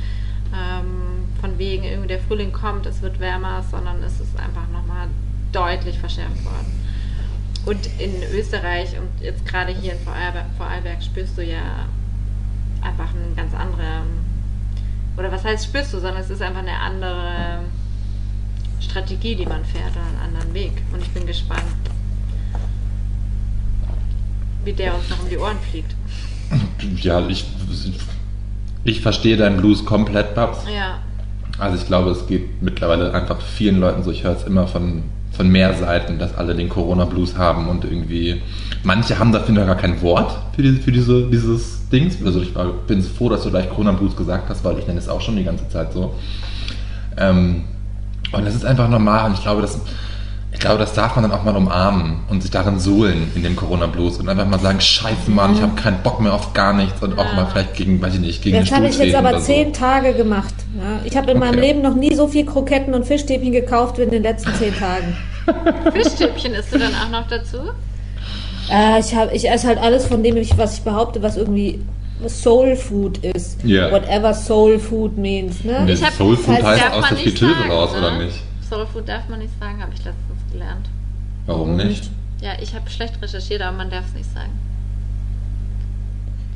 [0.55, 5.09] ähm, von wegen irgendwie der Frühling kommt, es wird wärmer, sondern es ist einfach nochmal
[5.53, 6.81] deutlich verschärft worden.
[7.67, 11.87] Und in Österreich und jetzt gerade hier in Vorarlberg, Vorarlberg spürst du ja
[12.81, 14.03] einfach eine ganz andere,
[15.17, 17.61] oder was heißt spürst du, sondern es ist einfach eine andere
[18.81, 20.73] Strategie, die man fährt, oder einen anderen Weg.
[20.93, 21.63] Und ich bin gespannt,
[24.65, 25.95] wie der uns noch um die Ohren fliegt.
[27.03, 27.45] Ja, ich,
[28.85, 30.65] ich verstehe deinen Blues komplett, Babs.
[30.75, 30.99] Ja.
[31.59, 34.11] Also ich glaube, es geht mittlerweile einfach vielen Leuten so.
[34.11, 35.05] Ich höre es immer von,
[35.41, 38.43] von mehr Seiten, dass alle den Corona-Blues haben und irgendwie.
[38.83, 42.19] Manche haben dafür noch gar kein Wort für, diese, für diese, dieses Dings.
[42.23, 42.53] Also ich
[42.87, 45.45] bin froh, dass du gleich Corona-Blues gesagt hast, weil ich nenne es auch schon die
[45.45, 46.15] ganze Zeit so.
[47.17, 47.65] Ähm,
[48.33, 50.10] und das ist einfach normal und ich glaube, das, ich
[50.61, 54.19] glaube, das darf man dann auch mal umarmen und sich darin suhlen in dem Corona-Blues
[54.19, 57.19] und einfach mal sagen, scheiße Mann, ich habe keinen Bock mehr auf gar nichts und
[57.19, 57.35] auch Ja.
[57.35, 59.81] mal vielleicht gegen, weiß ich nicht, gegen Das habe ich jetzt aber zehn so.
[59.81, 60.55] Tage gemacht.
[60.79, 61.61] Ja, ich habe in meinem Okay.
[61.67, 65.17] Leben noch nie so viel Kroketten und Fischstäbchen gekauft wie in den letzten zehn Tagen.
[65.93, 67.59] Fischstäbchen isst du dann auch noch dazu?
[68.71, 71.81] Äh, ich, hab, ich esse halt alles von dem, ich, was ich behaupte, was irgendwie
[72.29, 73.65] Soul Food ist.
[73.65, 73.91] Ja.
[73.91, 75.65] Whatever Soul Food means.
[75.65, 75.83] Ne?
[75.87, 77.99] Nee, Ich hab- Soul Food heißt darf aus man der nicht Fritteuse sagen, raus, ne?
[77.99, 78.37] oder nicht?
[78.69, 80.89] Soul Food darf man nicht sagen, habe ich letztens gelernt.
[81.47, 82.11] Warum nicht?
[82.41, 84.51] Ja, ich habe schlecht recherchiert, aber man darf es nicht sagen.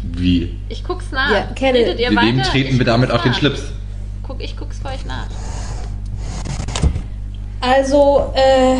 [0.03, 0.57] Wie?
[0.69, 1.31] Ich guck's nach.
[1.31, 2.51] Ja, kenne- Redet ihr Wem weiter?
[2.51, 3.39] treten Ich wir damit guck's auf den nach.
[3.39, 3.63] Schlips?
[4.23, 5.27] Guck, ich guck's für euch nach.
[7.61, 8.77] Also, äh,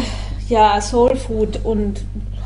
[0.49, 2.03] ja, Soul Food und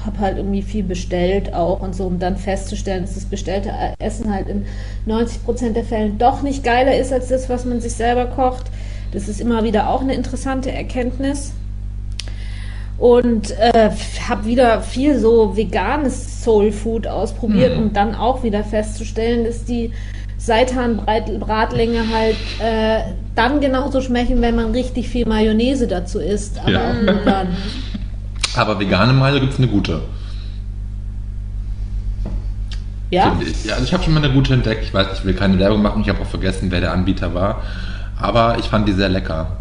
[0.06, 4.32] habe halt irgendwie viel bestellt auch und so, um dann festzustellen, dass das bestellte Essen
[4.32, 4.64] halt in
[5.06, 8.66] 90% der Fällen doch nicht geiler ist als das, was man sich selber kocht.
[9.10, 11.52] Das ist immer wieder auch eine interessante Erkenntnis.
[12.98, 13.90] Und äh,
[14.28, 17.82] habe wieder viel so veganes Soul Food ausprobiert, Mhm.
[17.84, 19.92] um dann auch wieder festzustellen, dass die
[20.36, 26.58] Seitanbratlinge halt äh, dann genauso schmecken, wenn man richtig viel Mayonnaise dazu isst.
[26.60, 26.90] Aber Ja.
[26.90, 27.48] auch nur dann.
[28.56, 30.00] Aber vegane Meile gibt es eine gute.
[33.10, 33.36] Ja?
[33.40, 33.64] Ich.
[33.64, 34.82] Ja, also ich habe schon mal eine gute entdeckt.
[34.84, 36.02] Ich weiß, ich will keine Werbung machen.
[36.02, 37.62] Ich habe auch vergessen, wer der Anbieter war.
[38.20, 39.57] Aber ich fand die sehr lecker.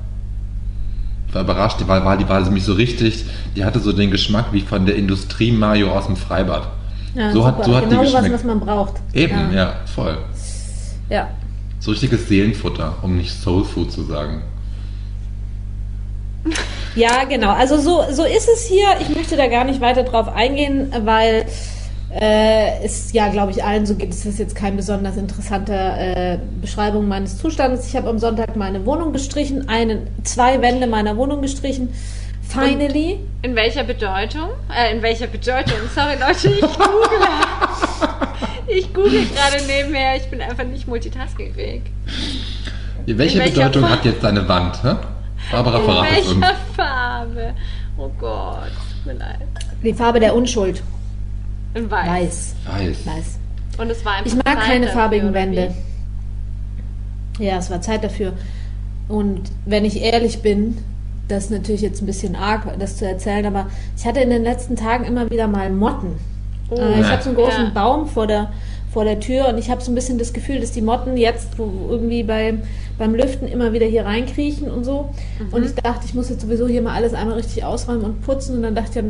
[1.37, 3.25] War überrascht, die war, war, die war nämlich so richtig,
[3.55, 6.67] die hatte so den Geschmack wie von der Industrie Mayo aus dem Freibad.
[7.13, 7.65] Ja, so, hat, super.
[7.65, 8.33] so hat genau die was, geschmeckt.
[8.33, 8.93] was man braucht.
[9.13, 9.57] Eben, ja.
[9.57, 10.17] ja, voll.
[11.09, 11.27] ja.
[11.79, 14.41] So richtiges Seelenfutter, um nicht Soul Food zu sagen.
[16.95, 17.51] Ja, genau.
[17.51, 18.87] Also so, so ist es hier.
[18.99, 21.45] Ich möchte da gar nicht weiter drauf eingehen, weil
[22.09, 24.11] äh, es ja, glaube ich, allen so geht.
[24.11, 25.97] Es ist jetzt kein besonders interessanter
[26.33, 27.87] äh, Beschreibung meines Zustandes.
[27.87, 31.89] Ich habe am Sonntag meine Wohnung gestrichen, eine, zwei Wände meiner Wohnung gestrichen.
[32.47, 33.19] Finally.
[33.41, 34.49] In welcher Bedeutung?
[34.73, 35.75] Äh, in welcher Bedeutung?
[35.93, 37.27] Sorry Leute, ich google.
[38.67, 40.15] ich google gerade nebenher.
[40.15, 41.81] Ich bin einfach nicht multitaskingfähig.
[43.05, 43.91] Welche In welcher Bedeutung Form?
[43.93, 44.81] hat jetzt deine Wand?
[44.81, 44.95] Hä?
[45.51, 46.41] Barbara In verrat es uns.
[46.41, 47.53] welcher Farbe?
[47.97, 48.71] Oh Gott,
[49.03, 49.39] tut mir leid.
[49.83, 50.81] Die Farbe der Unschuld.
[51.77, 52.07] In weiß.
[52.09, 52.55] Weiß.
[52.65, 53.05] Weiß.
[53.05, 53.39] Weiß.
[53.77, 55.73] Und es war einfach Ich mag Zeit keine dafür, farbigen Wände.
[57.37, 57.45] wie?
[57.45, 58.33] Ja, es war Zeit dafür.
[59.07, 60.79] Und wenn ich ehrlich bin,
[61.27, 64.43] das ist natürlich jetzt ein bisschen arg, das zu erzählen, aber ich hatte in den
[64.43, 66.15] letzten Tagen immer wieder mal Motten.
[66.69, 66.75] Oh.
[66.75, 67.71] Äh, ich habe so einen großen Ja.
[67.73, 68.51] Baum vor der,
[68.91, 71.59] vor der Tür und ich habe so ein bisschen das Gefühl, dass die Motten jetzt
[71.59, 72.63] wo irgendwie beim,
[72.97, 75.13] beim Lüften immer wieder hier reinkriechen und so.
[75.51, 78.55] Und ich dachte, ich muss jetzt sowieso hier mal alles einmal richtig ausräumen und putzen.
[78.55, 79.05] Und dann dachte ich,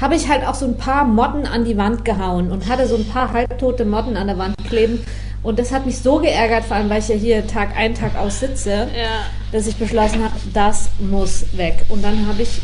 [0.00, 2.96] habe ich halt auch so ein paar Motten an die Wand gehauen und hatte so
[2.96, 5.00] ein paar halbtote Motten an der Wand kleben.
[5.42, 8.16] Und das hat mich so geärgert, vor allem weil ich ja hier Tag ein, Tag
[8.16, 9.26] aus sitze, Ja.
[9.52, 11.84] dass ich beschlossen habe, das muss weg.
[11.88, 12.60] Und dann habe ich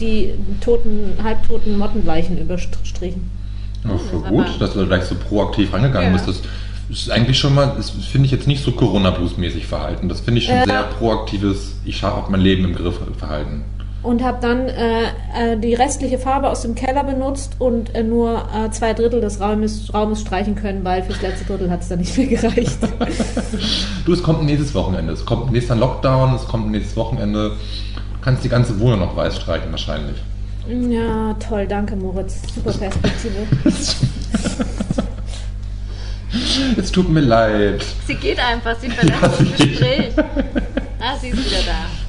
[0.00, 3.30] die toten, halbtoten Mottenweichen überstrichen.
[3.84, 6.22] Das ist gut, dass du da gleich so proaktiv rangegangen Ja.
[6.24, 6.26] bist.
[6.28, 6.42] Das
[6.90, 10.08] ist eigentlich schon mal, das finde ich jetzt nicht so Corona-Blues-mäßig Verhalten.
[10.08, 10.64] Das finde ich schon Ja.
[10.64, 13.62] sehr proaktives, ich habe auch mein Leben im Griff Verhalten.
[14.04, 18.42] Und habe dann äh, äh, die restliche Farbe aus dem Keller benutzt und äh, nur
[18.54, 22.00] äh, zwei Drittel des Raumes, Raumes streichen können, weil fürs letzte Drittel hat es dann
[22.00, 22.78] nicht mehr gereicht.
[24.04, 25.14] Du, es kommt ein nächstes Wochenende.
[25.14, 27.50] Es kommt ein nächster Lockdown, es kommt ein nächstes Wochenende.
[27.50, 30.16] Du kannst die ganze Wohnung noch weiß streichen wahrscheinlich.
[30.68, 32.42] ja, toll, danke Moritz.
[32.54, 33.46] Super Perspektive.
[36.76, 37.84] Es tut mir leid.
[38.06, 40.12] Sie geht einfach, sie verlässt Ja, das Gespräch.
[41.00, 42.03] Ah, sie ist wieder da.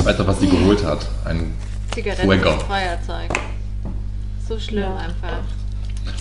[0.00, 1.06] Ich weiß auch, was sie geholt hat.
[1.24, 1.52] Ein
[1.94, 2.50] Zigaretten Fuego.
[2.60, 3.30] Feuerzeug.
[4.48, 4.96] So schlimm Ja.
[4.96, 5.38] einfach.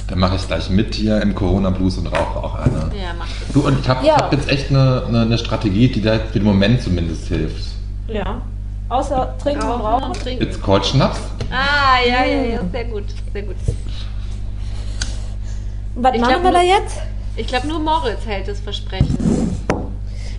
[0.07, 2.91] Da mache ich gleich mit hier im Corona-Blues und rauche auch eine.
[2.99, 3.53] Ja, macht es.
[3.53, 4.17] Du, und ich habe Ja.
[4.17, 7.63] hab jetzt echt eine, eine, eine Strategie, die da für den Moment zumindest hilft.
[8.07, 8.41] Ja.
[8.89, 10.03] Außer trinken und Rauchen rauchen.
[10.11, 10.43] und trinken.
[10.43, 11.19] It's called Schnaps.
[11.51, 13.03] Ah, ja, ja, ja, sehr gut,
[13.33, 13.55] sehr gut.
[15.95, 16.97] Was Ich machen glaub, wir da jetzt?
[17.35, 19.17] Ich glaube, nur Moritz hält das Versprechen.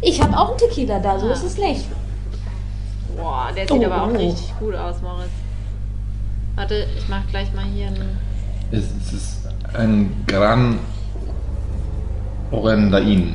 [0.03, 1.33] Ich habe auch einen Tequila da, so Ah.
[1.33, 1.85] ist es nicht.
[3.21, 4.17] Boah, der sieht Oh, aber auch oh.
[4.17, 5.31] richtig gut aus, Moritz.
[6.57, 8.19] Warte, ich mach gleich mal hier einen.
[8.73, 10.79] Es, es ist ein Gran
[12.51, 13.35] Orendain.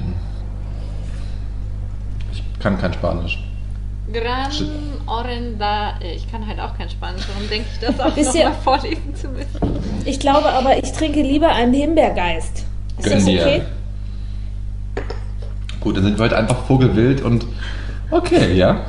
[2.34, 3.42] Ich kann kein Spanisch.
[4.12, 4.52] Gran
[5.08, 5.94] Orenda.
[6.02, 7.24] Ich kann halt auch kein Spanisch.
[7.34, 9.60] Warum denke ich das auch ihr- nochmal vorlesen zu müssen?
[10.06, 12.66] Ich glaube aber, ich trinke lieber einen Himbeergeist.
[12.98, 13.42] Ist Gönn das dir.
[13.42, 13.62] okay?
[15.80, 17.46] Gut, dann sind wir heute einfach vogelwild und
[18.12, 18.82] okay, ja.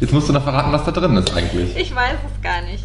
[0.00, 1.76] Jetzt musst du noch verraten, was da drin ist eigentlich.
[1.76, 2.84] Ich weiß es gar nicht.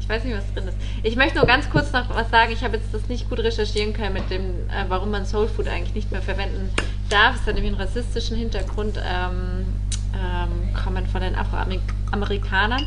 [0.00, 0.76] Ich weiß nicht, was drin ist.
[1.02, 2.52] Ich möchte nur ganz kurz noch was sagen.
[2.52, 5.66] Ich habe jetzt das nicht gut recherchieren können mit dem, äh, warum man Soul Food
[5.66, 6.70] eigentlich nicht mehr verwenden
[7.10, 7.34] darf.
[7.34, 9.66] Es hat nämlich einen rassistischen Hintergrund, ähm,
[10.14, 12.86] ähm, kommen von den Afroamerikanern.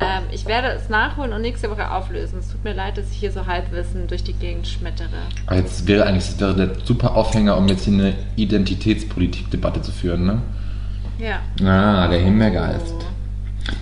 [0.00, 2.38] Ähm, ich werde es nachholen und nächste Woche auflösen.
[2.38, 5.08] Es tut mir leid, dass ich hier so Halbwissen durch die Gegend schmettere.
[5.50, 10.26] Jetzt wäre eigentlich das wäre der super Aufhänger, um jetzt hier eine Identitätspolitik-Debatte zu führen,
[10.26, 10.42] ne?
[11.22, 11.40] Ja.
[11.66, 12.94] Ah, der Himbeergeist.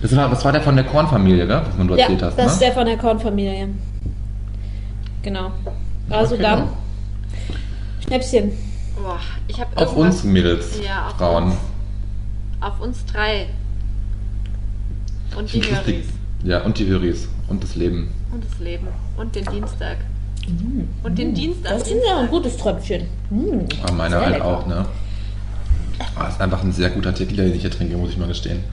[0.01, 1.61] Das war, das war der von der Kornfamilie, gell?
[1.67, 2.51] Was man du Ja, erzählt hast, das ne?
[2.51, 3.69] ist der von der Kornfamilie.
[5.23, 5.51] Genau.
[6.09, 6.67] Also Okay, dann, ja.
[8.05, 8.51] Schnäpschen.
[9.01, 11.43] Boah, ich habe Auf uns Mädels, Ja, auf Frauen.
[11.45, 11.55] uns.
[12.59, 13.47] Auf uns drei.
[15.35, 15.61] Und die.
[15.63, 16.05] Höris.
[16.43, 17.27] Ja, und die Höris.
[17.47, 18.09] Und das Leben.
[18.31, 18.87] Und das Leben.
[19.17, 19.97] Und den Dienstag.
[21.03, 21.73] Und den Dienstag.
[21.79, 23.03] Das ist ja ein gutes Tröpfchen.
[23.29, 24.45] Mm, Aber meiner sehr halt lecker.
[24.45, 24.85] auch, ne?
[26.15, 28.63] Ah, ist einfach ein sehr guter Tequila, den ich hier trinke, muss ich mal gestehen.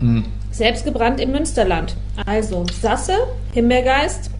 [0.00, 1.96] Mm, Selbst gebrannt im Münsterland.
[2.26, 3.14] Also, Sasse,
[3.52, 4.30] Himbeergeist,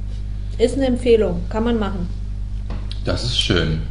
[0.58, 1.42] ist eine Empfehlung.
[1.48, 2.08] Kann man machen.
[3.04, 3.82] Das ist schön.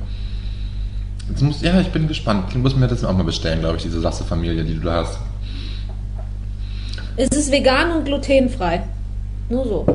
[1.29, 2.45] Jetzt muss, ja, ich bin gespannt.
[2.49, 5.19] Ich muss mir das auch mal bestellen, glaube ich, diese Sasse-Familie, die du da hast.
[7.17, 8.83] Es ist vegan und glutenfrei.
[9.49, 9.85] Nur so.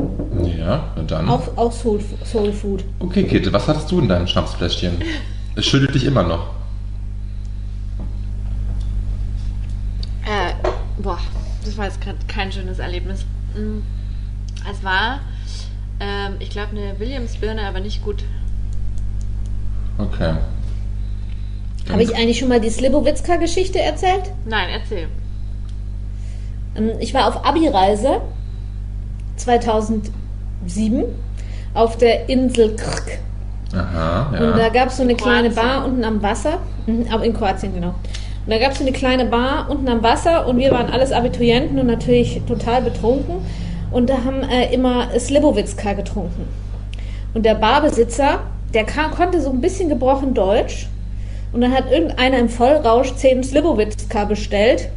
[0.59, 1.29] Ja, na dann.
[1.29, 2.85] Auch, auch Soul, Soul Food.
[3.01, 4.95] Okay, Käthe, was hattest du in deinem Schnapsfläschchen?
[5.57, 6.47] Es schüttelt dich immer noch.
[10.25, 10.53] Äh,
[11.03, 11.19] boah,
[11.65, 13.25] das war jetzt gerade kein schönes Erlebnis.
[13.55, 13.81] Mm.
[14.71, 15.21] Es war,
[15.99, 18.23] ähm, ich glaube, eine Williams-Birne, aber nicht gut.
[19.99, 20.37] Okay.
[21.91, 24.31] Habe ich eigentlich schon mal die Slibowitzka-Geschichte erzählt?
[24.47, 25.09] Nein, erzähl.
[26.77, 28.21] Ähm, Ich war auf Abi-Reise
[29.37, 31.05] 2007
[31.75, 33.19] auf der Insel Krk.
[33.75, 34.41] Aha, ja.
[34.41, 35.51] Und da gab es so eine kleine.
[35.51, 36.59] Bar unten am Wasser.
[36.87, 37.95] Mhm, Aber in Kroatien, genau.
[38.47, 41.13] Und da gab es so eine kleine Bar unten am Wasser und wir waren alles
[41.13, 43.37] Abiturienten und natürlich total betrunken.
[43.91, 46.49] Und da haben äh, immer Slibowitzka getrunken.
[47.35, 48.41] Und der Barbesitzer,
[48.75, 50.89] der kam, konnte so ein bisschen gebrochen Deutsch.
[51.53, 54.89] Und dann hat irgendeiner im Vollrausch 10 Slibowitzka bestellt.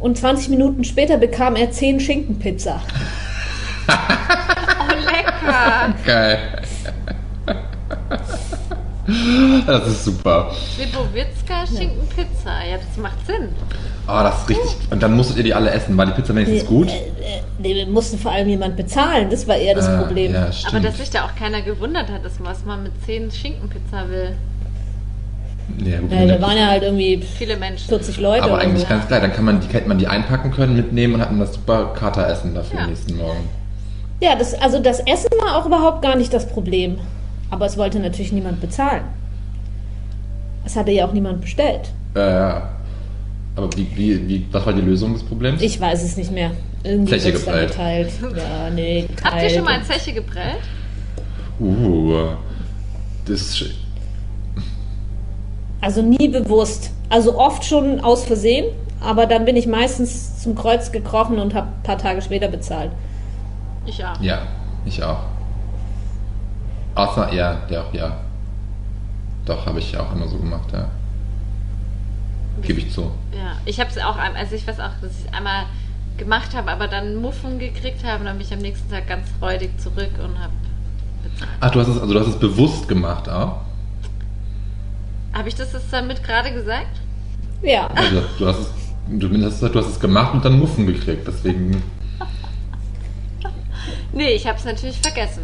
[0.00, 2.80] Und 20 Minuten später bekam er 10 Schinkenpizza.
[3.90, 5.94] Oh, lecker!
[6.04, 6.38] Geil.
[9.66, 10.50] Das ist super.
[10.74, 12.50] Slibowitzka Schinkenpizza.
[12.70, 13.48] Ja, das macht Sinn.
[14.06, 14.76] Oh, das ist richtig.
[14.90, 15.96] Und dann musstet ihr die alle essen.
[15.96, 16.88] War die Pizza wenigstens gut?
[16.88, 19.28] Äh, äh, nee, wir mussten vor allem jemand bezahlen.
[19.30, 20.34] Das war eher das Ah, Problem.
[20.34, 24.08] Ja, Aber dass sich da auch keiner gewundert hat, dass was man mit 10 Schinkenpizza
[24.10, 24.32] will.
[25.84, 27.88] ja, gut, Ja, wir waren ja halt irgendwie Viele Menschen.
[27.88, 28.88] 40 Leute aber oder eigentlich so.
[28.88, 29.20] ganz geil.
[29.22, 32.54] Dann kann man die, hätte man die einpacken können, mitnehmen und hatten das super Kateressen
[32.54, 32.84] dafür Ja.
[32.84, 33.48] am nächsten Morgen.
[34.20, 36.98] Ja, das, also das Essen war auch überhaupt gar nicht das Problem.
[37.50, 39.04] Aber es wollte natürlich niemand bezahlen.
[40.64, 41.90] Es hatte ja auch niemand bestellt.
[42.14, 42.70] Äh, ja.
[43.56, 45.60] Aber wie, wie, wie, was war die Lösung des Problems?
[45.62, 46.52] Ich weiß es nicht mehr.
[46.84, 47.70] Irgendwie dann geprellt.
[47.70, 48.12] geteilt.
[48.36, 49.24] Ja, nee, geteilt.
[49.24, 50.58] Habt ihr schon mal in Zeche geprellt?
[51.58, 52.28] Uh,
[53.24, 53.64] das ist
[55.80, 56.92] Also nie bewusst.
[57.08, 58.66] Also oft schon aus Versehen,
[59.00, 62.90] aber dann bin ich meistens zum Kreuz gekrochen und habe ein paar Tage später bezahlt.
[63.86, 64.20] Ich auch.
[64.20, 64.42] Ja,
[64.84, 65.24] ich auch.
[66.98, 68.16] Außer, ja, ja, ja.
[69.46, 70.88] Doch, habe ich auch immer so gemacht, ja.
[72.62, 73.02] Gebe ich zu.
[73.32, 75.64] Ja, ich habe es auch, einmal- also ich weiß auch, dass ich es einmal
[76.16, 79.28] gemacht habe, aber dann Muffen gekriegt habe und dann bin ich am nächsten Tag ganz
[79.38, 80.52] freudig zurück und habe
[81.22, 81.50] bezahlt.
[81.60, 83.60] Ach, du hast es, also du hast es bewusst gemacht auch?
[85.32, 87.00] Habe ich das jetzt damit gerade gesagt?
[87.62, 87.86] Ja.
[87.94, 88.66] Also, du hast es,
[89.08, 91.80] du hast, du hast es gemacht und dann Muffen gekriegt, deswegen.
[94.12, 95.42] Nee, ich habe es natürlich vergessen.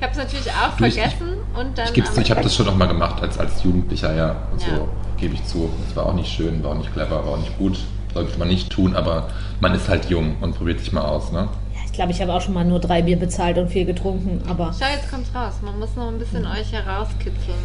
[0.00, 1.88] Ich habe es natürlich auch Du, ich- vergessen und dann.
[1.94, 4.36] Ich am- ich habe das schon noch mal gemacht als, als Jugendlicher, ja.
[4.50, 4.76] Und Ja.
[4.76, 5.68] so gebe ich zu.
[5.86, 7.78] Das war auch nicht schön, war auch nicht clever, war auch nicht gut.
[8.14, 9.28] Sollte man nicht tun, aber
[9.60, 11.48] man ist halt jung und probiert sich mal aus, ne?
[11.74, 14.40] Ja, Ich glaube, ich habe auch schon mal nur drei Bier bezahlt und viel getrunken,
[14.48, 15.54] aber Schau, jetzt kommt's raus.
[15.62, 17.58] Man muss noch ein bisschen euch herauskitzeln.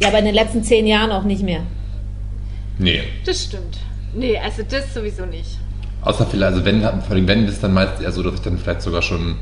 [0.00, 1.60] ja, aber in den letzten zehn Jahren auch nicht mehr.
[2.78, 3.00] Nee.
[3.24, 3.78] Das stimmt.
[4.14, 5.58] Nee, also das sowieso nicht.
[6.02, 8.58] Außer vielleicht, also wenn, vor allem wenn, ist dann meist eher so, dass ich dann
[8.58, 9.36] vielleicht sogar schon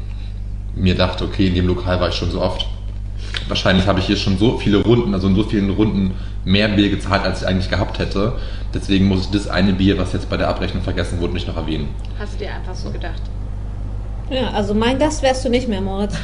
[0.77, 2.66] mir dachte, okay, in dem Lokal war ich schon so oft.
[3.48, 6.90] Wahrscheinlich habe ich hier schon so viele Runden, also in so vielen Runden mehr Bier
[6.90, 8.39] gezahlt, als ich eigentlich gehabt hätte.
[8.73, 11.57] Deswegen muss ich das eine Bier, was jetzt bei der Abrechnung vergessen wurde, nicht noch
[11.57, 11.89] erwähnen.
[12.19, 13.23] Hast du dir einfach so gedacht.
[14.31, 16.16] Ja, also mein Gast wärst du nicht mehr, Moritz.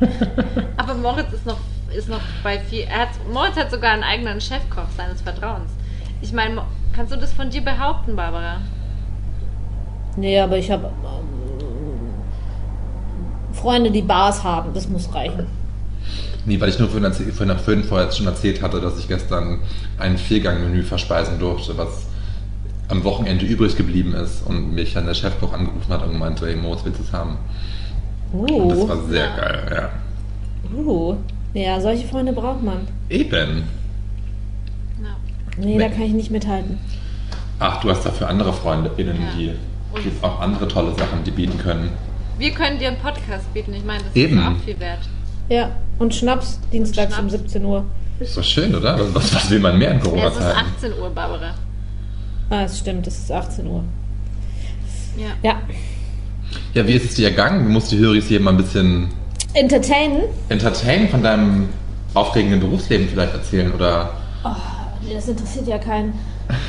[0.76, 1.58] Aber Moritz ist noch
[1.96, 2.80] ist noch bei viel.
[2.80, 5.70] Er hat, Moritz hat sogar einen eigenen Chefkoch seines Vertrauens.
[6.20, 6.62] Ich meine,
[6.94, 8.60] kannst du das von dir behaupten, Barbara?
[10.16, 10.90] Nee, aber ich habe
[13.60, 14.72] Freunde, die Bars haben.
[14.74, 15.46] Das muss reichen.
[16.46, 19.60] Nee, weil ich nur vorhin, vorhin, vorhin vorher schon erzählt hatte, dass ich gestern
[19.98, 22.06] ein Viergang-Menü verspeisen durfte, was
[22.88, 26.56] am Wochenende übrig geblieben ist und mich dann der Chefkoch angerufen hat und meinte, hey
[26.56, 27.36] Moritz, willst du es haben?
[28.32, 29.36] Und das Uh, war sehr Ja.
[29.36, 29.90] geil,
[30.74, 30.78] ja.
[30.80, 31.16] uh.
[31.54, 32.78] Ja, solche Freunde braucht man.
[33.10, 33.64] Eben.
[35.02, 35.16] Ja.
[35.62, 36.78] Nee, da kann ich nicht mithalten.
[37.58, 39.28] Ach, du hast dafür andere FreundInnen, Ja.
[39.36, 39.52] die
[40.02, 41.90] gibt auch andere tolle Sachen, die bieten können.
[42.38, 43.74] Wir können dir einen Podcast bieten.
[43.74, 44.38] Ich meine, das Eben.
[44.38, 45.00] ist auch viel wert.
[45.48, 47.44] Ja, und Schnaps dienstags um Schnaps.
[47.44, 47.84] 17 Uhr.
[48.20, 48.98] Ist doch schön, oder?
[49.14, 50.58] Was, was will man mehr in Ja, es ist Corona-Zeiten?
[50.76, 51.54] 18 Uhr, Barbara.
[52.50, 53.84] Ah, es stimmt, es ist 18 Uhr.
[55.16, 55.26] Ja.
[55.42, 55.60] Ja.
[56.74, 57.64] Ja, wie ist es dir ergangen?
[57.64, 59.08] Du musst die Höris hier mal ein bisschen
[59.54, 60.22] Entertainen?
[60.48, 61.68] entertainen von deinem
[62.14, 64.12] aufregenden Berufsleben vielleicht erzählen oder
[64.44, 64.50] Oh,
[65.04, 66.14] nee, das interessiert ja keinen.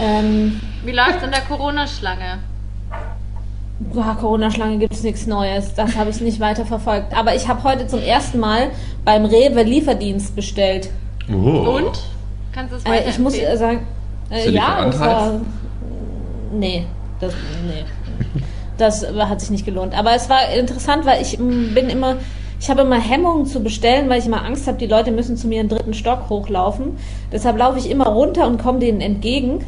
[0.02, 2.40] Ähm, Wie läuft in der Corona-Schlange?
[3.80, 5.74] Boah, Corona-Schlange gibt es nichts Neues.
[5.74, 7.16] Das habe ich nicht weiter verfolgt.
[7.16, 8.72] Aber ich habe heute zum ersten Mal
[9.06, 10.90] beim Rewe Lieferdienst bestellt.
[11.30, 11.78] Oh.
[11.78, 12.00] Und?
[12.52, 13.88] Kannst du es Äh, ich muss äh, sagen,
[14.32, 15.42] äh, ja, das war.
[16.52, 16.86] Nee,
[17.20, 17.34] das,
[17.66, 17.86] nee.
[18.78, 19.98] Das hat sich nicht gelohnt.
[19.98, 22.18] Aber es war interessant, weil ich mm, bin immer,
[22.60, 25.48] ich habe immer Hemmungen zu bestellen, weil ich immer Angst habe, die Leute müssen zu
[25.48, 26.98] mir in den dritten Stock hochlaufen.
[27.32, 29.66] Deshalb laufe ich immer runter und komme denen entgegen.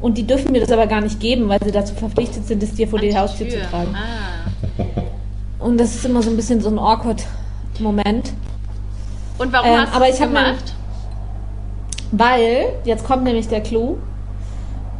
[0.00, 2.74] Und die dürfen mir das aber gar nicht geben, weil sie dazu verpflichtet sind, es
[2.74, 3.94] dir vor die An Haustür zu tragen.
[3.94, 5.64] Ah.
[5.64, 7.22] Und das ist immer so ein bisschen so ein awkward
[7.78, 8.32] Moment.
[9.38, 10.74] Und warum Ähm, hast du mir- gemacht?
[12.12, 13.96] Weil, jetzt kommt nämlich der Clou,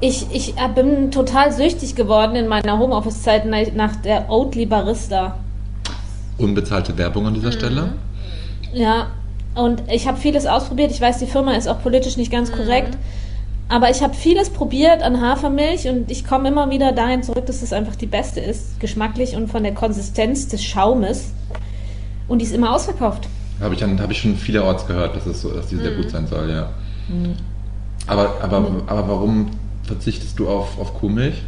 [0.00, 5.36] ich, ich bin total süchtig geworden in meiner Homeoffice-Zeit nach- nach der Oatly Barista.
[6.38, 7.36] unbezahlte Werbung an Mhm.
[7.36, 7.92] dieser Stelle?
[8.72, 9.08] Ja,
[9.54, 10.90] und ich habe vieles ausprobiert.
[10.90, 12.36] Ich weiß, die Firma ist auch politisch nicht Mhm.
[12.36, 12.96] ganz korrekt.
[13.70, 17.62] Aber ich habe vieles probiert an Hafermilch und ich komme immer wieder dahin zurück, dass
[17.62, 21.30] es einfach die beste ist, geschmacklich und von der Konsistenz des Schaumes.
[22.26, 23.28] Und die ist immer ausverkauft.
[23.60, 26.10] Habe ich, dann- habe ich schon vielerorts gehört, dass, es so, dass die sehr gut
[26.10, 26.70] sein soll, ja.
[28.08, 29.50] Aber, aber, aber warum
[29.84, 31.42] verzichtest du auf, auf Kuhmilch?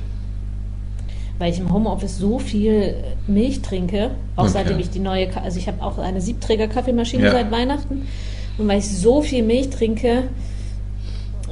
[1.38, 2.94] weil ich im Homeoffice so viel
[3.26, 4.52] Milch trinke, auch Okay.
[4.52, 7.32] seitdem ich die neue, also ich habe auch eine Siebträger-Kaffeemaschine Ja.
[7.32, 8.06] seit Weihnachten
[8.58, 10.24] und weil ich so viel Milch trinke,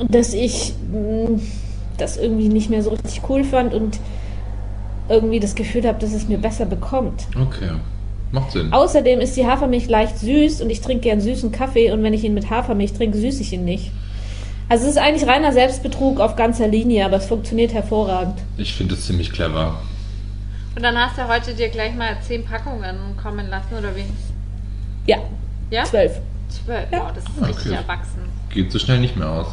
[0.09, 1.41] dass ich mh,
[1.99, 3.99] das irgendwie nicht mehr so richtig cool fand und
[5.09, 7.27] irgendwie das Gefühl habe, dass es mir besser bekommt.
[7.41, 7.71] Okay,
[8.33, 8.73] macht Sinn.
[8.73, 12.25] Außerdem ist die Hafermilch leicht süß und ich trinke gern süßen Kaffee und wenn ich
[12.25, 13.91] ihn mit Hafermilch trinke, süße ich ihn nicht.
[14.69, 18.37] Also es ist eigentlich reiner Selbstbetrug auf ganzer Linie, aber es funktioniert hervorragend.
[18.57, 19.81] Ich finde es ziemlich clever.
[20.77, 24.05] Und dann hast du heute dir gleich mal 10 Packungen kommen lassen, oder wie?
[25.07, 25.19] Ja,
[25.73, 25.83] Ja?
[25.85, 26.21] zwölf.
[26.49, 26.87] Zwölf.
[26.93, 27.83] Wow, das ist richtig Okay.
[27.83, 28.21] erwachsen.
[28.55, 29.49] Geht so schnell nicht mehr aus.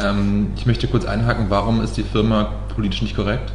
[0.00, 3.52] Ähm, ich möchte kurz einhaken, warum ist die Firma politisch nicht korrekt?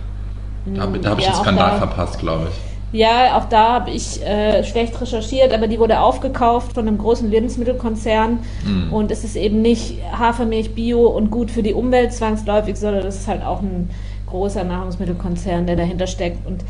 [0.65, 2.97] Da, hab- da habe ich Ja, den auch Skandal da- verpasst, glaube ich.
[2.99, 7.29] Ja, auch da habe ich äh, schlecht recherchiert, aber die wurde aufgekauft von einem großen
[7.29, 8.93] Lebensmittelkonzern Mhm.
[8.93, 13.15] und es ist eben nicht Hafermilch bio und gut für die Umwelt zwangsläufig, sondern das
[13.17, 13.89] ist halt auch ein
[14.27, 16.45] großer Nahrungsmittelkonzern, der dahinter steckt.
[16.47, 16.63] Und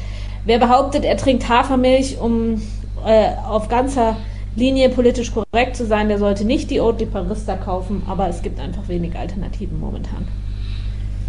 [0.46, 2.62] wer behauptet, er trinkt Hafermilch, um
[3.06, 4.16] äh, auf ganzer
[4.58, 8.60] Linie politisch korrekt zu sein, der sollte nicht die Oatly Barista kaufen, aber es gibt
[8.60, 10.28] einfach wenig Alternativen momentan.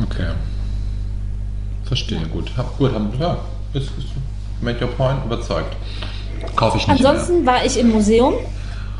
[0.02, 0.28] Okay.
[1.84, 2.50] Verstehe, gut.
[2.56, 3.36] Hab, gut, haben, ja,
[3.74, 4.08] ist, ist,
[4.62, 5.76] make your point, überzeugt.
[6.56, 8.32] Kaufe ich nicht Ansonsten war ich im Museum,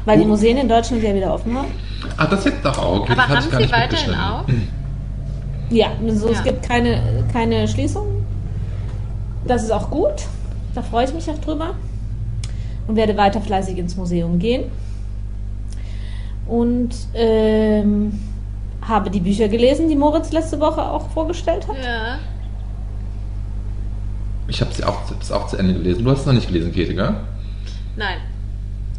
[0.05, 0.28] weil die Oh.
[0.28, 1.68] Museen in Deutschland ja wieder offen haben.
[1.68, 2.10] mehr.
[2.18, 3.00] Ach, das jetzt doch auch.
[3.00, 4.44] Okay, Aber haben ich gar sie nicht weiterhin auf?
[5.70, 6.34] Ja, also Ja.
[6.34, 8.06] es gibt keine, keine Schließung.
[9.46, 10.26] Das ist auch gut.
[10.74, 11.74] Da freue ich mich auch drüber.
[12.89, 14.65] Und werde weiter fleißig ins Museum gehen.
[16.47, 18.19] Und ähm,
[18.81, 21.77] habe die Bücher gelesen, die Moritz letzte Woche auch vorgestellt hat.
[21.77, 22.19] Ja.
[24.48, 26.02] Ich habe sie auch, das auch zu Ende gelesen.
[26.05, 27.15] Du hast es noch nicht gelesen, Käthe, gell?
[27.97, 28.16] Nein.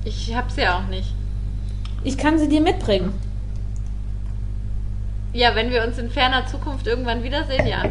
[0.06, 1.14] Ich hab's ja auch nicht.
[2.04, 3.12] Ich kann sie dir mitbringen.
[5.34, 7.84] Ja, wenn wir uns in ferner Zukunft irgendwann wiedersehen, ja.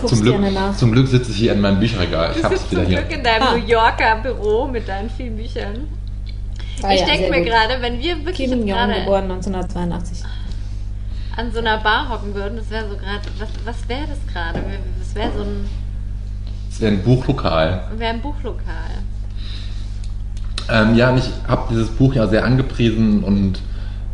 [0.05, 0.37] Zum Glück,
[0.77, 2.31] zum Glück sitze ich hier in meinem Bücherregal.
[2.35, 3.01] Ich es wieder zum hier.
[3.01, 3.55] Glück in deinem Ah.
[3.55, 5.87] New Yorker Büro mit deinen vielen Büchern.
[6.81, 10.23] Ah ich ja, denke mir gerade, wenn wir wirklich Kim Jong, geboren 1982.
[11.35, 14.61] an so einer Bar hocken würden, das wäre so gerade, was, was wäre das gerade?
[14.99, 15.65] Das wäre so ein,
[16.69, 17.83] Es wäre ein Buchlokal.
[17.97, 18.63] wäre ein Buchlokal.
[20.71, 23.59] Ähm, ja, und ich habe dieses Buch ja sehr angepriesen und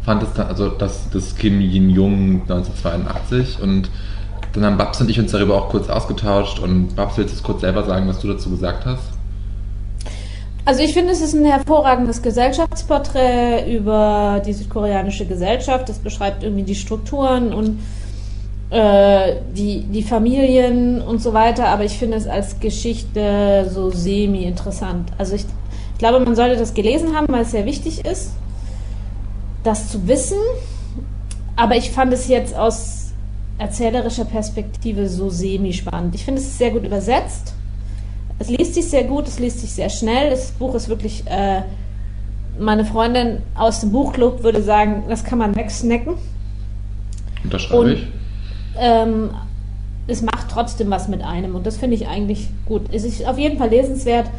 [0.04, 3.90] fand es dann, also das, das Kim Yin-Jung 1982 und
[4.56, 7.44] dann haben Babs und ich uns darüber auch kurz ausgetauscht und Babs, willst du es
[7.44, 9.04] kurz selber sagen, was du dazu gesagt hast?
[10.68, 15.88] Also ich finde, es ist ein hervorragendes Gesellschaftsporträt über die südkoreanische Gesellschaft.
[15.88, 17.80] Das beschreibt irgendwie die Strukturen und
[18.72, 21.68] äh, die, die Familien und so weiter.
[21.68, 25.12] Aber ich finde es als Geschichte so semi-interessant.
[25.20, 25.46] Also ich,
[25.94, 28.32] ich glaube, man sollte das gelesen haben, weil es sehr wichtig ist,
[29.64, 30.40] das zu wissen.
[31.56, 33.05] Aber ich fand es jetzt aus
[33.58, 36.16] erzählerischer Perspektive so semi-spannend.
[36.16, 37.54] Ich finde, es ist sehr gut übersetzt.
[38.38, 40.30] Es liest sich sehr gut, es liest sich sehr schnell.
[40.30, 41.62] Das Buch ist wirklich, äh,
[42.60, 46.16] meine Freundin aus dem Buchclub würde sagen, das kann man wegsnacken.
[47.44, 48.08] Unterschreibe Und- ich.
[48.78, 49.30] Ähm,
[50.08, 52.82] es macht trotzdem was mit einem und das finde ich eigentlich gut.
[52.92, 54.30] Es ist auf jeden Fall lesenswert.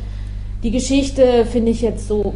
[0.62, 2.34] Die Geschichte finde ich jetzt so.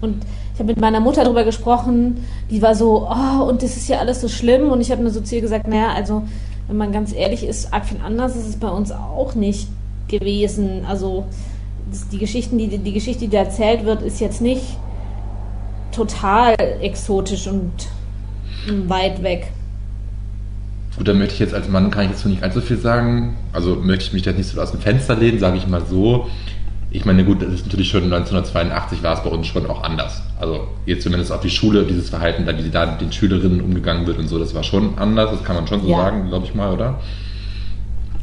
[0.00, 0.22] Und
[0.54, 3.98] ich habe mit meiner Mutter darüber gesprochen, die war so, oh, und das ist ja
[3.98, 4.70] alles so schlimm.
[4.70, 6.22] Und ich habe nur so zu ihr gesagt, naja, also,
[6.68, 9.68] wenn man ganz ehrlich ist, arg viel anders ist es bei uns auch nicht
[10.06, 10.84] gewesen.
[10.88, 11.26] Also,
[12.12, 14.62] die Geschichten, die, die Geschichte, die da erzählt wird, ist jetzt nicht
[15.90, 17.72] total exotisch und
[18.88, 19.50] weit weg.
[20.96, 23.36] Gut, da möchte ich jetzt als Mann, kann ich jetzt nicht allzu viel sagen.
[23.52, 26.28] Also möchte ich mich da nicht so aus dem Fenster lehnen, sage ich mal so.
[26.94, 30.22] Ich meine, gut, das ist natürlich schon 1982 war es bei uns schon auch anders.
[30.40, 34.06] Also jetzt zumindest auf die Schule, dieses Verhalten, da wie da mit den Schülerinnen umgegangen
[34.06, 35.96] wird und so, das war schon anders, das kann man schon so Ja.
[35.96, 37.00] sagen, glaube ich mal, oder?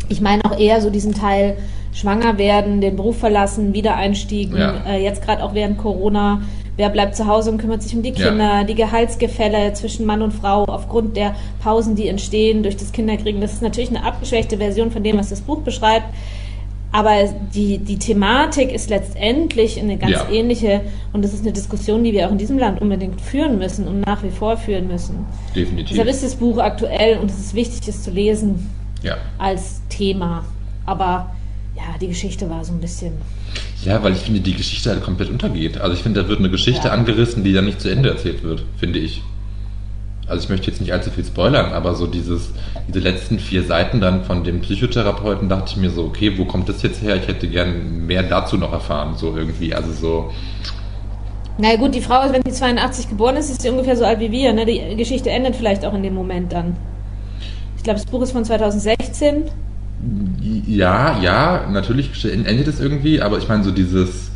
[0.08, 1.58] Ich meine auch eher so diesen Teil
[1.92, 4.76] schwanger werden, den Beruf verlassen, Wiedereinstiegen, Ja.
[4.88, 6.42] äh, jetzt gerade auch während Corona.
[6.78, 8.30] Wer bleibt zu Hause und kümmert sich um die Ja.
[8.30, 13.42] Kinder, die Gehaltsgefälle zwischen Mann und Frau aufgrund der Pausen, die entstehen durch das Kinderkriegen.
[13.42, 16.06] Das ist natürlich eine abgeschwächte Version von dem, was das Buch beschreibt.
[16.94, 17.12] Aber
[17.56, 20.30] die, die Thematik ist letztendlich eine ganz Ja.
[20.30, 20.82] ähnliche
[21.14, 24.02] und das ist eine Diskussion, die wir auch in diesem Land unbedingt führen müssen und
[24.02, 25.26] nach wie vor führen müssen.
[25.56, 25.90] Definitiv.
[25.92, 28.70] Deshalb ist das Buch aktuell und es ist wichtig, es zu lesen
[29.04, 29.16] ja.
[29.38, 30.44] als Thema.
[30.86, 31.34] Aber
[31.78, 33.14] ja, die Geschichte war so ein bisschen.
[33.86, 35.80] ja, weil ich finde, die Geschichte halt komplett untergeht.
[35.80, 36.94] Also ich finde, da wird eine Geschichte Ja.
[36.94, 39.22] angerissen, die dann nicht zu Ende erzählt wird, finde ich.
[40.32, 42.54] Also ich möchte jetzt nicht allzu viel spoilern, aber so dieses,
[42.88, 46.70] diese letzten vier Seiten dann von dem Psychotherapeuten dachte ich mir so, okay, wo kommt
[46.70, 47.18] das jetzt her?
[47.18, 49.76] Ich hätte gern mehr dazu noch erfahren, so irgendwie.
[49.76, 50.32] Also so,
[51.58, 54.32] Na gut, die Frau, wenn sie 82 geboren ist, ist sie ungefähr so alt wie
[54.32, 54.54] wir.
[54.54, 54.66] Ne?
[54.66, 56.78] Die Geschichte endet vielleicht auch in dem Moment dann.
[57.76, 59.44] Ich glaube, das Buch ist von 2016.
[60.66, 64.32] Ja, ja, natürlich endet es irgendwie, aber ich meine, so dieses,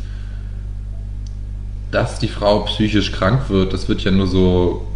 [1.90, 4.86] dass die Frau psychisch krank wird, das wird ja nur so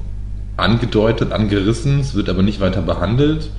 [0.60, 3.50] angedeutet, angerissen, es wird aber nicht weiter behandelt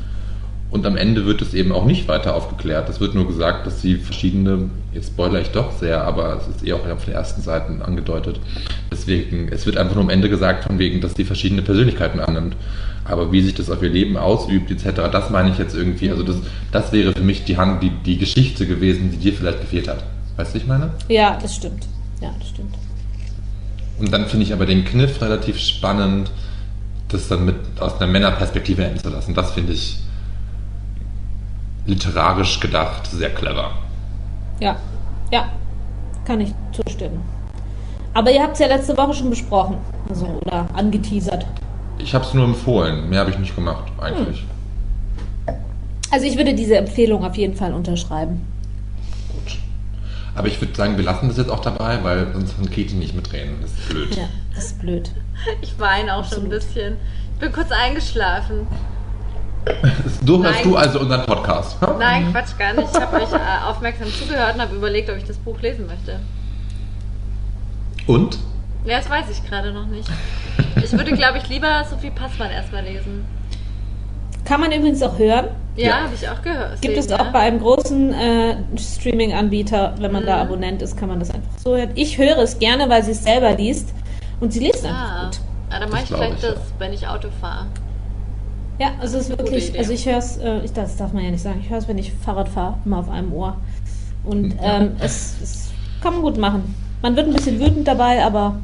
[0.71, 2.87] und am Ende wird es eben auch nicht weiter aufgeklärt.
[2.87, 6.65] Es wird nur gesagt, dass sie verschiedene, jetzt spoiler ich doch sehr, aber es ist
[6.65, 8.39] eher auch auf den ersten Seiten angedeutet.
[8.89, 12.55] Deswegen, es wird einfach nur am Ende gesagt, von wegen, dass sie verschiedene Persönlichkeiten annimmt.
[13.03, 16.09] Aber wie sich das auf ihr Leben ausübt, etc., das meine ich jetzt irgendwie.
[16.09, 16.37] Also das,
[16.71, 20.05] das wäre für mich die Hand, die, die Geschichte gewesen, die dir vielleicht gefehlt hat.
[20.37, 20.91] Weißt du, ich meine?
[21.09, 21.85] Ja, das stimmt.
[22.21, 22.75] Ja, das stimmt.
[23.99, 26.31] Und dann finde ich aber den Kniff relativ spannend,
[27.13, 29.33] das dann mit aus einer Männerperspektive enden zu lassen.
[29.33, 29.99] Das finde ich
[31.85, 33.71] literarisch gedacht sehr clever.
[34.59, 34.77] Ja,
[35.31, 35.51] ja,
[36.25, 37.21] kann ich zustimmen.
[38.13, 39.77] Aber ihr habt es ja letzte Woche schon besprochen.
[40.09, 41.45] Also, oder angeteasert.
[41.97, 44.45] Ich habe es nur empfohlen, mehr habe ich nicht gemacht, eigentlich.
[46.09, 48.41] Also, ich würde diese Empfehlung auf jeden Fall unterschreiben.
[49.29, 49.57] Gut.
[50.35, 53.15] Aber ich würde sagen, wir lassen das jetzt auch dabei, weil sonst kann Katie nicht
[53.15, 53.55] mitreden.
[53.61, 54.15] Das ist blöd.
[54.15, 54.23] Ja,
[54.53, 55.11] das ist blöd.
[55.61, 56.97] Ich weine auch schon ein bisschen.
[57.33, 58.67] Ich bin kurz eingeschlafen.
[60.23, 60.69] Du hörst Nein.
[60.71, 61.79] du also unseren Podcast.
[61.81, 61.89] hm?
[61.99, 62.87] Nein, Quatsch, gar nicht.
[62.93, 66.19] Ich habe euch äh, aufmerksam zugehört und habe überlegt, ob ich das Buch lesen möchte.
[68.07, 68.39] Und?
[68.85, 70.09] Ja, das weiß ich gerade noch nicht.
[70.83, 73.25] Ich würde, glaube ich, lieber Sophie Passmann erstmal lesen.
[74.45, 75.49] Kann man übrigens auch hören.
[75.75, 75.95] Ja, Ja.
[76.03, 76.81] habe ich auch gehört.
[76.81, 77.31] Gibt es Sehen, auch ja.
[77.31, 80.41] bei einem großen äh, Streaming-Anbieter, wenn man da Mhm.
[80.41, 81.91] Abonnent ist, kann man das einfach so hören.
[81.95, 83.93] Ich höre es gerne, weil sie es selber liest
[84.41, 85.39] und sie liest einfach Ah, gut.
[85.69, 86.61] ah dann mache ich vielleicht ich, das, ja.
[86.79, 87.67] wenn ich Auto fahre.
[88.79, 91.31] Ja, also es ist wirklich, also ich höre es, äh, ich, das darf man ja
[91.31, 93.55] nicht sagen, ich höre es, wenn ich Fahrrad fahre, immer auf einem Ohr.
[94.23, 94.77] Und Ja.
[94.79, 95.69] ähm, es, es
[96.01, 96.75] kann man gut machen.
[97.01, 98.59] Man wird ein bisschen wütend dabei, aber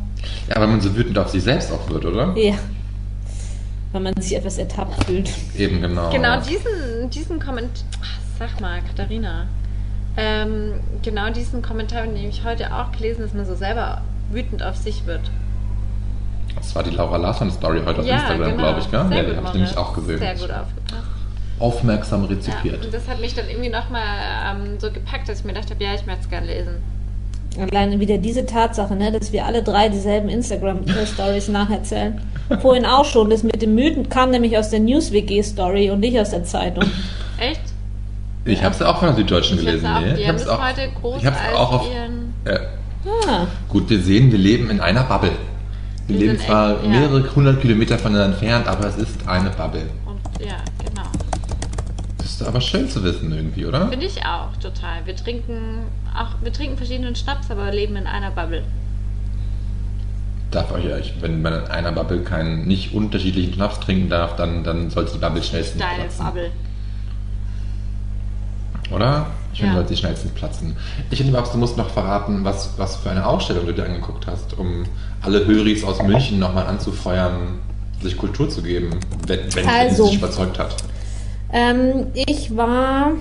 [0.49, 2.35] Ja, weil man so wütend auf sich selbst auch wird, oder?
[2.37, 2.55] ja,
[3.93, 5.31] wenn man sich etwas ertappt fühlt.
[5.57, 6.09] Eben, genau.
[6.11, 7.83] Genau, diesen, diesen Kommentar.
[8.39, 9.45] Sag mal, Katharina.
[10.17, 10.73] Ähm,
[11.03, 14.01] genau diesen Kommentar, den ich heute auch gelesen, dass man so selber
[14.31, 15.21] wütend auf sich wird.
[16.57, 18.99] Das war die Laura Larsson-Story heute auf Instagram, glaube ich, gell?
[18.99, 19.09] genau.
[19.09, 20.19] Sehr ja, die habe ich nämlich auch gesehen.
[20.19, 21.07] Sehr gut aufgepasst.
[21.59, 22.85] Aufmerksam Ja, rezipiert.
[22.85, 24.03] und das hat mich dann irgendwie nochmal
[24.55, 26.73] ähm, so gepackt, dass ich mir gedacht habe, ja, ich möchte es gerne lesen.
[27.59, 32.21] Alleine wieder diese Tatsache, ne, dass wir alle drei dieselben Instagram-Stories nacherzählen.
[32.61, 36.29] Vorhin auch schon, das mit dem Mythen kam nämlich aus der News-WG-Story und nicht aus
[36.29, 36.83] der Zeitung.
[37.39, 37.61] Echt?
[38.45, 39.87] Ich habe es auch von der Süddeutschen Ich gelesen.
[39.87, 40.13] auch, nee.
[40.13, 41.87] die ich haben hab's das auch, heute groß ich hab's als auch auf.
[41.93, 42.33] ihren...
[42.45, 42.59] Äh,
[43.25, 45.31] Ah, gut, wir sehen, wir leben in einer Bubble.
[46.07, 46.89] Wir, leben zwar ja.
[46.89, 49.89] mehrere hundert Kilometer voneinander entfernt, aber es ist eine Bubble.
[50.05, 51.07] Und ja, genau.
[52.17, 53.89] Das ist aber schön zu wissen irgendwie, oder?
[53.89, 55.05] Finde ich auch total.
[55.05, 55.83] Wir trinken
[56.15, 58.63] auch, wir trinken verschiedenen Schnaps, aber leben in einer Bubble.
[60.51, 64.63] Darf euch, ja, wenn man in einer Bubble keinen nicht unterschiedlichen Schnaps trinken darf, dann,
[64.63, 66.25] dann sollte die Bubble schnellstens Deine platzen.
[66.25, 66.51] Bubble.
[68.91, 69.27] Oder?
[69.53, 69.79] Ich finde, Ja.
[69.79, 70.77] sollte sie schnellstens platzen.
[71.09, 74.27] Ich finde, Babs, du musst noch verraten, was, was für eine Ausstellung du dir angeguckt
[74.27, 74.83] hast, um
[75.21, 77.59] alle Höris aus München nochmal anzufeuern,
[78.01, 78.91] sich Kultur zu geben,
[79.25, 80.03] wenn, wenn, Also.
[80.05, 80.75] sie sich überzeugt hat.
[81.51, 83.11] ähm, ich war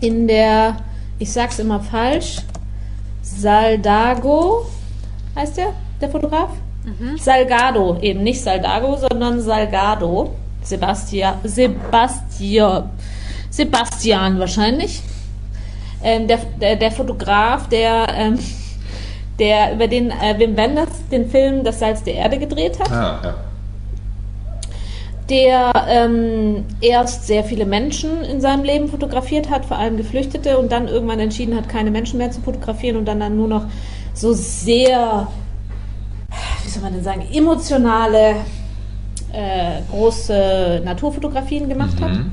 [0.00, 0.76] in der,
[1.18, 2.36] ich sag's immer falsch,
[3.22, 4.66] Saldago,
[5.34, 6.50] heißt der, der Fotograf?
[7.18, 10.36] Salgado, eben nicht Saldago, sondern Salgado.
[10.62, 12.90] Sebastian, Sebastian,
[13.56, 15.02] Sebastian wahrscheinlich.
[16.02, 18.38] Ähm, der, der, der Fotograf, der, ähm,
[19.38, 23.20] der über den äh, Wim Wenders den Film Das Salz der Erde gedreht hat Ah,
[23.24, 23.34] ja.
[25.30, 30.70] der ähm, erst sehr viele Menschen in seinem Leben fotografiert hat, vor allem Geflüchtete, und
[30.70, 33.64] dann irgendwann entschieden hat, keine Menschen mehr zu fotografieren und dann, dann nur noch
[34.14, 35.26] so sehr,
[36.62, 38.36] wie soll man denn sagen, emotionale,
[39.32, 42.30] äh, große Naturfotografien gemacht hat, Mhm.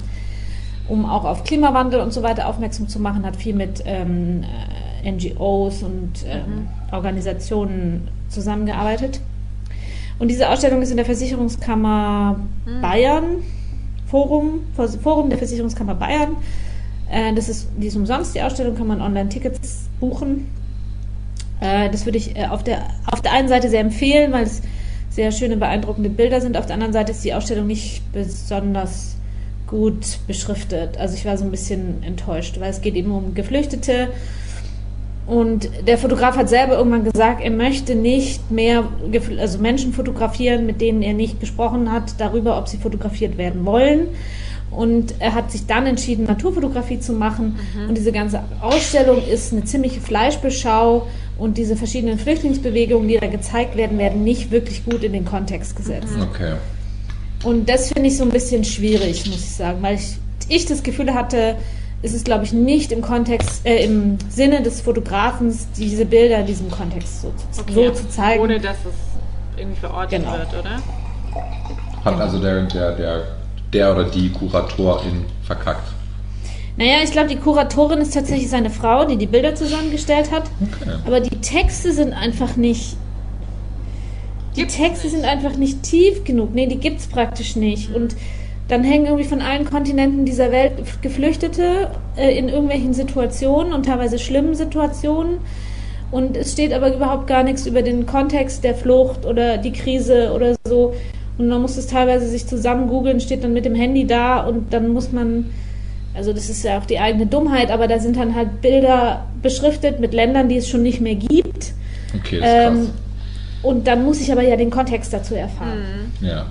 [0.94, 4.44] Um auch auf Klimawandel und so weiter aufmerksam zu machen, hat viel mit ähm,
[5.04, 9.20] äh, NGOs und ähm, Organisationen zusammengearbeitet.
[10.20, 12.40] Und diese Ausstellung ist in der Versicherungskammer
[12.82, 13.44] Bayern,
[14.06, 14.60] Forum,
[15.02, 16.38] Forum der Versicherungskammer Bayern.
[17.10, 20.48] Äh, das ist, die ist umsonst, die Ausstellung kann man online Tickets buchen.
[21.60, 24.62] Äh, das würde ich äh, auf, der, auf der einen Seite sehr empfehlen, weil es
[25.10, 26.56] sehr schöne, beeindruckende Bilder sind.
[26.58, 29.18] Auf der anderen Seite ist die Ausstellung nicht besonders
[29.74, 31.00] gut beschriftet.
[31.00, 34.10] Also ich war so ein bisschen enttäuscht, weil es geht eben um Geflüchtete.
[35.26, 38.84] Und der Fotograf hat selber irgendwann gesagt, er möchte nicht mehr
[39.40, 44.10] also Menschen fotografieren, mit denen er nicht gesprochen hat, darüber, ob sie fotografiert werden wollen.
[44.70, 47.56] Und er hat sich dann entschieden, Naturfotografie zu machen.
[47.88, 51.08] Und diese ganze Ausstellung ist eine ziemliche Fleischbeschau.
[51.40, 55.76] Und diese verschiedenen Flüchtlingsbewegungen, die da gezeigt werden, werden nicht wirklich gut in den Kontext
[55.76, 56.14] gesetzt.
[56.22, 56.54] Okay.
[57.44, 60.16] Und das finde ich so ein bisschen schwierig, muss ich sagen, weil ich,
[60.50, 61.56] ich das Gefühl hatte,
[62.02, 66.46] es ist, glaube ich, nicht im Kontext, äh, im Sinne des Fotografens, diese Bilder in
[66.48, 68.42] diesem Kontext so, zu- so zu zeigen.
[68.44, 70.34] Ohne dass es irgendwie verortet Genau.
[70.34, 70.80] wird, oder?
[72.04, 73.24] Hat also der, der, der,
[73.72, 75.88] der oder die Kuratorin verkackt.
[76.76, 80.44] Naja, ich glaube, die Kuratorin ist tatsächlich seine Frau, die die Bilder zusammengestellt hat.
[80.62, 80.96] Okay.
[81.06, 82.98] Aber die Texte sind einfach nicht.
[84.56, 85.16] Die Texte nicht.
[85.16, 86.54] sind einfach nicht tief genug.
[86.54, 87.94] Nee, die gibt's praktisch nicht.
[87.94, 88.16] Und
[88.68, 94.20] dann hängen irgendwie von allen Kontinenten dieser Welt Geflüchtete äh, in irgendwelchen Situationen und teilweise
[94.20, 95.38] schlimmen Situationen.
[96.12, 100.32] Und es steht aber überhaupt gar nichts über den Kontext der Flucht oder die Krise
[100.34, 100.94] oder so.
[101.38, 104.72] Und man muss es teilweise sich zusammen googeln, steht dann mit dem Handy da und
[104.72, 105.50] dann muss man,
[106.14, 110.00] also das ist ja auch die eigene Dummheit, aber da sind dann halt Bilder beschriftet
[110.00, 111.74] mit Ländern, die es schon nicht mehr gibt.
[112.16, 113.03] Okay, das ist krass.
[113.64, 116.12] Und dann muss ich aber ja den Kontext dazu erfahren.
[116.22, 116.46] ja.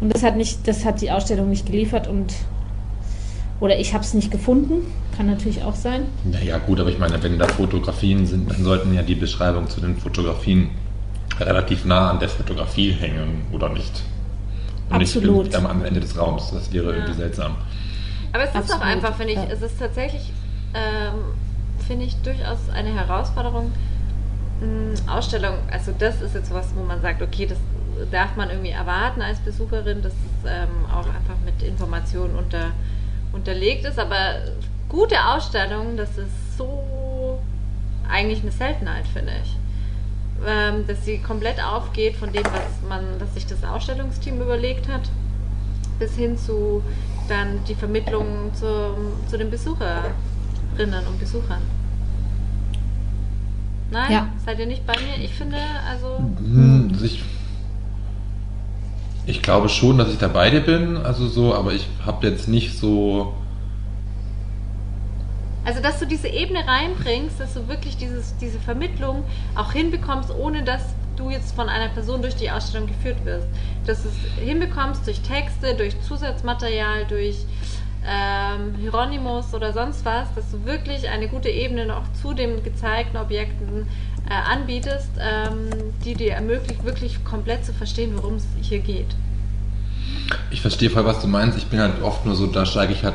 [0.00, 2.34] Und das hat nicht, das hat die Ausstellung nicht geliefert und
[3.60, 6.02] oder ich habe es nicht gefunden, kann natürlich auch sein.
[6.24, 9.80] Naja, gut, aber ich meine, wenn da Fotografien sind, dann sollten ja die Beschreibungen zu
[9.80, 10.70] den Fotografien
[11.38, 14.02] relativ nah an der Fotografie hängen, oder nicht?
[14.90, 15.44] Und Absolut.
[15.44, 16.50] nicht am am Ende des Raums.
[16.52, 17.54] Das wäre irgendwie seltsam.
[18.32, 19.46] Aber es ist Absolut, auch einfach, finde ich, ja.
[19.52, 20.32] es ist tatsächlich,
[20.74, 21.20] ähm,
[21.86, 23.70] finde ich, durchaus eine Herausforderung.
[24.60, 27.58] Mh, Ausstellung, also das ist jetzt was, wo man sagt, okay, das
[28.10, 32.72] darf man irgendwie erwarten als Besucherin, dass es ähm, auch einfach mit Informationen unter,
[33.32, 33.98] unterlegt ist.
[33.98, 34.36] Aber
[34.88, 37.38] gute Ausstellungen, das ist so
[38.08, 39.56] eigentlich eine Seltenheit, finde ich.
[40.46, 45.02] Ähm, dass sie komplett aufgeht von dem, was man, was sich das Ausstellungsteam überlegt hat,
[45.98, 46.82] bis hin zu
[47.28, 48.66] dann die Vermittlung zu,
[49.28, 51.62] zu den Besucherinnen und Besuchern.
[53.92, 54.10] Nein?
[54.10, 54.28] Ja.
[54.44, 55.22] Seid ihr nicht bei mir?
[55.22, 55.58] Ich finde,
[55.88, 56.18] also.
[56.18, 57.22] Hm, also ich,
[59.26, 62.48] ich glaube schon, dass ich da bei dir bin, also so, aber ich habe jetzt
[62.48, 63.34] nicht so.
[65.64, 69.24] Also, dass du diese Ebene reinbringst, dass du wirklich dieses, diese Vermittlung
[69.54, 70.82] auch hinbekommst, ohne dass
[71.16, 73.46] du jetzt von einer Person durch die Ausstellung geführt wirst.
[73.86, 77.44] Dass du es hinbekommst durch Texte, durch Zusatzmaterial, durch
[78.06, 83.16] ähm, Hieronymus oder sonst was, dass du wirklich eine gute Ebene noch zu den gezeigten
[83.16, 83.86] Objekten
[84.28, 85.70] äh, anbietest, ähm,
[86.04, 89.14] die dir ermöglicht, wirklich komplett zu verstehen, worum es hier geht.
[90.50, 91.58] Ich verstehe voll, was du meinst.
[91.58, 93.14] Ich bin halt oft nur so, da steige ich halt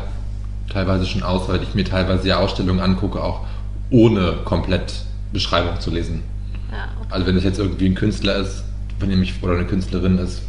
[0.71, 3.45] teilweise schon aus, weil ich mir teilweise ja Ausstellungen angucke, auch
[3.89, 4.93] ohne komplett
[5.31, 6.23] Beschreibung zu lesen.
[6.71, 7.07] Ja, okay.
[7.09, 8.63] Also wenn es jetzt irgendwie ein Künstler ist,
[8.99, 10.41] von dem ich oder eine Künstlerin ist,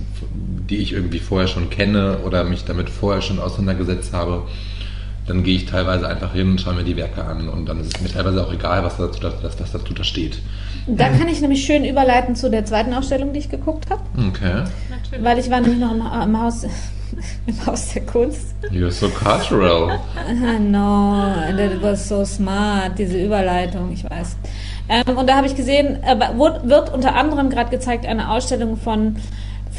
[0.71, 4.43] die ich irgendwie vorher schon kenne oder mich damit vorher schon auseinandergesetzt habe,
[5.27, 7.95] dann gehe ich teilweise einfach hin und schaue mir die Werke an und dann ist
[7.97, 10.39] es mir teilweise auch egal, was dazu, was, was dazu da steht.
[10.87, 14.65] Da kann ich nämlich schön überleiten zu der zweiten Ausstellung, die ich geguckt habe, Okay.
[14.89, 15.25] Natürlich.
[15.25, 16.65] weil ich war nämlich noch im, im Haus
[17.47, 18.55] im Haus der Kunst.
[18.71, 19.99] You're so cultural.
[20.61, 24.37] No, that was so smart, diese Überleitung, ich weiß.
[24.89, 28.77] Ähm, und da habe ich gesehen, äh, wird, wird unter anderem gerade gezeigt eine Ausstellung
[28.77, 29.17] von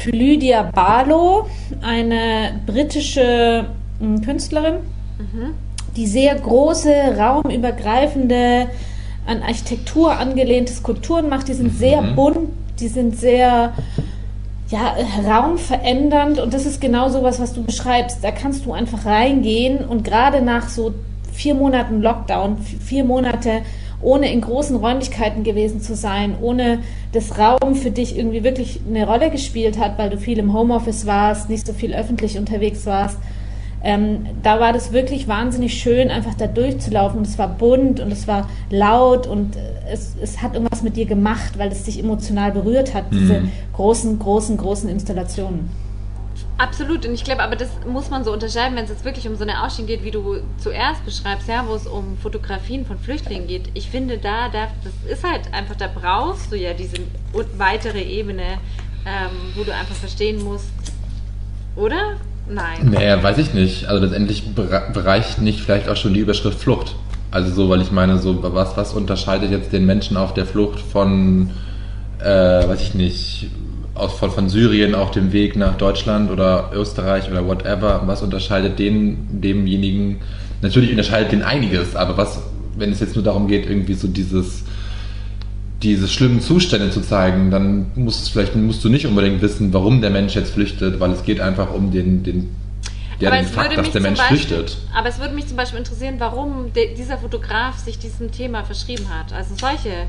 [0.06, 1.46] Lydia Barlow,
[1.82, 3.66] eine britische
[4.00, 4.74] mh, Künstlerin,
[5.96, 8.68] die sehr große, raumübergreifende,
[9.26, 11.48] an Architektur angelehnte Skulpturen macht.
[11.48, 12.50] Die sind sehr bunt,
[12.80, 13.74] die sind sehr
[14.68, 14.94] ja,
[15.28, 18.22] raumverändernd und das ist genau sowas, was du beschreibst.
[18.22, 20.94] Da kannst du einfach reingehen und gerade nach so
[21.32, 23.62] vier Monaten Lockdown, vier Monate
[24.02, 26.80] ohne in großen Räumlichkeiten gewesen zu sein, ohne
[27.12, 31.06] dass Raum für dich irgendwie wirklich eine Rolle gespielt hat, weil du viel im Homeoffice
[31.06, 33.18] warst, nicht so viel öffentlich unterwegs warst.
[33.82, 37.18] Ähm, da war das wirklich wahnsinnig schön, einfach da durchzulaufen.
[37.18, 39.56] Und es war bunt und es war laut und
[39.90, 43.42] es, es hat irgendwas mit dir gemacht, weil es dich emotional berührt hat, diese
[43.74, 45.70] großen, großen, großen Installationen.
[46.60, 49.34] Absolut, und ich glaube, aber das muss man so unterscheiden, wenn es jetzt wirklich um
[49.34, 53.46] so eine Ausstellung geht, wie du zuerst beschreibst, ja, wo es um Fotografien von Flüchtlingen
[53.46, 53.70] geht.
[53.72, 56.98] Ich finde, da, da das ist halt einfach, da brauchst du ja diese
[57.56, 58.58] weitere Ebene,
[59.06, 60.70] ähm, wo du einfach verstehen musst,
[61.76, 62.16] oder?
[62.46, 62.90] Nein.
[62.90, 63.86] Naja, weiß ich nicht.
[63.86, 66.94] Also letztendlich bereicht nicht vielleicht auch schon die Überschrift Flucht.
[67.30, 70.80] Also so, weil ich meine, so was, was unterscheidet jetzt den Menschen auf der Flucht
[70.80, 71.52] von,
[72.18, 73.50] äh, weiß ich nicht,
[74.00, 78.02] aus, von, von Syrien auf dem Weg nach Deutschland oder Österreich oder whatever?
[78.06, 80.20] Was unterscheidet den, demjenigen?
[80.62, 82.42] Natürlich unterscheidet den einiges, aber was,
[82.76, 84.64] wenn es jetzt nur darum geht, irgendwie so dieses
[85.82, 90.00] diese schlimmen Zustände zu zeigen, dann muss es vielleicht musst du nicht unbedingt wissen, warum
[90.00, 92.54] der Mensch jetzt flüchtet, weil es geht einfach um den, den,
[93.18, 94.76] ja, den Fakt, dass der Mensch Beispiel, flüchtet.
[94.94, 99.06] Aber es würde mich zum Beispiel interessieren, warum de, dieser Fotograf sich diesem Thema verschrieben
[99.08, 99.32] hat.
[99.32, 100.08] Also solche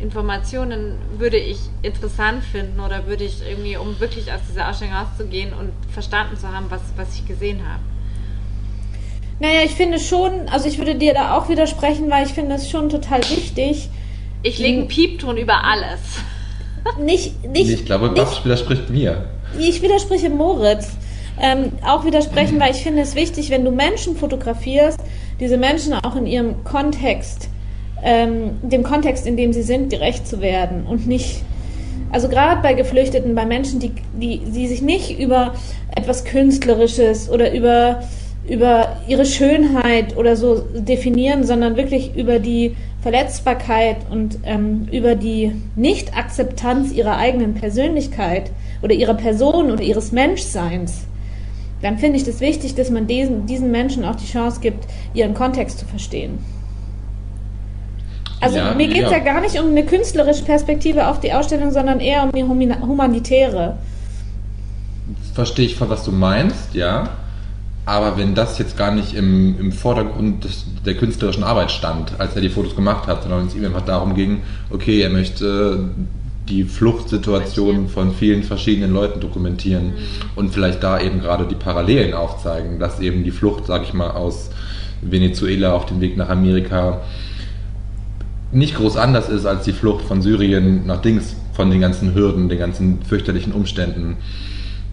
[0.00, 5.52] Informationen würde ich interessant finden oder würde ich irgendwie, um wirklich aus dieser Ausstellung rauszugehen
[5.52, 7.82] und verstanden zu haben, was, was ich gesehen habe.
[9.40, 12.70] Naja, ich finde schon, also ich würde dir da auch widersprechen, weil ich finde es
[12.70, 13.88] schon total wichtig,
[14.42, 16.00] Ich lege einen Piepton über alles.
[17.00, 19.28] nicht, nicht, ich glaube, nicht was widerspricht mir?
[19.58, 20.90] Ich widerspreche Moritz.
[21.40, 24.98] Ähm, auch widersprechen, weil ich finde es wichtig, wenn du Menschen fotografierst,
[25.38, 27.48] diese Menschen auch in ihrem Kontext,
[28.02, 31.42] ähm, dem Kontext, in dem sie sind, gerecht zu werden und nicht,
[32.10, 35.54] also gerade bei Geflüchteten, bei Menschen, die, die, die sich nicht über
[35.94, 38.02] etwas Künstlerisches oder über,
[38.48, 45.52] über ihre Schönheit oder so definieren, sondern wirklich über die Verletzbarkeit und ähm, über die
[45.76, 48.50] Nicht-Akzeptanz ihrer eigenen Persönlichkeit
[48.82, 51.06] oder ihrer Person oder ihres Menschseins,
[51.80, 54.84] dann finde ich das wichtig, dass man diesen, diesen Menschen auch die Chance gibt,
[55.14, 56.38] ihren Kontext zu verstehen.
[58.40, 59.18] Also Ja, mir geht es ja.
[59.18, 63.78] ja gar nicht um eine künstlerische Perspektive auf die Ausstellung, sondern eher um die humanitäre.
[65.34, 67.10] Verstehe ich voll, was du meinst, ja.
[67.84, 72.34] Aber wenn das jetzt gar nicht im, im Vordergrund des, der künstlerischen Arbeit stand, als
[72.34, 75.88] er die Fotos gemacht hat, sondern es ihm einfach darum ging, okay, er möchte
[76.48, 79.94] die Fluchtsituation von vielen verschiedenen Leuten dokumentieren
[80.34, 84.10] und vielleicht da eben gerade die Parallelen aufzeigen, dass eben die Flucht, sag ich mal,
[84.10, 84.50] aus
[85.00, 87.00] Venezuela auf dem Weg nach Amerika
[88.52, 92.48] nicht groß anders ist als die Flucht von Syrien nach Dings, von den ganzen Hürden,
[92.48, 94.16] den ganzen fürchterlichen Umständen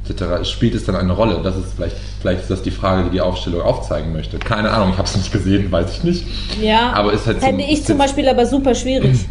[0.07, 0.47] etc.
[0.49, 1.39] Spielt es dann eine Rolle?
[1.43, 4.37] Das ist vielleicht, vielleicht ist das die Frage, die die Aufstellung aufzeigen möchte.
[4.39, 6.25] Keine Ahnung, ich habe es nicht gesehen, weiß ich nicht.
[6.61, 9.25] Ja, Aber ist halt so- fände ich zum Beispiel aber super schwierig.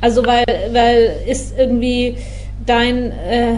[0.00, 2.16] Also weil, weil ist irgendwie
[2.66, 3.54] dein, äh,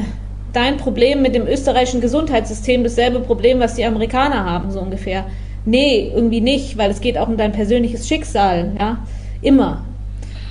[0.53, 5.25] dein Problem mit dem österreichischen Gesundheitssystem dasselbe Problem, was die Amerikaner haben, so ungefähr.
[5.65, 8.99] Nee, irgendwie nicht, weil es geht auch um dein persönliches Schicksal, ja,
[9.41, 9.85] immer.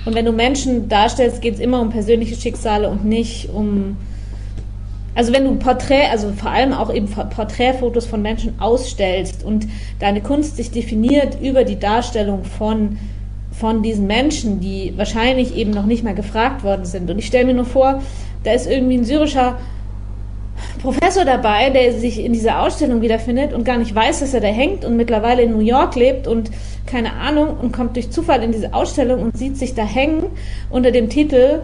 [0.04, 3.96] Und wenn du Menschen darstellst, geht es immer um persönliche Schicksale und nicht um
[5.14, 9.66] Also wenn du Porträt, also vor allem auch eben Porträtfotos von Menschen ausstellst und
[10.00, 12.98] deine Kunst sich definiert über die Darstellung von,
[13.52, 17.08] von diesen Menschen, die wahrscheinlich eben noch nicht mal gefragt worden sind.
[17.10, 18.02] Und ich stelle mir nur vor,
[18.42, 19.56] da ist irgendwie ein syrischer
[20.82, 24.48] Professor dabei, der sich in dieser Ausstellung wiederfindet und gar nicht weiß, dass er da
[24.48, 26.50] hängt und mittlerweile in New York lebt und
[26.86, 30.24] keine Ahnung und kommt durch Zufall in diese Ausstellung und sieht sich da hängen
[30.70, 31.60] unter dem Titel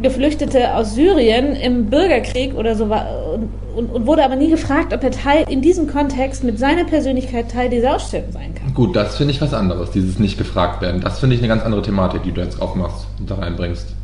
[0.00, 5.04] Geflüchtete aus Syrien im Bürgerkrieg oder so und, und, und, wurde aber nie gefragt, ob
[5.04, 8.72] er Teil in diesem Kontext mit seiner Persönlichkeit Teil dieser Ausstellung sein kann.
[8.72, 11.02] Gut, das finde ich was anderes, dieses nicht gefragt werden.
[11.02, 13.94] Das finde ich eine ganz andere Thematik, die du jetzt aufmachst und da reinbringst.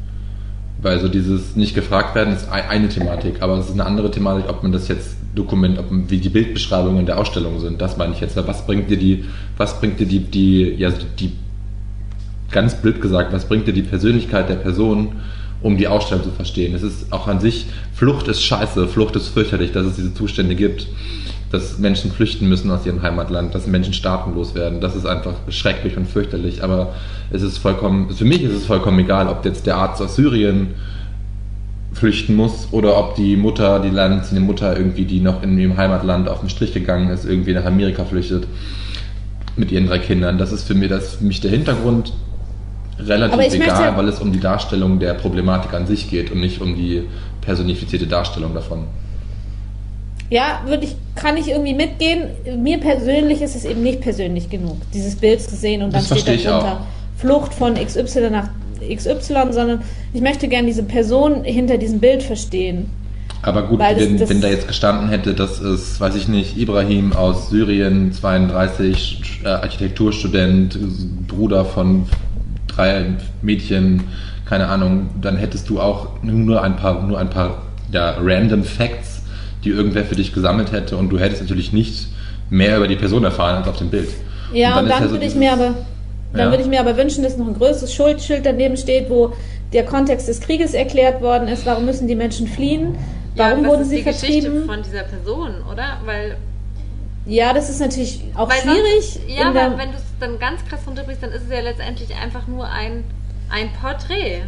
[0.81, 4.49] Weil so dieses nicht gefragt werden ist eine Thematik, aber es ist eine andere Thematik,
[4.49, 7.81] ob man das jetzt Dokument, ob, wie die Bildbeschreibungen der Ausstellung sind.
[7.81, 8.37] Das meine ich jetzt.
[8.37, 9.25] Was bringt dir die,
[9.57, 11.33] was bringt dir die, die, ja, die,
[12.51, 15.13] ganz blöd gesagt, was bringt dir die Persönlichkeit der Person,
[15.61, 16.75] um die Ausstellung zu verstehen.
[16.75, 20.55] Es ist auch an sich, Flucht ist scheiße, Flucht ist fürchterlich, dass es diese Zustände
[20.55, 20.87] gibt,
[21.51, 24.81] dass Menschen flüchten müssen aus ihrem Heimatland, dass Menschen staatenlos werden.
[24.81, 26.63] Das ist einfach schrecklich und fürchterlich.
[26.63, 26.95] Aber
[27.31, 30.75] es ist vollkommen, für mich ist es vollkommen egal, ob jetzt der Arzt aus Syrien
[31.93, 36.29] flüchten muss oder ob die Mutter, die landziehende Mutter irgendwie, die noch in ihrem Heimatland
[36.29, 38.47] auf den Strich gegangen ist, irgendwie nach Amerika flüchtet
[39.57, 40.39] mit ihren drei Kindern.
[40.39, 42.13] Das ist für mich, das für mich der Hintergrund
[42.99, 46.77] relativ egal, weil es um die Darstellung der Problematik an sich geht und nicht um
[46.77, 47.05] die
[47.41, 48.85] personifizierte Darstellung davon.
[50.31, 52.29] Ja, würde ich, kann ich irgendwie mitgehen.
[52.63, 56.21] Mir persönlich ist es eben nicht persönlich genug, dieses Bild zu sehen und dann das
[56.21, 56.87] steht da drunter
[57.17, 58.49] Flucht von XY nach
[58.81, 59.83] XY, sondern
[60.13, 62.91] ich möchte gerne diese Person hinter diesem Bild verstehen.
[63.43, 67.13] Aber gut, wenn, das, wenn, da jetzt gestanden hätte, dass es, weiß ich nicht, Ibrahim
[67.13, 70.79] aus Syrien, 32, äh, Architekturstudent,
[71.29, 72.07] Bruder von
[72.67, 74.05] drei Mädchen,
[74.45, 79.18] keine Ahnung, dann hättest du auch nur ein paar, nur ein paar ja, random Facts,
[79.65, 82.09] die irgendwer für dich gesammelt hätte und du hättest natürlich nicht
[82.51, 84.09] mehr über die Person erfahren als auf dem Bild.
[84.53, 85.75] Ja, und dann, und dann ja so würde ich mir aber
[86.33, 86.51] dann ja.
[86.51, 89.33] würde ich mir aber wünschen, dass noch ein größeres Schuldschild daneben steht, wo
[89.73, 91.65] der Kontext des Krieges erklärt worden ist.
[91.65, 92.97] Warum müssen die Menschen fliehen?
[93.35, 94.53] Warum ja, wurden sie die vertrieben?
[94.53, 95.99] Geschichte von dieser Person, oder?
[96.05, 96.37] Weil
[97.27, 99.13] ja, das ist natürlich auch schwierig.
[99.13, 102.09] Sonst, ja, aber wenn du es dann ganz krass runterbrichst, dann ist es ja letztendlich
[102.15, 103.05] einfach nur ein,
[103.51, 104.43] ein Porträt.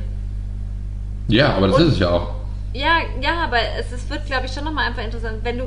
[1.28, 2.32] Ja, aber das Und, ist es ja auch.
[2.72, 5.64] Ja, ja, aber es, es wird, glaube ich, schon nochmal einfach interessant, wenn du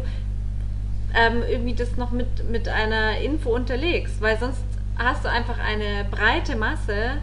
[1.14, 4.64] ähm, irgendwie das noch mit, mit einer Info unterlegst, weil sonst
[4.98, 7.18] hast du einfach eine breite Masse.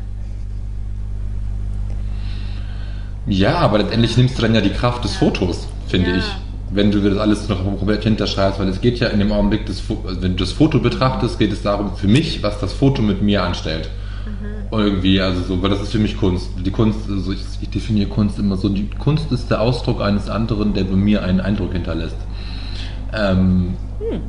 [3.27, 6.17] Ja, aber letztendlich nimmst du dann ja die Kraft des Fotos, finde ja.
[6.17, 6.25] ich
[6.71, 9.83] wenn du das alles noch komplett hinterschreibst, weil es geht ja in dem Augenblick, des,
[10.07, 13.23] also wenn du das Foto betrachtest, geht es darum, für mich, was das Foto mit
[13.23, 13.91] mir anstellt.
[14.73, 16.51] Irgendwie, also so, weil das ist für mich Kunst.
[16.65, 20.29] Die Kunst, also ich, ich, definiere Kunst immer so, die Kunst ist der Ausdruck eines
[20.31, 22.17] anderen, der bei mir einen Eindruck hinterlässt.
[23.13, 24.21] Ähm, hm.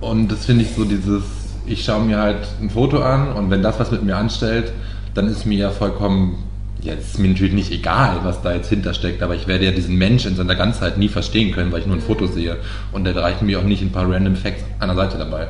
[0.00, 1.24] Und das finde ich so dieses,
[1.66, 4.72] ich schaue mir halt ein Foto an und wenn das was mit mir anstellt,
[5.14, 6.38] dann ist mir ja vollkommen
[6.82, 9.70] ja, es ist mir natürlich nicht egal, was da jetzt hintersteckt, aber ich werde ja
[9.70, 12.56] diesen Mensch in seiner Ganzheit nie verstehen können, weil ich nur ein Foto sehe.
[12.90, 15.46] Und da reichen mir auch nicht ein paar random Facts an der Seite dabei.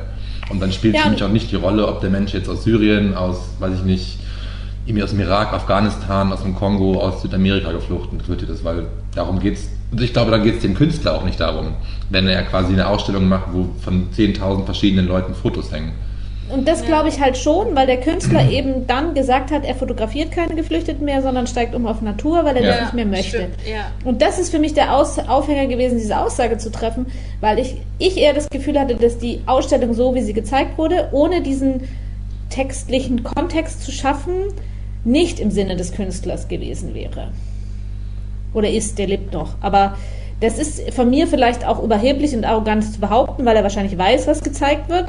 [0.49, 2.63] Und dann spielt ja, für mich auch nicht die Rolle, ob der Mensch jetzt aus
[2.63, 4.19] Syrien, aus, weiß ich nicht,
[4.85, 9.39] irgendwie aus dem Irak, Afghanistan, aus dem Kongo, aus Südamerika geflochten wird, das, weil darum
[9.39, 9.69] geht's.
[9.91, 11.75] Und ich glaube, da geht es dem Künstler auch nicht darum,
[12.09, 15.93] wenn er quasi eine Ausstellung macht, wo von 10.000 verschiedenen Leuten Fotos hängen.
[16.49, 20.31] Und das glaube ich halt schon, weil der Künstler eben dann gesagt hat, er fotografiert
[20.31, 23.49] keine Geflüchteten mehr, sondern steigt um auf Natur, weil er ja, das nicht mehr möchte.
[23.65, 23.91] ja.
[24.03, 27.07] Und das ist für mich der Aus Aufhänger gewesen, diese Aussage zu treffen,
[27.39, 31.07] weil ich, ich eher das Gefühl hatte, dass die Ausstellung so, wie sie gezeigt wurde,
[31.11, 31.87] ohne diesen
[32.49, 34.33] textlichen Kontext zu schaffen,
[35.05, 37.29] nicht im Sinne des Künstlers gewesen wäre.
[38.53, 39.55] Oder ist, der lebt noch.
[39.61, 39.97] Aber
[40.39, 44.27] das ist von mir vielleicht auch überheblich und arrogant zu behaupten, weil er wahrscheinlich weiß,
[44.27, 45.07] was gezeigt wird.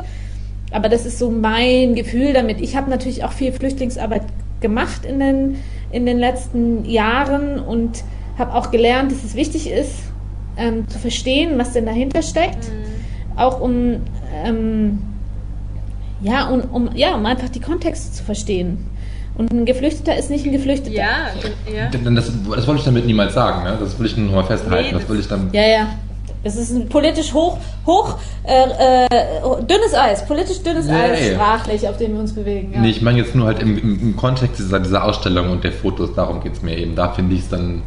[0.71, 2.61] Aber das ist so mein Gefühl damit.
[2.61, 4.23] Ich habe natürlich auch viel Flüchtlingsarbeit
[4.61, 5.57] gemacht in den,
[5.93, 8.03] in den letzten Jahren und
[8.39, 9.93] habe auch gelernt, dass es wichtig ist,
[10.57, 12.69] ähm, zu verstehen, was denn dahinter steckt.
[12.69, 13.39] Mhm.
[13.39, 14.01] Auch um,
[14.45, 14.99] ähm,
[16.21, 18.79] ja, um, um, ja, um einfach die Kontexte zu verstehen.
[19.37, 20.95] Und ein Geflüchteter ist nicht ein Geflüchteter.
[20.95, 21.31] Ja,
[21.73, 21.91] ja.
[21.91, 23.65] Das, das wollte ich damit niemals sagen.
[23.65, 23.77] Ne?
[23.81, 24.87] Das will ich nur mal festhalten.
[24.87, 25.51] Nee, das, das will ich dann.
[25.53, 25.89] Ja, ja.
[26.47, 27.57] Es ist ein politisch hoch,
[27.87, 30.93] hoch äh, äh, dünnes Eis, politisch dünnes nee.
[30.93, 32.73] Eis, sprachlich, auf dem wir uns bewegen.
[32.75, 32.81] Ja.
[32.81, 36.15] Nee, ich meine jetzt nur halt im, im, Kontext dieser, dieser Ausstellung und der Fotos,
[36.15, 36.95] darum geht es mir eben.
[36.95, 37.83] Da finde ich es dann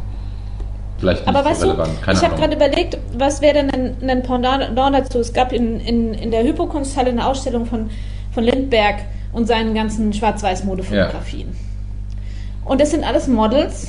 [0.98, 1.90] vielleicht nicht Aber so weißt relevant.
[2.00, 5.20] Du, Keine ich habe gerade überlegt, was wäre denn ein, ein Pendant dazu?
[5.20, 7.90] Es gab in, in, in der Hypokunsthalle eine Ausstellung von,
[8.32, 8.96] von Lindberg
[9.32, 11.48] und seinen ganzen Schwarz-Weiß-Modefotografien.
[11.48, 12.70] Ja.
[12.70, 13.88] Und das sind alles Models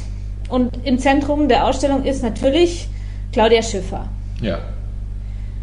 [0.49, 2.87] und im Zentrum der Ausstellung ist natürlich
[3.31, 4.07] Claudia Schiffer.
[4.41, 4.59] Ja.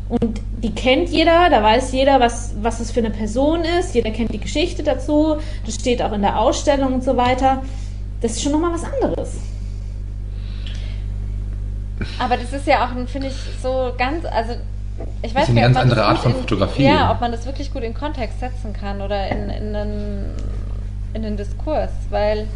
[0.09, 3.94] Und die kennt jeder, da weiß jeder, was, was es für eine Person ist.
[3.94, 5.36] Jeder kennt die Geschichte dazu.
[5.65, 7.62] Das steht auch in der Ausstellung und so weiter.
[8.20, 9.35] Das ist schon nochmal was anderes.
[12.19, 14.55] Aber das ist ja auch, finde ich, so ganz, also
[15.23, 16.85] ich weiß eine nicht, ob ganz man andere das Art von in, Fotografie.
[16.85, 20.24] Ja, ob man das wirklich gut in Kontext setzen kann oder in, in, einen,
[21.14, 22.47] in einen Diskurs, weil,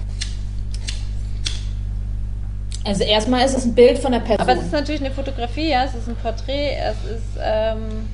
[2.84, 4.40] Also erstmal ist es ein Bild von der Person.
[4.40, 8.08] aber es ist natürlich eine Fotografie, ja, es ist ein Porträt, es ist, ähm,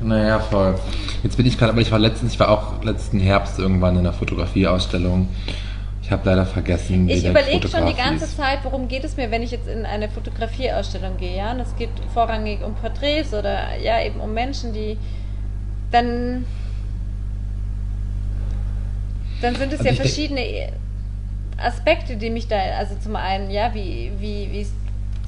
[0.00, 0.74] Naja, voll.
[1.22, 4.00] Jetzt bin ich gerade, aber ich war letztens, ich war auch letzten Herbst irgendwann in
[4.00, 5.28] einer Fotografieausstellung.
[6.06, 8.36] Ich habe leider vergessen, wie ich überlege schon die ganze hieß.
[8.36, 11.74] Zeit, worum geht es mir, wenn ich jetzt in eine Fotografieausstellung gehe, ja, und es
[11.74, 14.96] geht vorrangig um Porträts oder, ja, eben um Menschen, die,
[15.90, 16.44] dann,
[19.42, 20.68] dann sind es Also ja verschiedene
[21.56, 24.74] Aspekte, die mich da, also zum einen, ja, wie, wie, wie ist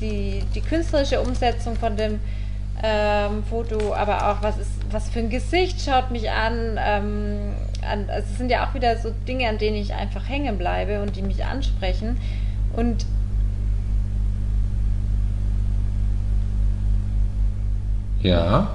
[0.00, 2.20] die, die künstlerische Umsetzung von dem
[2.84, 8.08] ähm, Foto, aber auch was ist, was für ein Gesicht schaut mich an, ähm, an,
[8.10, 11.16] also es sind ja auch wieder so Dinge, an denen ich einfach hängen bleibe und
[11.16, 12.18] die mich ansprechen
[12.76, 13.06] und
[18.22, 18.68] Ja.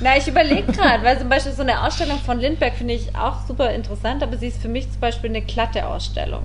[0.00, 3.46] Na, ich überlege gerade, weil zum Beispiel so eine Ausstellung von Lindbergh finde ich auch
[3.46, 6.42] super interessant, aber sie ist für mich zum Beispiel eine glatte Ausstellung.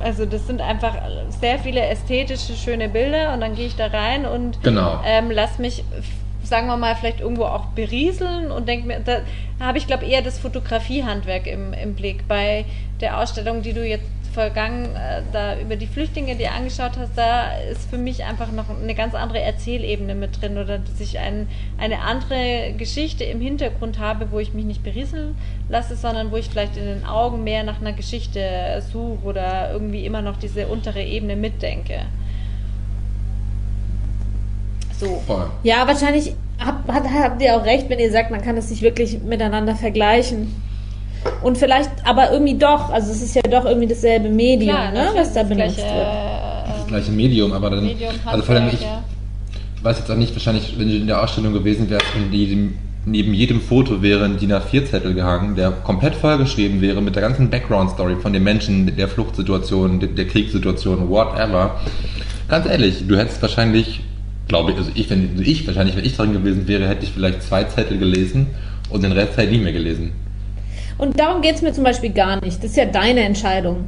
[0.00, 0.94] Also das sind einfach
[1.40, 5.00] sehr viele ästhetische, schöne Bilder und dann gehe ich da rein und Genau.
[5.04, 5.82] ähm, lass mich,
[6.44, 9.20] sagen wir mal, vielleicht irgendwo auch berieseln und denke mir, da
[9.60, 12.26] habe ich glaube eher das Fotografiehandwerk im, im Blick.
[12.28, 12.64] Bei
[13.00, 14.04] der Ausstellung, die du jetzt
[14.34, 18.68] vergangen, äh, da über die Flüchtlinge dir angeschaut hast, da ist für mich einfach noch
[18.68, 21.48] eine ganz andere Erzählebene mit drin oder dass ich ein,
[21.78, 25.36] eine andere Geschichte im Hintergrund habe, wo ich mich nicht berieseln
[25.68, 30.04] lasse, sondern wo ich vielleicht in den Augen mehr nach einer Geschichte suche oder irgendwie
[30.04, 32.00] immer noch diese untere Ebene mitdenke.
[35.04, 35.22] So.
[35.26, 35.46] Voll.
[35.62, 39.18] Ja, wahrscheinlich habt, habt ihr auch recht, wenn ihr sagt, man kann es nicht wirklich
[39.22, 40.54] miteinander vergleichen.
[41.42, 45.20] Und vielleicht, aber irgendwie doch, also es ist ja doch irgendwie dasselbe Medium, ne, natürlich
[45.20, 46.06] was da das benutzt gleiche, wird.
[46.06, 47.84] Das äh, gleiche Medium, aber dann.
[47.84, 49.02] Medium, also vor allem ich, ja.
[49.76, 52.74] ich weiß jetzt auch nicht, wahrscheinlich, wenn du in der Ausstellung gewesen wärst und jedem,
[53.06, 57.48] neben jedem Foto wäre ein DIN A4-Zettel gehangen, der komplett vollgeschrieben wäre mit der ganzen
[57.48, 61.80] Background-Story von den Menschen, der Fluchtsituation, der, der Kriegssituation, whatever.
[62.48, 64.00] Ganz ehrlich, du hättest wahrscheinlich,
[64.54, 67.10] glaube ich, also ich, wenn also ich wahrscheinlich, wenn ich drin gewesen wäre, hätte ich
[67.10, 68.46] vielleicht zwei Zettel gelesen
[68.88, 70.12] und den Rest hätte ich nie mehr gelesen.
[70.96, 72.58] Und darum geht es mir zum Beispiel gar nicht.
[72.58, 73.84] Das ist ja deine Entscheidung.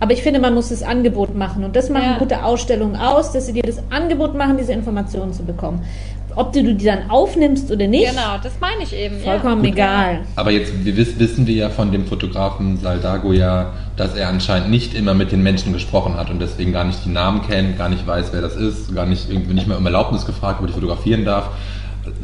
[0.00, 1.64] Aber ich finde, man muss das Angebot machen.
[1.64, 2.18] Und das machen Ja.
[2.18, 5.80] gute Ausstellungen aus, dass sie dir das Angebot machen, diese Informationen zu bekommen.
[6.36, 9.20] Ob du die dann aufnimmst oder nicht, Genau, das meine ich eben.
[9.20, 9.70] vollkommen ja.
[9.70, 10.20] egal.
[10.36, 14.70] Aber jetzt wir wiss, wissen wir ja von dem Fotografen Saldago ja, dass er anscheinend
[14.70, 17.88] nicht immer mit den Menschen gesprochen hat und deswegen gar nicht die Namen kennt, gar
[17.88, 20.68] nicht weiß, wer das ist, gar nicht irgendwie nicht mehr um Erlaubnis gefragt, ob er
[20.68, 21.50] die fotografieren darf.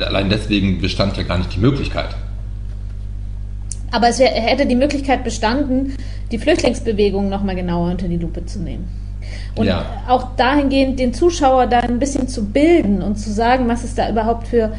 [0.01, 2.17] Allein deswegen bestand ja gar nicht die Möglichkeit.
[3.91, 5.95] Aber es wär, hätte die Möglichkeit bestanden,
[6.31, 8.89] die Flüchtlingsbewegung nochmal genauer unter die Lupe zu nehmen.
[9.57, 9.85] Und Ja.
[10.09, 14.09] auch dahingehend den Zuschauer da ein bisschen zu bilden und zu sagen, was es da
[14.09, 14.73] überhaupt für,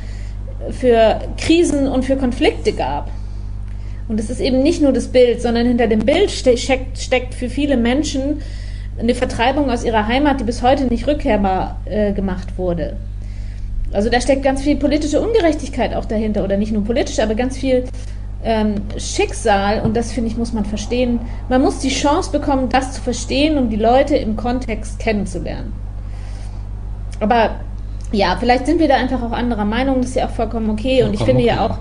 [0.72, 3.12] für Krisen und für Konflikte gab.
[4.08, 7.50] Und es ist eben nicht nur das Bild, sondern hinter dem Bild ste steckt, für
[7.50, 8.42] viele Menschen
[9.00, 12.98] eine Vertreibung aus ihrer Heimat, die bis heute nicht rückkehrbar äh, gemacht wurde.
[13.92, 16.44] Also da steckt ganz viel politische Ungerechtigkeit auch dahinter.
[16.44, 17.86] Oder nicht nur politisch, aber ganz viel
[18.44, 19.82] ähm, Schicksal.
[19.82, 21.20] Und das, finde ich, muss man verstehen.
[21.50, 25.74] Man muss die Chance bekommen, das zu verstehen, um die Leute im Kontext kennenzulernen.
[27.20, 27.60] Aber
[28.12, 29.98] ja, vielleicht sind wir da einfach auch anderer Meinung.
[30.02, 31.04] Das ist ja auch vollkommen okay.
[31.04, 31.78] Und ich finde ja auch,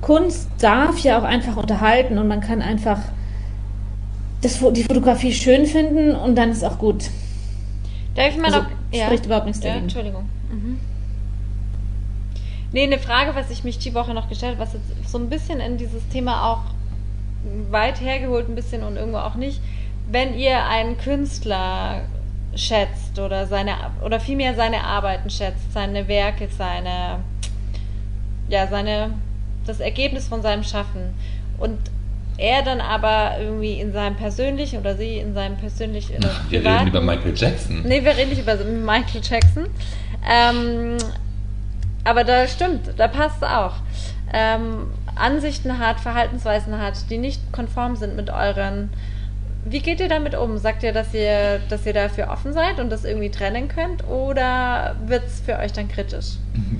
[0.00, 2.98] Kunst darf ja auch einfach unterhalten und man kann einfach
[4.40, 7.10] das, die Fotografie schön finden und dann ist auch gut.
[8.16, 9.04] Darf ich mal Also, noch.
[9.06, 9.84] spricht überhaupt nichts ja, dagegen.
[9.84, 10.24] Entschuldigung.
[10.50, 10.78] Mhm.
[12.72, 15.28] Nee, eine Frage, was ich mich die Woche noch gestellt habe, was jetzt so ein
[15.28, 16.62] bisschen in dieses Thema auch
[17.70, 19.60] weit hergeholt ein bisschen und irgendwo auch nicht.
[20.10, 22.02] Wenn ihr einen Künstler
[22.54, 23.74] schätzt oder seine
[24.04, 27.20] oder vielmehr seine Arbeiten schätzt, seine Werke, seine
[28.48, 29.10] ja, seine
[29.66, 31.14] das Ergebnis von seinem Schaffen
[31.58, 31.78] und
[32.36, 36.88] er dann aber irgendwie in seinem persönlichen oder sie in seinem persönlichen oder Wir reden
[36.88, 37.82] über Michael Jackson.
[37.84, 39.66] Nee, wir reden nicht über Michael Jackson.
[40.28, 40.96] Ähm,
[42.04, 43.74] aber da stimmt, da passt auch.
[44.32, 48.90] Ähm, Ansichten hat, Verhaltensweisen hat, die nicht konform sind mit euren.
[49.64, 50.58] Wie geht ihr damit um?
[50.58, 54.08] Sagt ihr, dass ihr, dass ihr dafür offen seid und das irgendwie trennen könnt?
[54.08, 56.36] Oder wird es für euch dann kritisch?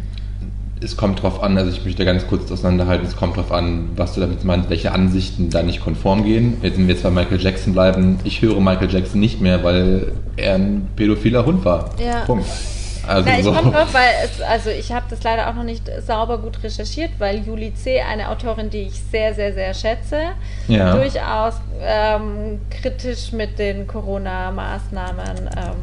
[0.85, 4.15] Es kommt drauf an, also ich möchte ganz kurz auseinanderhalten, es kommt drauf an, was
[4.15, 6.57] du damit meinst, welche Ansichten da nicht konform gehen.
[6.61, 10.11] Jetzt, wenn wir jetzt bei Michael Jackson bleiben, ich höre Michael Jackson nicht mehr, weil
[10.37, 11.91] er ein pädophiler Hund war.
[12.05, 12.25] Ja.
[12.25, 12.47] Punkt.
[13.07, 13.53] Also Na, ich so.
[13.53, 17.11] komme drauf, weil es, also ich habe das leider auch noch nicht sauber gut recherchiert,
[17.19, 20.21] weil Julie C., eine Autorin, die ich sehr, sehr, sehr schätze,
[20.69, 20.95] Ja.
[20.95, 25.81] durchaus ähm, kritisch mit den Corona-Maßnahmen ähm,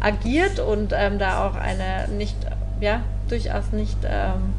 [0.00, 2.36] agiert und ähm, da auch eine nicht,
[2.80, 4.54] ja, durchaus nicht ähm,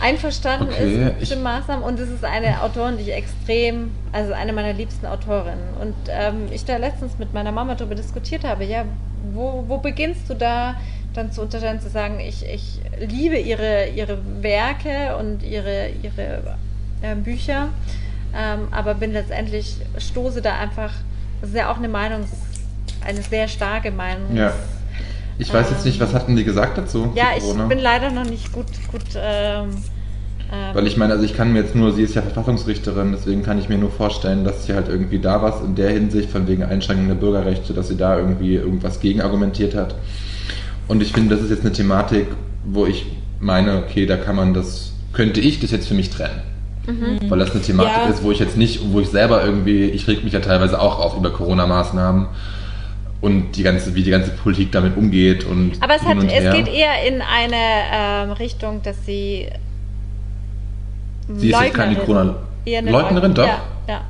[0.00, 4.32] einverstanden Okay, ist mit den Maßnahmen und es ist eine Autorin, die ich extrem, also
[4.32, 8.64] eine meiner liebsten Autorinnen und ähm, ich da letztens mit meiner Mama darüber diskutiert habe,
[8.64, 8.84] ja,
[9.32, 10.76] wo, wo beginnst du da
[11.14, 16.56] dann zu unterscheiden, zu sagen, ich, ich liebe ihre, ihre Werke und ihre, ihre
[17.02, 17.68] äh, Bücher,
[18.36, 20.92] ähm, aber bin letztendlich, stoße da einfach,
[21.40, 22.24] das ist ja auch eine Meinung,
[23.04, 24.34] eine sehr starke Meinung.
[24.34, 24.52] Ja.
[25.38, 27.12] Ich weiß jetzt nicht, was hatten die gesagt dazu?
[27.14, 29.70] Ja, ich bin leider noch nicht gut, gut ähm,
[30.54, 33.42] ähm, Weil ich meine, also ich kann mir jetzt nur, sie ist ja Verfassungsrichterin, deswegen
[33.42, 36.46] kann ich mir nur vorstellen, dass sie halt irgendwie da was in der Hinsicht von
[36.46, 39.94] wegen Einschränkung der Bürgerrechte, dass sie da irgendwie irgendwas gegen argumentiert hat.
[40.88, 42.26] Und ich finde, das ist jetzt eine Thematik,
[42.64, 43.06] wo ich
[43.40, 46.42] meine, okay, da kann man das, könnte ich das jetzt für mich trennen.
[46.86, 47.30] Mhm.
[47.30, 48.10] Weil das eine Thematik Ja.
[48.10, 50.98] ist, wo ich jetzt nicht, wo ich selber irgendwie, ich reg mich ja teilweise auch
[50.98, 52.26] auf über Corona-Maßnahmen
[53.20, 56.54] und die ganze, wie die ganze Politik damit umgeht und Aber es, hat, und es
[56.54, 59.48] geht eher in eine ähm, Richtung, dass sie.
[61.28, 62.36] Sie ist jetzt keine Corona-
[62.66, 63.46] Leugnerin, Leugn- doch?
[63.46, 64.00] Ja, ja.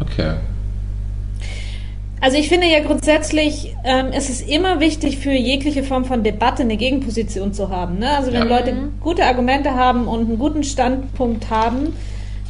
[0.00, 0.34] Okay.
[2.20, 6.62] Also ich finde ja grundsätzlich, ähm, es ist immer wichtig für jegliche Form von Debatte
[6.62, 7.98] eine Gegenposition zu haben.
[7.98, 8.08] Ne?
[8.16, 8.56] Also wenn Ja.
[8.56, 11.92] Leute gute Argumente haben und einen guten Standpunkt haben,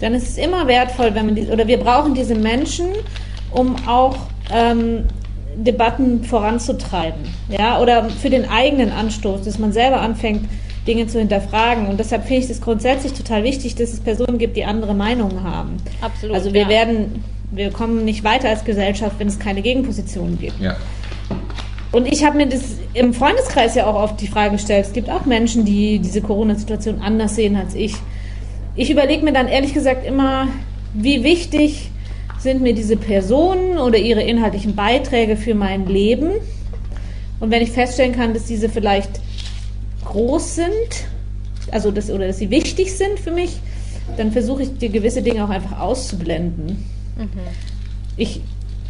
[0.00, 2.86] dann ist es immer wertvoll, wenn man die, oder wir brauchen diese Menschen,
[3.50, 4.16] um auch
[4.52, 5.04] ähm,
[5.56, 10.48] Debatten voranzutreiben, ja, oder für den eigenen Anstoß, dass man selber anfängt,
[10.86, 11.86] Dinge zu hinterfragen.
[11.86, 15.42] Und deshalb finde ich es grundsätzlich total wichtig, dass es Personen gibt, die andere Meinungen
[15.42, 15.76] haben.
[16.00, 16.68] Absolut, Also wir ja.
[16.68, 20.60] werden, wir kommen nicht weiter als Gesellschaft, wenn es keine Gegenpositionen gibt.
[20.60, 20.76] Ja.
[21.92, 22.62] Und ich habe mir das
[22.92, 24.86] im Freundeskreis ja auch oft die Frage gestellt.
[24.86, 27.94] Es gibt auch Menschen, die diese Corona-Situation anders sehen als ich.
[28.74, 30.48] Ich überlege mir dann ehrlich gesagt immer,
[30.92, 31.90] wie wichtig
[32.38, 36.32] sind mir diese Personen oder ihre inhaltlichen Beiträge für mein Leben.
[37.40, 39.20] Und wenn ich feststellen kann, dass diese vielleicht
[40.14, 41.08] groß sind,
[41.72, 43.58] also das, oder dass sie wichtig sind für mich,
[44.16, 46.84] dann versuche ich die gewisse Dinge auch einfach auszublenden.
[48.16, 48.40] Ich,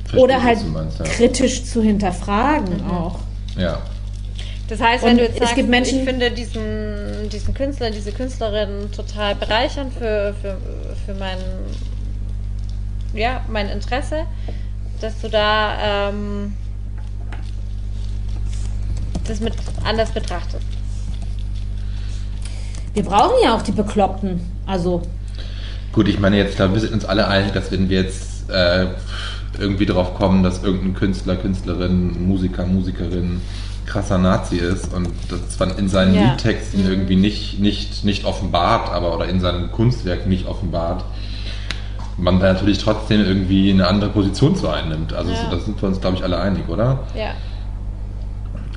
[0.02, 1.04] Verstehe, oder halt du meinst, ja.
[1.06, 3.20] kritisch zu hinterfragen auch.
[3.56, 3.80] Ja.
[4.68, 7.90] Das heißt, Und wenn du jetzt es sagst, gibt Menschen- ich finde diesen, diesen Künstler,
[7.90, 10.58] diese Künstlerin total bereichernd für, für,
[11.06, 11.38] für mein,
[13.14, 14.24] ja, mein Interesse,
[15.00, 16.54] dass du da ähm,
[19.26, 20.64] das mit anders betrachtest.
[22.94, 24.40] Wir brauchen ja auch die Bekloppten.
[24.66, 25.02] Also,
[25.92, 28.86] Gut, ich meine, jetzt, da wir sind uns alle einig, dass wenn wir jetzt äh,
[29.60, 33.40] irgendwie drauf kommen, dass irgendein Künstler, Künstlerin, Musiker, Musikerin
[33.86, 36.30] krasser Nazi ist und das zwar in seinen Ja.
[36.32, 41.04] Liedtexten irgendwie nicht, nicht, nicht offenbart, aber oder in seinem Kunstwerk nicht offenbart,
[42.16, 45.12] man da natürlich trotzdem irgendwie eine andere Position zu einnimmt.
[45.12, 45.36] Also Ja.
[45.50, 47.00] so, da sind wir uns, glaube ich, alle einig, oder?
[47.14, 47.32] Ja.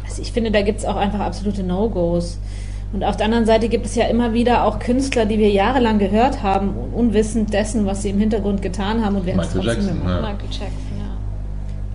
[0.05, 2.37] also ich finde, da gibt es auch einfach absolute No-Gos.
[2.93, 5.99] Und auf der anderen Seite gibt es ja immer wieder auch Künstler, die wir jahrelang
[5.99, 9.65] gehört haben, unwissend dessen, was sie im Hintergrund getan haben und wir haben es Michael
[9.65, 10.21] trotzdem Jackson, gemacht.
[10.23, 10.31] Ja.
[10.31, 11.17] Michael Jackson, ja.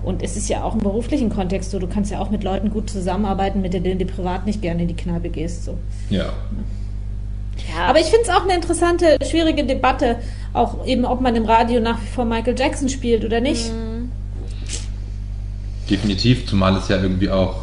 [0.02, 2.70] Und es ist ja auch im beruflichen Kontext so, du kannst ja auch mit Leuten
[2.70, 5.64] gut zusammenarbeiten, mit denen du privat nicht gerne in die Kneipe gehst.
[5.64, 5.78] So.
[6.10, 6.24] Ja.
[6.24, 7.86] ja.
[7.86, 10.16] Aber ich finde es auch eine interessante, schwierige Debatte,
[10.52, 13.72] auch eben, ob man im Radio nach wie vor Michael Jackson spielt oder nicht.
[15.88, 17.56] Definitiv, zumal es ja irgendwie auch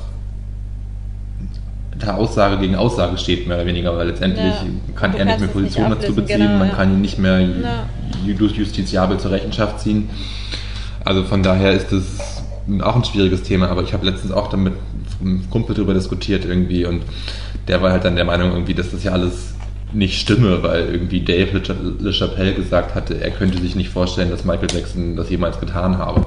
[2.00, 4.64] da Aussage gegen Aussage steht, mehr oder weniger, weil letztendlich Ja.
[4.96, 6.74] kann er nicht mehr Position nicht dazu beziehen, genau, man ja.
[6.76, 7.46] kann ihn nicht mehr
[8.38, 10.10] durch justiziabel zur Rechenschaft ziehen.
[11.06, 12.44] Also von daher ist das
[12.82, 14.82] auch ein schwieriges Thema, aber ich habe letztens auch damit mit
[15.22, 17.02] einem Kumpel darüber diskutiert irgendwie und
[17.68, 19.56] der war halt dann der Meinung irgendwie, dass das ja alles
[19.92, 24.46] nicht stimme, weil irgendwie Dave Le- LeChapelle gesagt hatte, er könnte sich nicht vorstellen, dass
[24.46, 26.24] Michael Jackson das jemals getan habe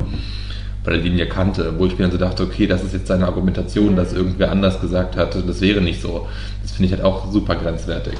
[0.84, 3.06] weil er ihn ja kannte, wo ich mir dann so dachte, okay, das ist jetzt
[3.06, 6.26] seine Argumentation, dass irgendwer anders gesagt hatte, das wäre nicht so.
[6.62, 8.14] Das finde ich halt auch super grenzwertig.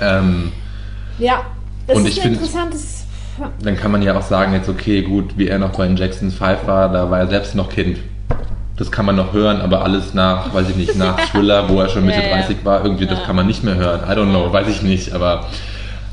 [0.00, 0.52] Ähm,
[1.18, 1.42] Ja,
[1.86, 3.04] das Und ist ich ein find- interessantes.
[3.62, 6.30] dann kann man ja auch sagen, jetzt okay, gut, wie er noch bei den Jackson
[6.30, 7.98] 5 war, da war er selbst noch Kind.
[8.76, 11.88] Das kann man noch hören, aber alles nach, weiß ich nicht, nach Thriller, wo er
[11.88, 12.36] schon Mitte Ja, ja.
[12.36, 13.24] 30 war, irgendwie, das Ja.
[13.26, 14.00] kann man nicht mehr hören.
[14.08, 15.46] I don't know, weiß ich nicht, aber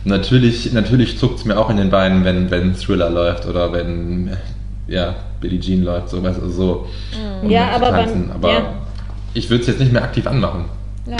[0.04, 4.32] natürlich, natürlich zuckt es mir auch in den Beinen, wenn, wenn Thriller läuft oder wenn,
[4.88, 6.86] ja, Billie Jean läuft, so, weißt du, so.
[7.42, 8.32] Und Ja, aber beim- tanzen.
[8.32, 8.74] aber ja.
[9.34, 10.66] ich würde es jetzt nicht mehr aktiv anmachen.
[11.08, 11.18] ja.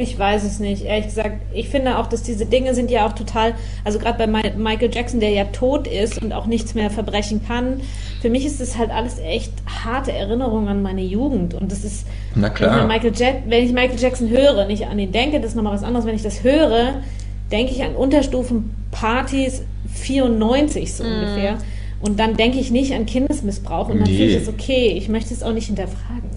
[0.00, 1.40] Ich weiß es nicht, ehrlich gesagt.
[1.52, 3.54] Ich finde auch, dass diese Dinge sind ja auch total,
[3.84, 7.40] also gerade bei Mi- Michael Jackson, der ja tot ist und auch nichts mehr verbrechen
[7.44, 7.80] kann.
[8.22, 9.52] Für mich ist das halt alles echt
[9.84, 11.52] harte Erinnerungen an meine Jugend.
[11.54, 12.06] Und das ist,
[12.36, 12.88] Na klar.
[12.88, 15.82] Wenn, ich wenn ich Michael Jackson höre, nicht an ihn denke, das ist nochmal was
[15.82, 16.06] anderes.
[16.06, 17.02] Wenn ich das höre,
[17.50, 19.62] denke ich an Unterstufenpartys
[19.94, 21.58] 94 so ungefähr.
[22.00, 23.88] Und dann denke ich nicht an Kindesmissbrauch.
[23.88, 24.16] Und dann Nee.
[24.18, 24.92] finde ich es okay.
[24.96, 26.30] Ich möchte es auch nicht hinterfragen.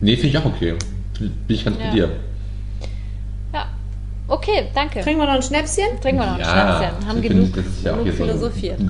[0.00, 0.74] Nee, finde ich auch okay.
[1.18, 1.84] Bin ich ganz Ja.
[1.86, 2.10] bei dir.
[3.54, 3.66] Ja.
[4.28, 5.00] Okay, danke.
[5.00, 5.84] Trinken wir noch ein Schnäpschen?
[6.02, 7.08] Trinken wir noch ein Schnäpschen.
[7.08, 8.80] Haben ich genug, ist ja genug hier so- philosophiert.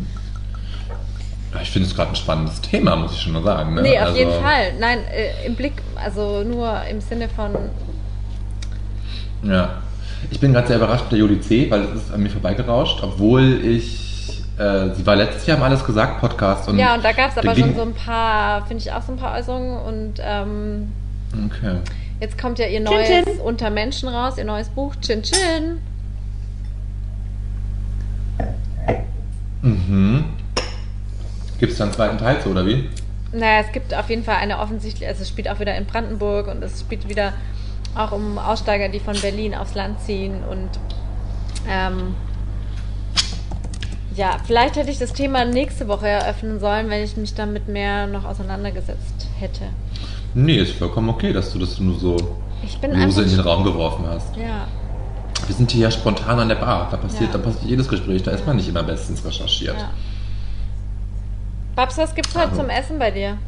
[1.55, 3.75] Ja, Ich finde es gerade ein spannendes Thema, muss ich schon mal sagen.
[3.75, 3.83] Ne?
[3.83, 4.73] Nee, auf Also, jeden Fall.
[4.79, 7.53] Nein, äh, im Blick, also nur im Sinne von,
[9.45, 9.83] Ja.
[10.31, 13.03] Ich bin gerade sehr überrascht mit der Juli C., weil es ist an mir vorbeigerauscht,
[13.03, 16.79] obwohl ich, äh, sie war letztes Jahr im Alles gesagt Podcast und.
[16.79, 19.19] ja, und da gab es aber schon so ein paar, finde ich auch so ein
[19.19, 20.93] paar Äußerungen und ähm,
[21.47, 21.77] Okay.
[22.21, 23.25] jetzt kommt ja ihr Chin, neues chin.
[23.45, 25.79] Unter Menschen raus, ihr neues Buch, Chin Chin.
[29.63, 30.25] Mhm.
[31.59, 32.89] Gibt es da einen zweiten Teil zu, oder wie?
[33.33, 36.49] Naja, es gibt auf jeden Fall eine offensichtliche, also es spielt auch wieder in Brandenburg
[36.49, 37.33] und es spielt wieder
[37.99, 40.69] auch um Aussteiger, die von Berlin aufs Land ziehen und
[41.69, 42.15] ähm,
[44.15, 48.07] ja, vielleicht hätte ich das Thema nächste Woche eröffnen sollen, wenn ich mich damit mehr
[48.07, 49.65] noch auseinandergesetzt hätte.
[50.35, 52.17] Nee, ist vollkommen okay, dass du das nur so
[52.83, 54.37] lose in den Raum geworfen hast.
[54.37, 54.67] Ja,
[55.47, 56.89] Wir sind hier ja spontan an der Bar.
[56.91, 57.39] Da passiert, Ja.
[57.39, 59.77] da passiert jedes Gespräch, da ist man nicht immer bestens recherchiert.
[59.77, 59.91] ja.
[61.77, 62.63] Babs, was gibt's heute Also.
[62.63, 63.39] zum Essen bei dir?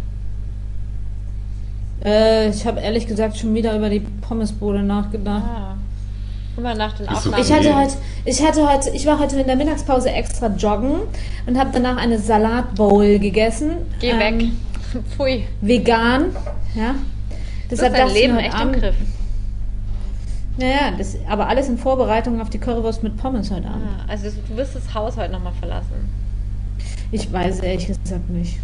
[2.05, 5.43] Äh, ich habe ehrlich gesagt schon wieder über die Pommesbude nachgedacht.
[5.45, 5.77] Ah.
[6.57, 7.43] Immer nach den Ist Aufnahmen.
[7.43, 7.95] Ich hatte heute,
[8.25, 11.01] ich hatte heute, ich war heute in der Mittagspause extra joggen
[11.47, 13.73] und habe danach eine Salatbowl gegessen.
[14.01, 14.49] Geh Ähm, weg.
[15.17, 15.45] Pfui.
[15.61, 16.27] Vegan,
[16.75, 16.95] ja.
[17.71, 18.95] Deshalb dein dachte ich Leben echt im Abend- Griff.
[20.59, 23.85] Naja, das, aber alles in Vorbereitung auf die Currywurst mit Pommes heute Abend.
[23.87, 26.09] Ah, also du wirst das Haus heute nochmal verlassen.
[27.13, 28.59] Ich weiß ehrlich gesagt nicht.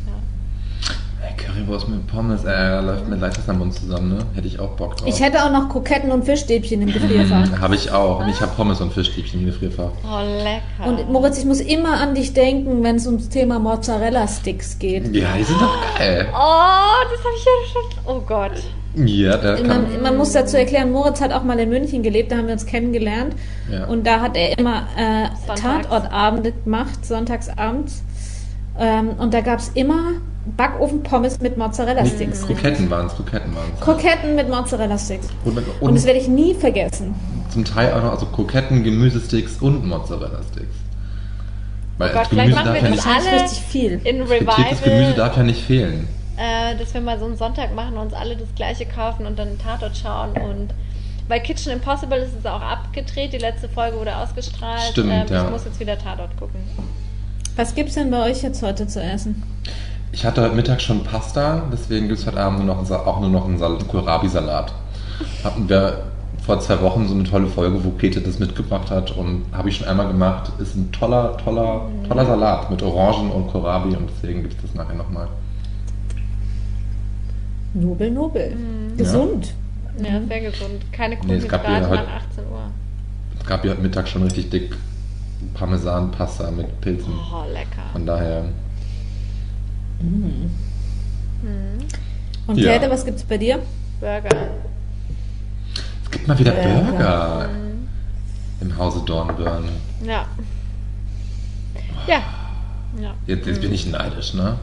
[1.36, 4.18] Currywurst mit Pommes, äh, da läuft mir leicht was am Mund zusammen, ne?
[4.34, 5.08] Hätte ich auch Bock drauf.
[5.08, 7.60] Ich hätte auch noch Kroketten und Fischstäbchen im Gefrierfach.
[7.60, 8.20] Habe ich auch.
[8.20, 9.90] Und ich habe Pommes und Fischstäbchen im Gefrierfach.
[10.04, 10.88] Oh, lecker.
[10.88, 15.14] Und Moritz, ich muss immer an dich denken, wenn es ums Thema Mozzarella-Sticks geht.
[15.14, 16.26] Ja, die sind doch geil.
[16.30, 18.16] Oh, das habe ich ja schon.
[18.16, 18.52] Oh Gott.
[18.96, 22.32] Ja, da kann Man, man muss dazu erklären, Moritz hat auch mal in München gelebt,
[22.32, 23.34] da haben wir uns kennengelernt.
[23.70, 23.84] Ja.
[23.86, 25.26] Und da hat er immer äh.
[25.54, 28.02] Tatortabende gemacht, sonntagsabends.
[28.78, 30.14] Ähm, und da gab es immer
[30.56, 32.46] Backofen-Pommes mit Mozzarella-Sticks.
[32.46, 33.80] Kroketten waren es, Kroketten waren es.
[33.80, 35.28] Kroketten mit Mozzarella-Sticks.
[35.44, 37.14] Und, Und das werde ich nie vergessen.
[37.50, 40.76] zum Teil auch noch also Kroketten, Gemüsesticks und Mozzarella-Sticks.
[41.98, 43.92] Weil Gott, Gemüse machen darf wir ja das nicht, Das ist alle richtig viel.
[44.04, 46.08] in frittiertes Gemüse Revival, darf ja nicht fehlen.
[46.36, 49.38] äh, dass wir mal so einen Sonntag machen und uns alle das gleiche kaufen und
[49.38, 50.68] dann einen Tatort schauen und
[51.28, 54.92] bei Kitchen Impossible ist es auch abgedreht, die letzte Folge wurde ausgestrahlt.
[54.92, 55.44] Stimmt, ähm, ja.
[55.44, 56.60] Ich muss jetzt wieder Tatort gucken.
[57.56, 59.42] Was gibt's denn bei euch jetzt heute zu essen?
[60.16, 63.28] Ich hatte heute Mittag schon Pasta, deswegen gibt es heute Abend nur noch, auch nur
[63.28, 64.72] noch einen Sal- Kohlrabi-Salat.
[65.44, 66.04] Hatten wir
[66.42, 69.76] vor zwei Wochen so eine tolle Folge, wo Käthe das mitgebracht hat und habe ich
[69.76, 70.50] schon einmal gemacht.
[70.58, 74.74] Ist ein toller, toller, toller Salat mit Orangen und Kohlrabi und deswegen gibt es das
[74.74, 75.28] nachher nochmal.
[77.74, 78.54] Nobel, nobel.
[78.56, 78.96] Mhm.
[78.96, 79.52] Gesund.
[79.98, 80.80] Ja, sehr gesund.
[80.92, 82.70] Keine Nee, Kohlenhydrate ja heute- nach 18 Uhr.
[83.38, 84.74] Es gab ja heute Mittag schon richtig dick
[85.52, 87.12] Parmesan-Pasta mit Pilzen.
[87.12, 87.82] Oh, lecker.
[87.92, 88.44] Von daher,
[92.46, 92.72] Und Ja.
[92.72, 93.58] Käthe, was gibt's bei dir?
[94.00, 94.28] Burger.
[96.04, 96.82] es gibt mal wieder Burger.
[96.92, 97.48] Burger
[98.60, 99.64] im Hause Dornbirn.
[100.04, 100.26] Ja.
[102.06, 102.22] Ja.
[103.00, 103.14] Ja.
[103.26, 104.56] Jetzt, jetzt bin ich neidisch, ne?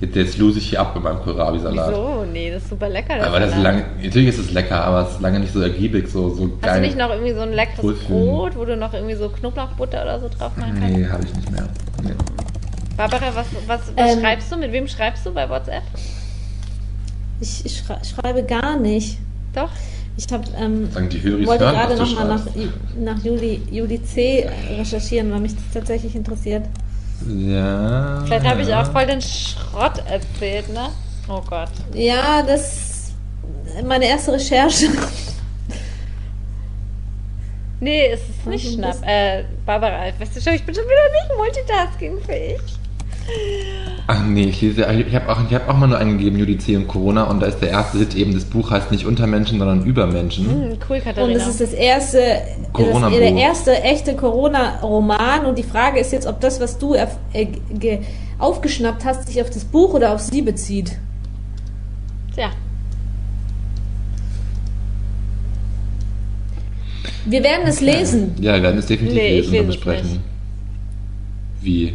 [0.00, 1.90] Jetzt, jetzt lose ich hier ab mit meinem Kohlrabi-Salat.
[1.90, 2.24] Wieso?
[2.32, 3.16] Nee, das ist super lecker.
[3.16, 5.60] der Aber das ist lange, natürlich ist es lecker, aber es ist lange nicht so
[5.60, 6.58] ergiebig, so, so geil.
[6.62, 7.98] Hast du nicht noch irgendwie so ein leckeres.
[8.04, 10.96] Brot, wo du noch irgendwie so Knoblauchbutter oder so drauf machen kannst?
[10.96, 11.68] Nee, habe ich nicht mehr.
[12.02, 12.12] Nee.
[13.08, 14.20] Barbara, was, was, was Ähm.
[14.20, 14.56] schreibst du?
[14.56, 15.82] Mit wem schreibst du bei WhatsApp?
[17.40, 19.18] Ich, ich schrei- schreibe gar nicht.
[19.54, 19.70] Doch?
[20.16, 21.22] Ich habe ähm, wollte
[21.64, 22.46] hören, gerade nochmal nach,
[22.98, 24.46] nach Juli, Juli C.
[24.76, 26.64] recherchieren, weil mich das tatsächlich interessiert.
[27.26, 28.22] Ja.
[28.26, 30.88] Vielleicht habe ich auch voll den Schrott erzählt, ne?
[31.28, 31.70] Oh Gott.
[31.94, 33.12] Ja, das
[33.86, 34.88] meine erste Recherche.
[37.80, 38.96] Nee, es ist nicht Also, Schnapp.
[39.06, 42.60] Äh, Barbara, weißt du schon, ich bin schon wieder nicht multitaskingfähig.
[44.12, 46.88] Ach nee, ich lese, ich habe auch, ich hab auch mal nur eingegeben, Judice und
[46.88, 50.46] Corona und da ist der erste Hit eben, das Buch heißt nicht Untermenschen, sondern Übermenschen.
[50.50, 51.22] Hm, cool, Katharina.
[51.26, 52.18] Und es ist das erste,
[52.72, 53.16] Corona-Buch.
[53.16, 55.46] das, der erste echte Corona-Roman.
[55.46, 57.46] Und die Frage ist jetzt, ob das, was du erf- äh,
[57.78, 58.00] ge-
[58.40, 60.98] aufgeschnappt hast, sich auf das Buch oder auf sie bezieht.
[62.34, 62.50] Tja.
[67.26, 68.34] Wir werden es lesen.
[68.40, 70.08] Ja, wir werden es definitiv Nee, lesen und besprechen.
[70.10, 70.20] nicht.
[71.62, 71.94] Wie?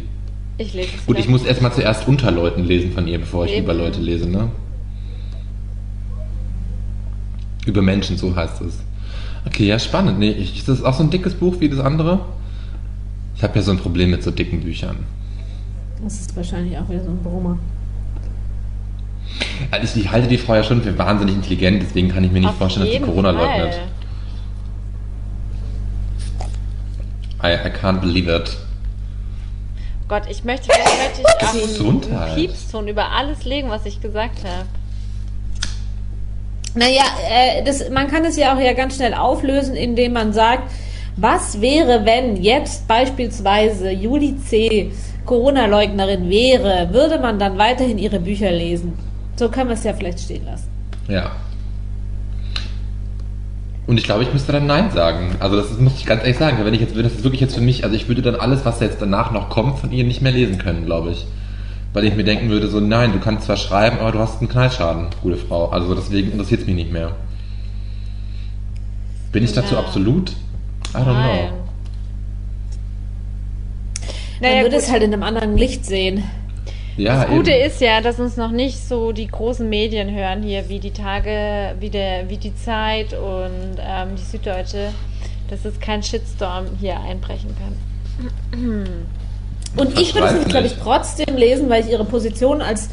[0.58, 3.52] Ich lese es Gut, ich muss erstmal zuerst unter Leuten lesen von ihr, bevor ich
[3.52, 3.64] Eben.
[3.64, 4.50] über Leute lese, ne?
[7.66, 8.78] Über Menschen, so heißt es.
[9.46, 10.18] Okay, ja, spannend.
[10.18, 12.20] Nee, ich, ist das auch so ein dickes Buch wie das andere?
[13.36, 14.96] Ich habe ja so ein Problem mit so dicken Büchern.
[16.02, 17.58] Das ist wahrscheinlich auch wieder so ein Brummer.
[19.70, 22.40] Also ich, ich halte die Frau ja schon für wahnsinnig intelligent, deswegen kann ich mir
[22.40, 23.60] nicht Auf vorstellen, dass sie Corona Fall.
[23.60, 23.80] leugnet.
[27.42, 28.56] I, I can't believe it.
[30.08, 32.22] Gott, ich möchte, vielleicht möchte ich auch Gesundheit.
[32.22, 34.66] einen Piepston über alles legen, was ich gesagt habe.
[36.74, 40.70] Naja, äh, das, man kann es ja auch ja ganz schnell auflösen, indem man sagt,
[41.16, 44.92] was wäre, wenn jetzt beispielsweise Juli C.
[45.24, 48.98] Corona-Leugnerin wäre, würde man dann weiterhin ihre Bücher lesen?
[49.36, 50.68] So können wir es ja vielleicht stehen lassen.
[51.08, 51.32] Ja.
[53.86, 55.36] Und ich glaube, ich müsste dann Nein sagen.
[55.38, 56.58] Also das muss ich ganz ehrlich sagen.
[56.64, 58.64] Wenn ich jetzt, wenn das ist wirklich jetzt für mich, also ich würde dann alles,
[58.64, 61.26] was jetzt danach noch kommt, von ihr nicht mehr lesen können, glaube ich.
[61.92, 64.48] Weil ich mir denken würde, so nein, du kannst zwar schreiben, aber du hast einen
[64.48, 65.68] Knallschaden, gute Frau.
[65.68, 67.12] Also deswegen interessiert es mich nicht mehr.
[69.32, 69.80] Bin ich dazu Ja.
[69.80, 70.30] absolut?
[70.92, 71.12] I don't know.
[71.12, 71.50] Nein.
[74.40, 74.84] Man Naja, würde gut.
[74.84, 76.24] es halt in einem anderen Licht sehen.
[76.96, 77.66] Ja, Das Gute eben.
[77.66, 81.74] ist ja, dass uns noch nicht so die großen Medien hören hier, wie die Tage,
[81.78, 84.92] wie, der, wie die Zeit und ähm, die Süddeutsche,
[85.50, 88.86] dass es kein Shitstorm hier einbrechen kann.
[89.76, 92.88] Und Das ich würde es glaube ich, trotzdem lesen, weil ich ihre Position als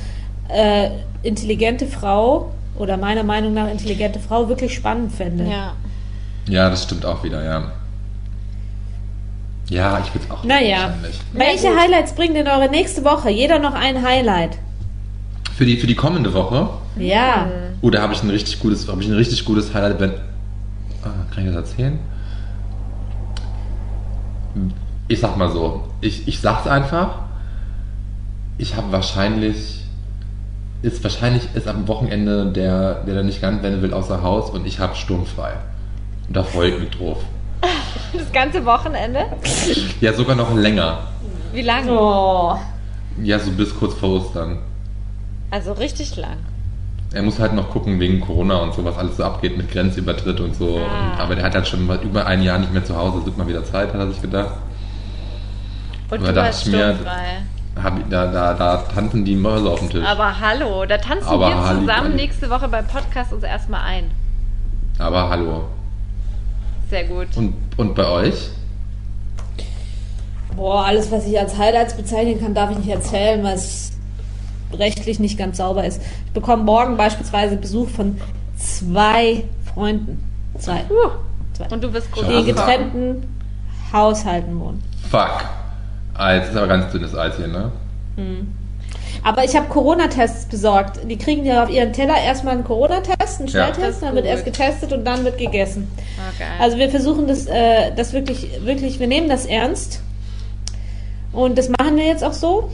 [0.50, 0.90] äh,
[1.24, 5.46] intelligente Frau oder meiner Meinung nach intelligente Frau wirklich spannend fände.
[5.46, 5.74] Ja.
[6.48, 7.72] Ja, das stimmt auch wieder, ja.
[9.70, 10.78] Ja, ich würde es auch Naja.
[10.88, 11.20] wahrscheinlich.
[11.34, 11.80] Welche gut.
[11.80, 13.30] Highlights bringt denn eure nächste Woche?
[13.30, 14.58] Jeder noch ein Highlight.
[15.56, 17.48] Für die, für die kommende Woche Ja.
[17.82, 20.00] Oh, da habe ich ein richtig gutes, habe ich ein richtig gutes Highlight.
[20.00, 20.12] Wenn,
[21.04, 22.00] ah, kann ich das erzählen?
[25.08, 27.20] Ich sag mal so, ich, ich sag's einfach.
[28.58, 29.84] Ich habe wahrscheinlich,
[30.82, 34.66] ist wahrscheinlich ist am Wochenende der, der da nicht ganz wenden will, außer Haus und
[34.66, 35.54] ich habe sturmfrei.
[36.28, 37.18] Und da freue ich mich drauf.
[38.18, 39.26] Das ganze Wochenende?
[40.00, 41.00] Ja, sogar noch länger.
[41.52, 41.92] Wie lange?
[41.92, 42.56] Oh.
[43.22, 44.60] Ja, so bis kurz vor Ostern.
[45.50, 46.38] Also richtig lang.
[47.14, 50.40] Er muss halt noch gucken wegen Corona und so, was alles so abgeht mit Grenzübertritt
[50.40, 50.78] und so.
[50.80, 51.14] Ah.
[51.14, 53.20] Und, aber der hat halt schon über ein Jahr nicht mehr zu Hause.
[53.20, 54.52] Es wird mal wieder Zeit, hat er sich gedacht.
[56.10, 56.96] Und Aber du dachte hast ich mir-.
[57.82, 60.06] Hab, da, da, da tanzen die Mäuse auf dem Tisch.
[60.06, 63.82] Aber, Aber hallo, da tanzen Aber wir zusammen Halli- nächste Woche beim Podcast uns erstmal
[63.82, 64.12] ein.
[65.00, 65.64] hallo.
[66.94, 67.36] Sehr gut.
[67.36, 68.52] Und, und bei euch?
[70.56, 73.94] Boah, alles, was ich als Highlights bezeichnen kann, darf ich nicht erzählen, weil es
[74.72, 76.00] rechtlich nicht ganz sauber ist.
[76.28, 78.22] Ich bekomme morgen beispielsweise Besuch von
[78.58, 79.44] zwei
[79.74, 80.22] Freunden.
[80.60, 80.84] Zwei.
[81.54, 81.68] Zwei.
[81.74, 82.28] Und du bist groß.
[82.28, 83.26] Die in getrennten
[83.92, 84.84] Haushalten wohnen.
[85.10, 85.46] Fuck.
[86.14, 87.72] Ah, jetzt ist aber ganz dünnes Eis hier, ne?
[89.26, 91.00] Aber ich habe Corona-Tests besorgt.
[91.10, 93.74] Die kriegen ja auf ihren Teller erstmal einen Corona-Test, einen Ja.
[93.74, 94.32] Schnelltest, ist dann wird gut.
[94.34, 95.90] erst getestet und dann wird gegessen.
[96.36, 96.48] Okay.
[96.60, 100.02] Also wir versuchen das, äh, das wirklich, wirklich, wir nehmen das ernst.
[101.32, 102.70] Und das machen wir jetzt auch so.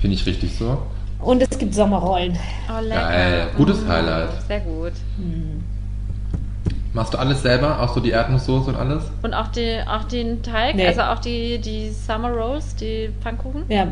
[0.00, 0.78] Finde ich richtig so.
[1.20, 2.38] Und es gibt Sommerrollen.
[2.70, 3.00] oh, lecker.
[3.00, 3.46] Geil.
[3.56, 4.28] Gutes Mm, Highlight.
[4.46, 4.92] Sehr gut.
[6.94, 7.80] Machst du alles selber?
[7.82, 9.04] Auch so die Erdnusssoße und alles?
[9.22, 10.86] Und auch, die, auch den Teig, Nee.
[10.86, 13.64] also auch die, die Summer Rolls, die Pfannkuchen.
[13.68, 13.86] Ja,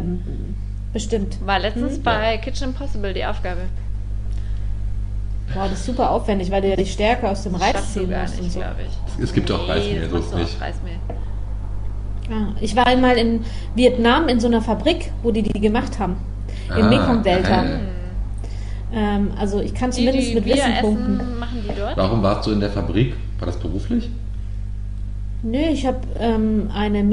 [0.96, 1.36] bestimmt.
[1.44, 2.02] War letztens Hm?
[2.02, 3.60] bei Kitchen Impossible die Aufgabe.
[5.54, 8.36] Boah, das ist super aufwendig, weil du ja die Stärke aus dem Reis ziehen musst
[8.36, 8.60] und nicht, so.
[8.60, 9.22] glaube ich.
[9.22, 10.60] Es gibt ja auch Reismehl, so ist nicht.
[10.60, 10.96] Reismehl.
[12.30, 13.40] Ja, ich war einmal in
[13.74, 16.16] Vietnam in so einer Fabrik, wo die die gemacht haben.
[16.76, 17.62] Im Ah, Mekong-Delta.
[17.62, 17.80] geil.
[18.92, 21.38] Ähm, also ich kann zumindest die mit Wissen essen, punkten.
[21.38, 21.96] machen die dort?
[21.96, 23.14] Warum warst du in der Fabrik?
[23.38, 24.08] War das beruflich?
[25.42, 27.04] Nö, ich habe ähm, eine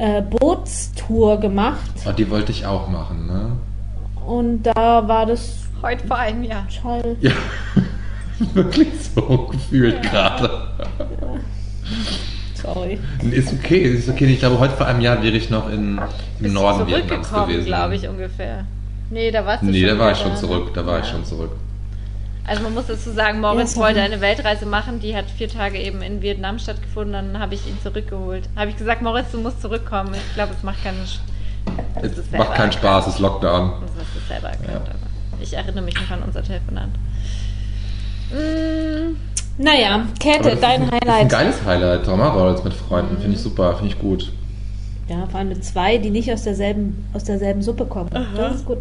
[0.00, 3.52] Mekong-Bootstour gemacht Oh, die wollte ich auch machen, ne?
[4.26, 6.66] und da war das Heute vor einem Jahr.
[6.82, 7.16] toll.
[7.20, 7.32] Ja,
[8.54, 10.50] wirklich so gefühlt gerade.
[12.54, 12.98] Sorry.
[13.30, 14.26] Ist okay, ist okay.
[14.26, 16.00] Ich glaube, heute vor einem Jahr wäre ich noch in, im
[16.38, 17.66] Bist Norden du Vietnams zurückgekommen, gewesen.
[17.66, 18.66] glaube ich, ungefähr.
[19.08, 20.70] Nee, da warst du Nee, schon da war ich schon zurück.
[20.74, 21.12] Da war ich Ja.
[21.12, 21.50] schon zurück.
[22.46, 25.78] Also man muss dazu sagen, Moritz Ja, wollte eine Weltreise machen, die hat vier Tage
[25.78, 28.48] eben in Vietnam stattgefunden, dann habe ich ihn zurückgeholt.
[28.56, 30.14] Habe ich gesagt, Moritz, du musst zurückkommen.
[30.14, 31.18] Ich glaube, es macht keinen Sch-
[32.02, 33.72] Das Es macht keinen Spaß, es ist Lockdown.
[33.82, 34.94] Das hast du selber erkannt, Ja.
[34.94, 36.88] aber ich erinnere mich noch an unser Telefonat.
[38.32, 39.16] Mm,
[39.62, 41.28] Naja, Käthe, dein ein, Das ist ein Highlight.
[41.28, 42.04] geiles Highlight.
[42.06, 43.18] Sommerrolls mit Freunden.
[43.18, 44.32] Finde ich super, finde ich gut.
[45.08, 48.10] Ja, vor allem mit zwei, die nicht aus derselben, aus derselben Suppe kommen.
[48.36, 48.78] Das ist gut.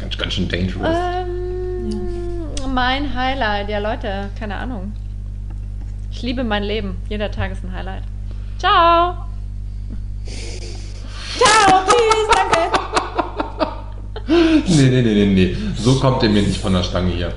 [0.00, 0.88] Ganz, ganz schön dangerous.
[0.88, 1.55] ähm,
[2.76, 4.92] Mein Highlight, ja Leute, keine Ahnung.
[6.12, 6.98] Ich liebe mein Leben.
[7.08, 8.02] Jeder Tag ist ein Highlight.
[8.58, 9.14] Ciao!
[11.38, 12.58] Ciao, tschüss, danke.
[14.68, 15.56] Nee, nee, nee, nee, nee.
[15.78, 17.32] So kommt ihr mir nicht von der Stange hier.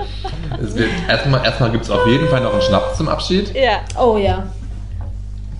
[0.62, 3.56] Es wird, erstmal erstmal gibt es auf jeden Fall noch einen Schnaps zum Abschied.
[3.56, 3.80] Ja.
[3.98, 4.44] Oh ja.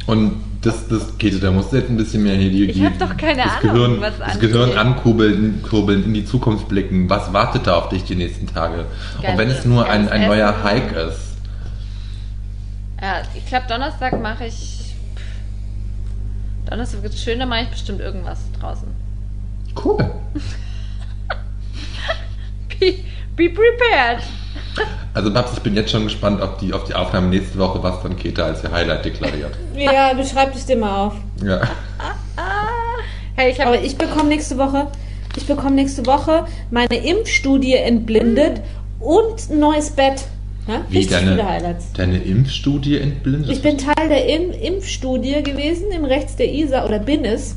[0.08, 2.86] Und das, das Käthe, da musst du jetzt ein bisschen mehr hier die, Ich die
[2.86, 4.52] hab doch keine das Ahnung, Gehirn, was das angeht.
[4.52, 7.10] Gehirn ankurbeln, kurbeln, in die Zukunft blicken.
[7.10, 8.86] Was wartet da auf dich die nächsten Tage?
[9.22, 10.64] Geil, Und wenn es nur ein, geiles ein neuer Essen.
[10.64, 11.20] Hike ist.
[13.02, 14.94] Ja, ich glaube, Donnerstag mache ich.
[16.70, 18.88] Donnerstag wird schön, da mache ich bestimmt irgendwas draußen.
[19.82, 19.98] Cool.
[22.80, 23.04] Be,
[23.36, 24.24] be prepared!
[25.14, 28.02] Also Babs, ich bin jetzt schon gespannt auf die, auf die Aufnahme nächste Woche, was
[28.04, 29.52] dann Käthe als ihr Highlight deklariert.
[29.76, 31.14] Ja, beschreib es dir mal auf.
[31.44, 31.62] Ja.
[33.36, 34.88] Hey, ich Aber ich bekomme nächste Woche,
[35.38, 38.62] ich bekomme nächste Woche meine Impfstudie entblindet
[39.00, 40.26] und ein neues Bett.
[40.68, 40.82] Ja?
[40.90, 41.94] Wie Richtig deine, Highlights.
[41.94, 43.50] deine Impfstudie entblindet?
[43.50, 47.56] Ich bin Teil der In Impfstudie gewesen im Rechts der ISA oder bin es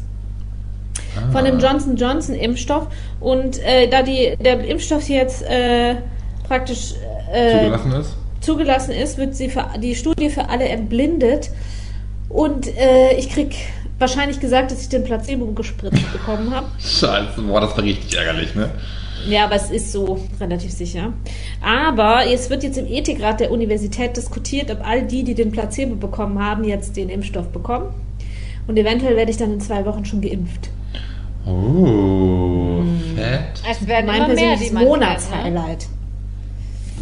[1.32, 1.60] von dem Ah.
[1.60, 2.86] Johnson Johnson Impfstoff
[3.20, 5.96] und äh, da die, der Impfstoff jetzt äh,
[6.48, 6.94] praktisch
[7.32, 8.16] äh, zugelassen ist.
[8.40, 11.50] zugelassen ist, wird sie für die Studie für alle entblindet
[12.28, 13.56] und äh, ich krieg
[13.98, 16.66] wahrscheinlich gesagt, dass ich den Placebo gespritzt bekommen habe.
[16.80, 18.70] Scheiße, boah, das war richtig ärgerlich, ne?
[19.28, 21.12] Ja, aber es ist so relativ sicher.
[21.60, 25.94] Aber es wird jetzt im Ethikrat der Universität diskutiert, ob all die, die den Placebo
[25.94, 27.94] bekommen haben, jetzt den Impfstoff bekommen.
[28.66, 30.70] Und eventuell werde ich dann in zwei Wochen schon geimpft.
[31.46, 32.82] Oh,
[33.14, 33.62] fett.
[33.70, 34.84] Es werden mein immer mehr, persönliches die ne?
[34.84, 35.86] Monatshighlight.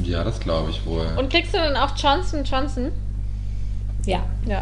[0.03, 1.07] Ja, das glaube ich wohl.
[1.19, 2.91] Und kriegst du dann auch Johnson Johnson?
[4.07, 4.21] Ja.
[4.47, 4.61] Ja.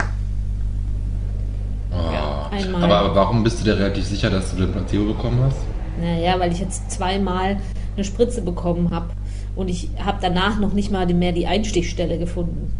[1.90, 2.12] Oh.
[2.12, 2.82] Ja, einmal.
[2.84, 5.56] Aber, aber warum bist du dir relativ sicher, dass du den Placebo bekommen hast?
[6.00, 7.56] Naja, weil ich jetzt zweimal
[7.96, 9.10] eine Spritze bekommen habe.
[9.56, 12.72] Und ich habe danach noch nicht mal mehr die Einstichstelle gefunden.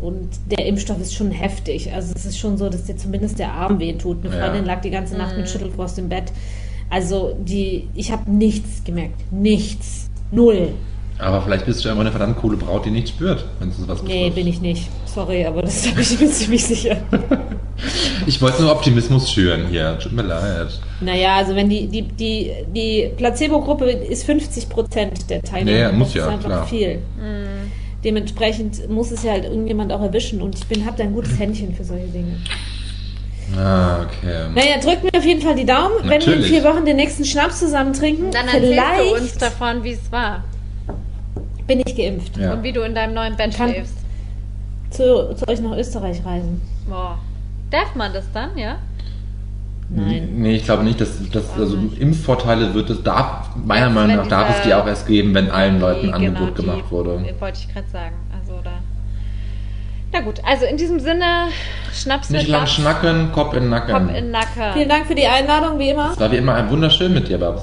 [0.00, 1.92] Und der Impfstoff ist schon heftig.
[1.92, 4.24] Also es ist schon so, dass dir zumindest der Arm wehtut.
[4.24, 4.44] Eine Ja.
[4.44, 6.32] Freundin lag die ganze Nacht mit Schüttelfrost im Bett.
[6.88, 9.30] Also die, ich habe nichts gemerkt.
[9.30, 10.10] Nichts.
[10.32, 10.72] Null.
[11.20, 14.02] Aber vielleicht bist du einfach eine verdammt coole Braut, die nicht spürt, wenn du sowas
[14.02, 14.34] Nee, betrifft.
[14.36, 14.88] bin ich nicht.
[15.04, 16.96] Sorry, aber das bin ich mir ziemlich sicher.
[18.26, 19.98] Ich wollte nur Optimismus schüren hier.
[19.98, 20.68] Tut mir leid.
[21.00, 25.78] Naja, also wenn die, die, die, die Placebo-Gruppe ist 50 Prozent der Teilnehmer.
[25.78, 26.66] Ja, ja, muss das ja, ist einfach klar.
[26.66, 26.98] viel.
[28.04, 31.38] Dementsprechend muss es ja halt irgendjemand auch erwischen und ich bin habe da ein gutes
[31.38, 32.36] Händchen für solche Dinge.
[33.58, 34.48] Ah, okay.
[34.54, 36.46] Naja, drückt mir auf jeden Fall die Daumen, wenn wir in Natürlich.
[36.48, 38.30] vier Wochen den nächsten Schnaps zusammen trinken.
[38.30, 40.44] Dann erzählst vielleicht du uns davon, wie es war.
[41.70, 42.36] Bin ich geimpft.
[42.36, 42.54] Ja.
[42.54, 43.96] Und wie du in deinem neuen Bett Kann- schläfst.
[44.90, 46.60] Zu, zu euch nach Österreich reisen.
[46.88, 47.16] Boah.
[47.70, 48.78] Darf man das dann, ja?
[49.88, 50.30] Nein.
[50.36, 54.26] Nee, ich glaube nicht, dass, dass also Impfvorteile wird es, darf, meiner Jetzt, Meinung nach
[54.26, 56.90] darf es die auch erst geben, wenn allen Leuten Die- ein Angebot genau, gemacht die-
[56.92, 57.24] wurde.
[57.38, 58.14] Wollte ich gerade sagen.
[58.36, 58.70] Also da.
[60.12, 61.48] Na gut, also in diesem Sinne,
[61.92, 63.94] Schnaps Nicht lang Babs, schnacken, Kopf in den Nacken.
[64.08, 64.72] Kopf in Nacken.
[64.74, 66.10] Vielen Dank für die Einladung, wie immer.
[66.12, 67.62] Es war wie immer ein wunderschön mit dir, Babs.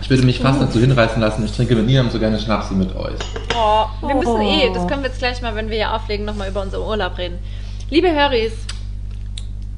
[0.00, 2.74] Ich würde mich fast dazu hinreißen lassen, ich trinke mit niemandem so gerne Schnaps wie
[2.74, 3.18] mit euch.
[3.54, 6.48] Oh, wir müssen eh, das können wir jetzt gleich mal, wenn wir hier auflegen, nochmal
[6.48, 7.38] über unseren Urlaub reden.
[7.90, 8.52] Liebe Höris,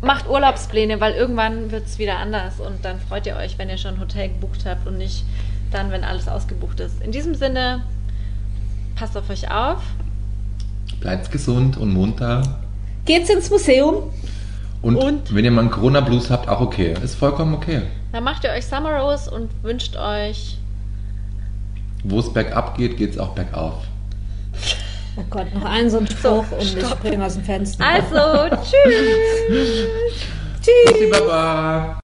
[0.03, 3.79] macht Urlaubspläne, weil irgendwann wird es wieder anders und dann freut ihr euch, wenn ihr
[3.79, 5.25] schon ein Hotel gebucht habt und nicht
[5.71, 7.03] dann, wenn alles ausgebucht ist.
[7.03, 7.83] In diesem Sinne,
[8.97, 9.83] passt auf euch auf.
[11.01, 12.59] Bleibt gesund und munter.
[13.05, 14.11] Geht's ins Museum?
[14.83, 15.35] Und, Und?
[15.35, 16.95] wenn ihr mal einen Corona-Blues habt, auch okay.
[17.03, 17.83] Ist vollkommen okay.
[18.13, 20.59] Dann macht ihr euch Summer Rose und wünscht euch
[22.05, 23.75] Wo es bergab geht, geht es auch bergauf.
[25.17, 26.99] Oh Gott, noch einen so einen Spruch und ich stopp.
[26.99, 27.85] springe aus dem Fenster.
[27.85, 28.73] also tschüss.
[29.49, 29.87] Tschüss.
[30.87, 31.97] Tschüssi, Baba.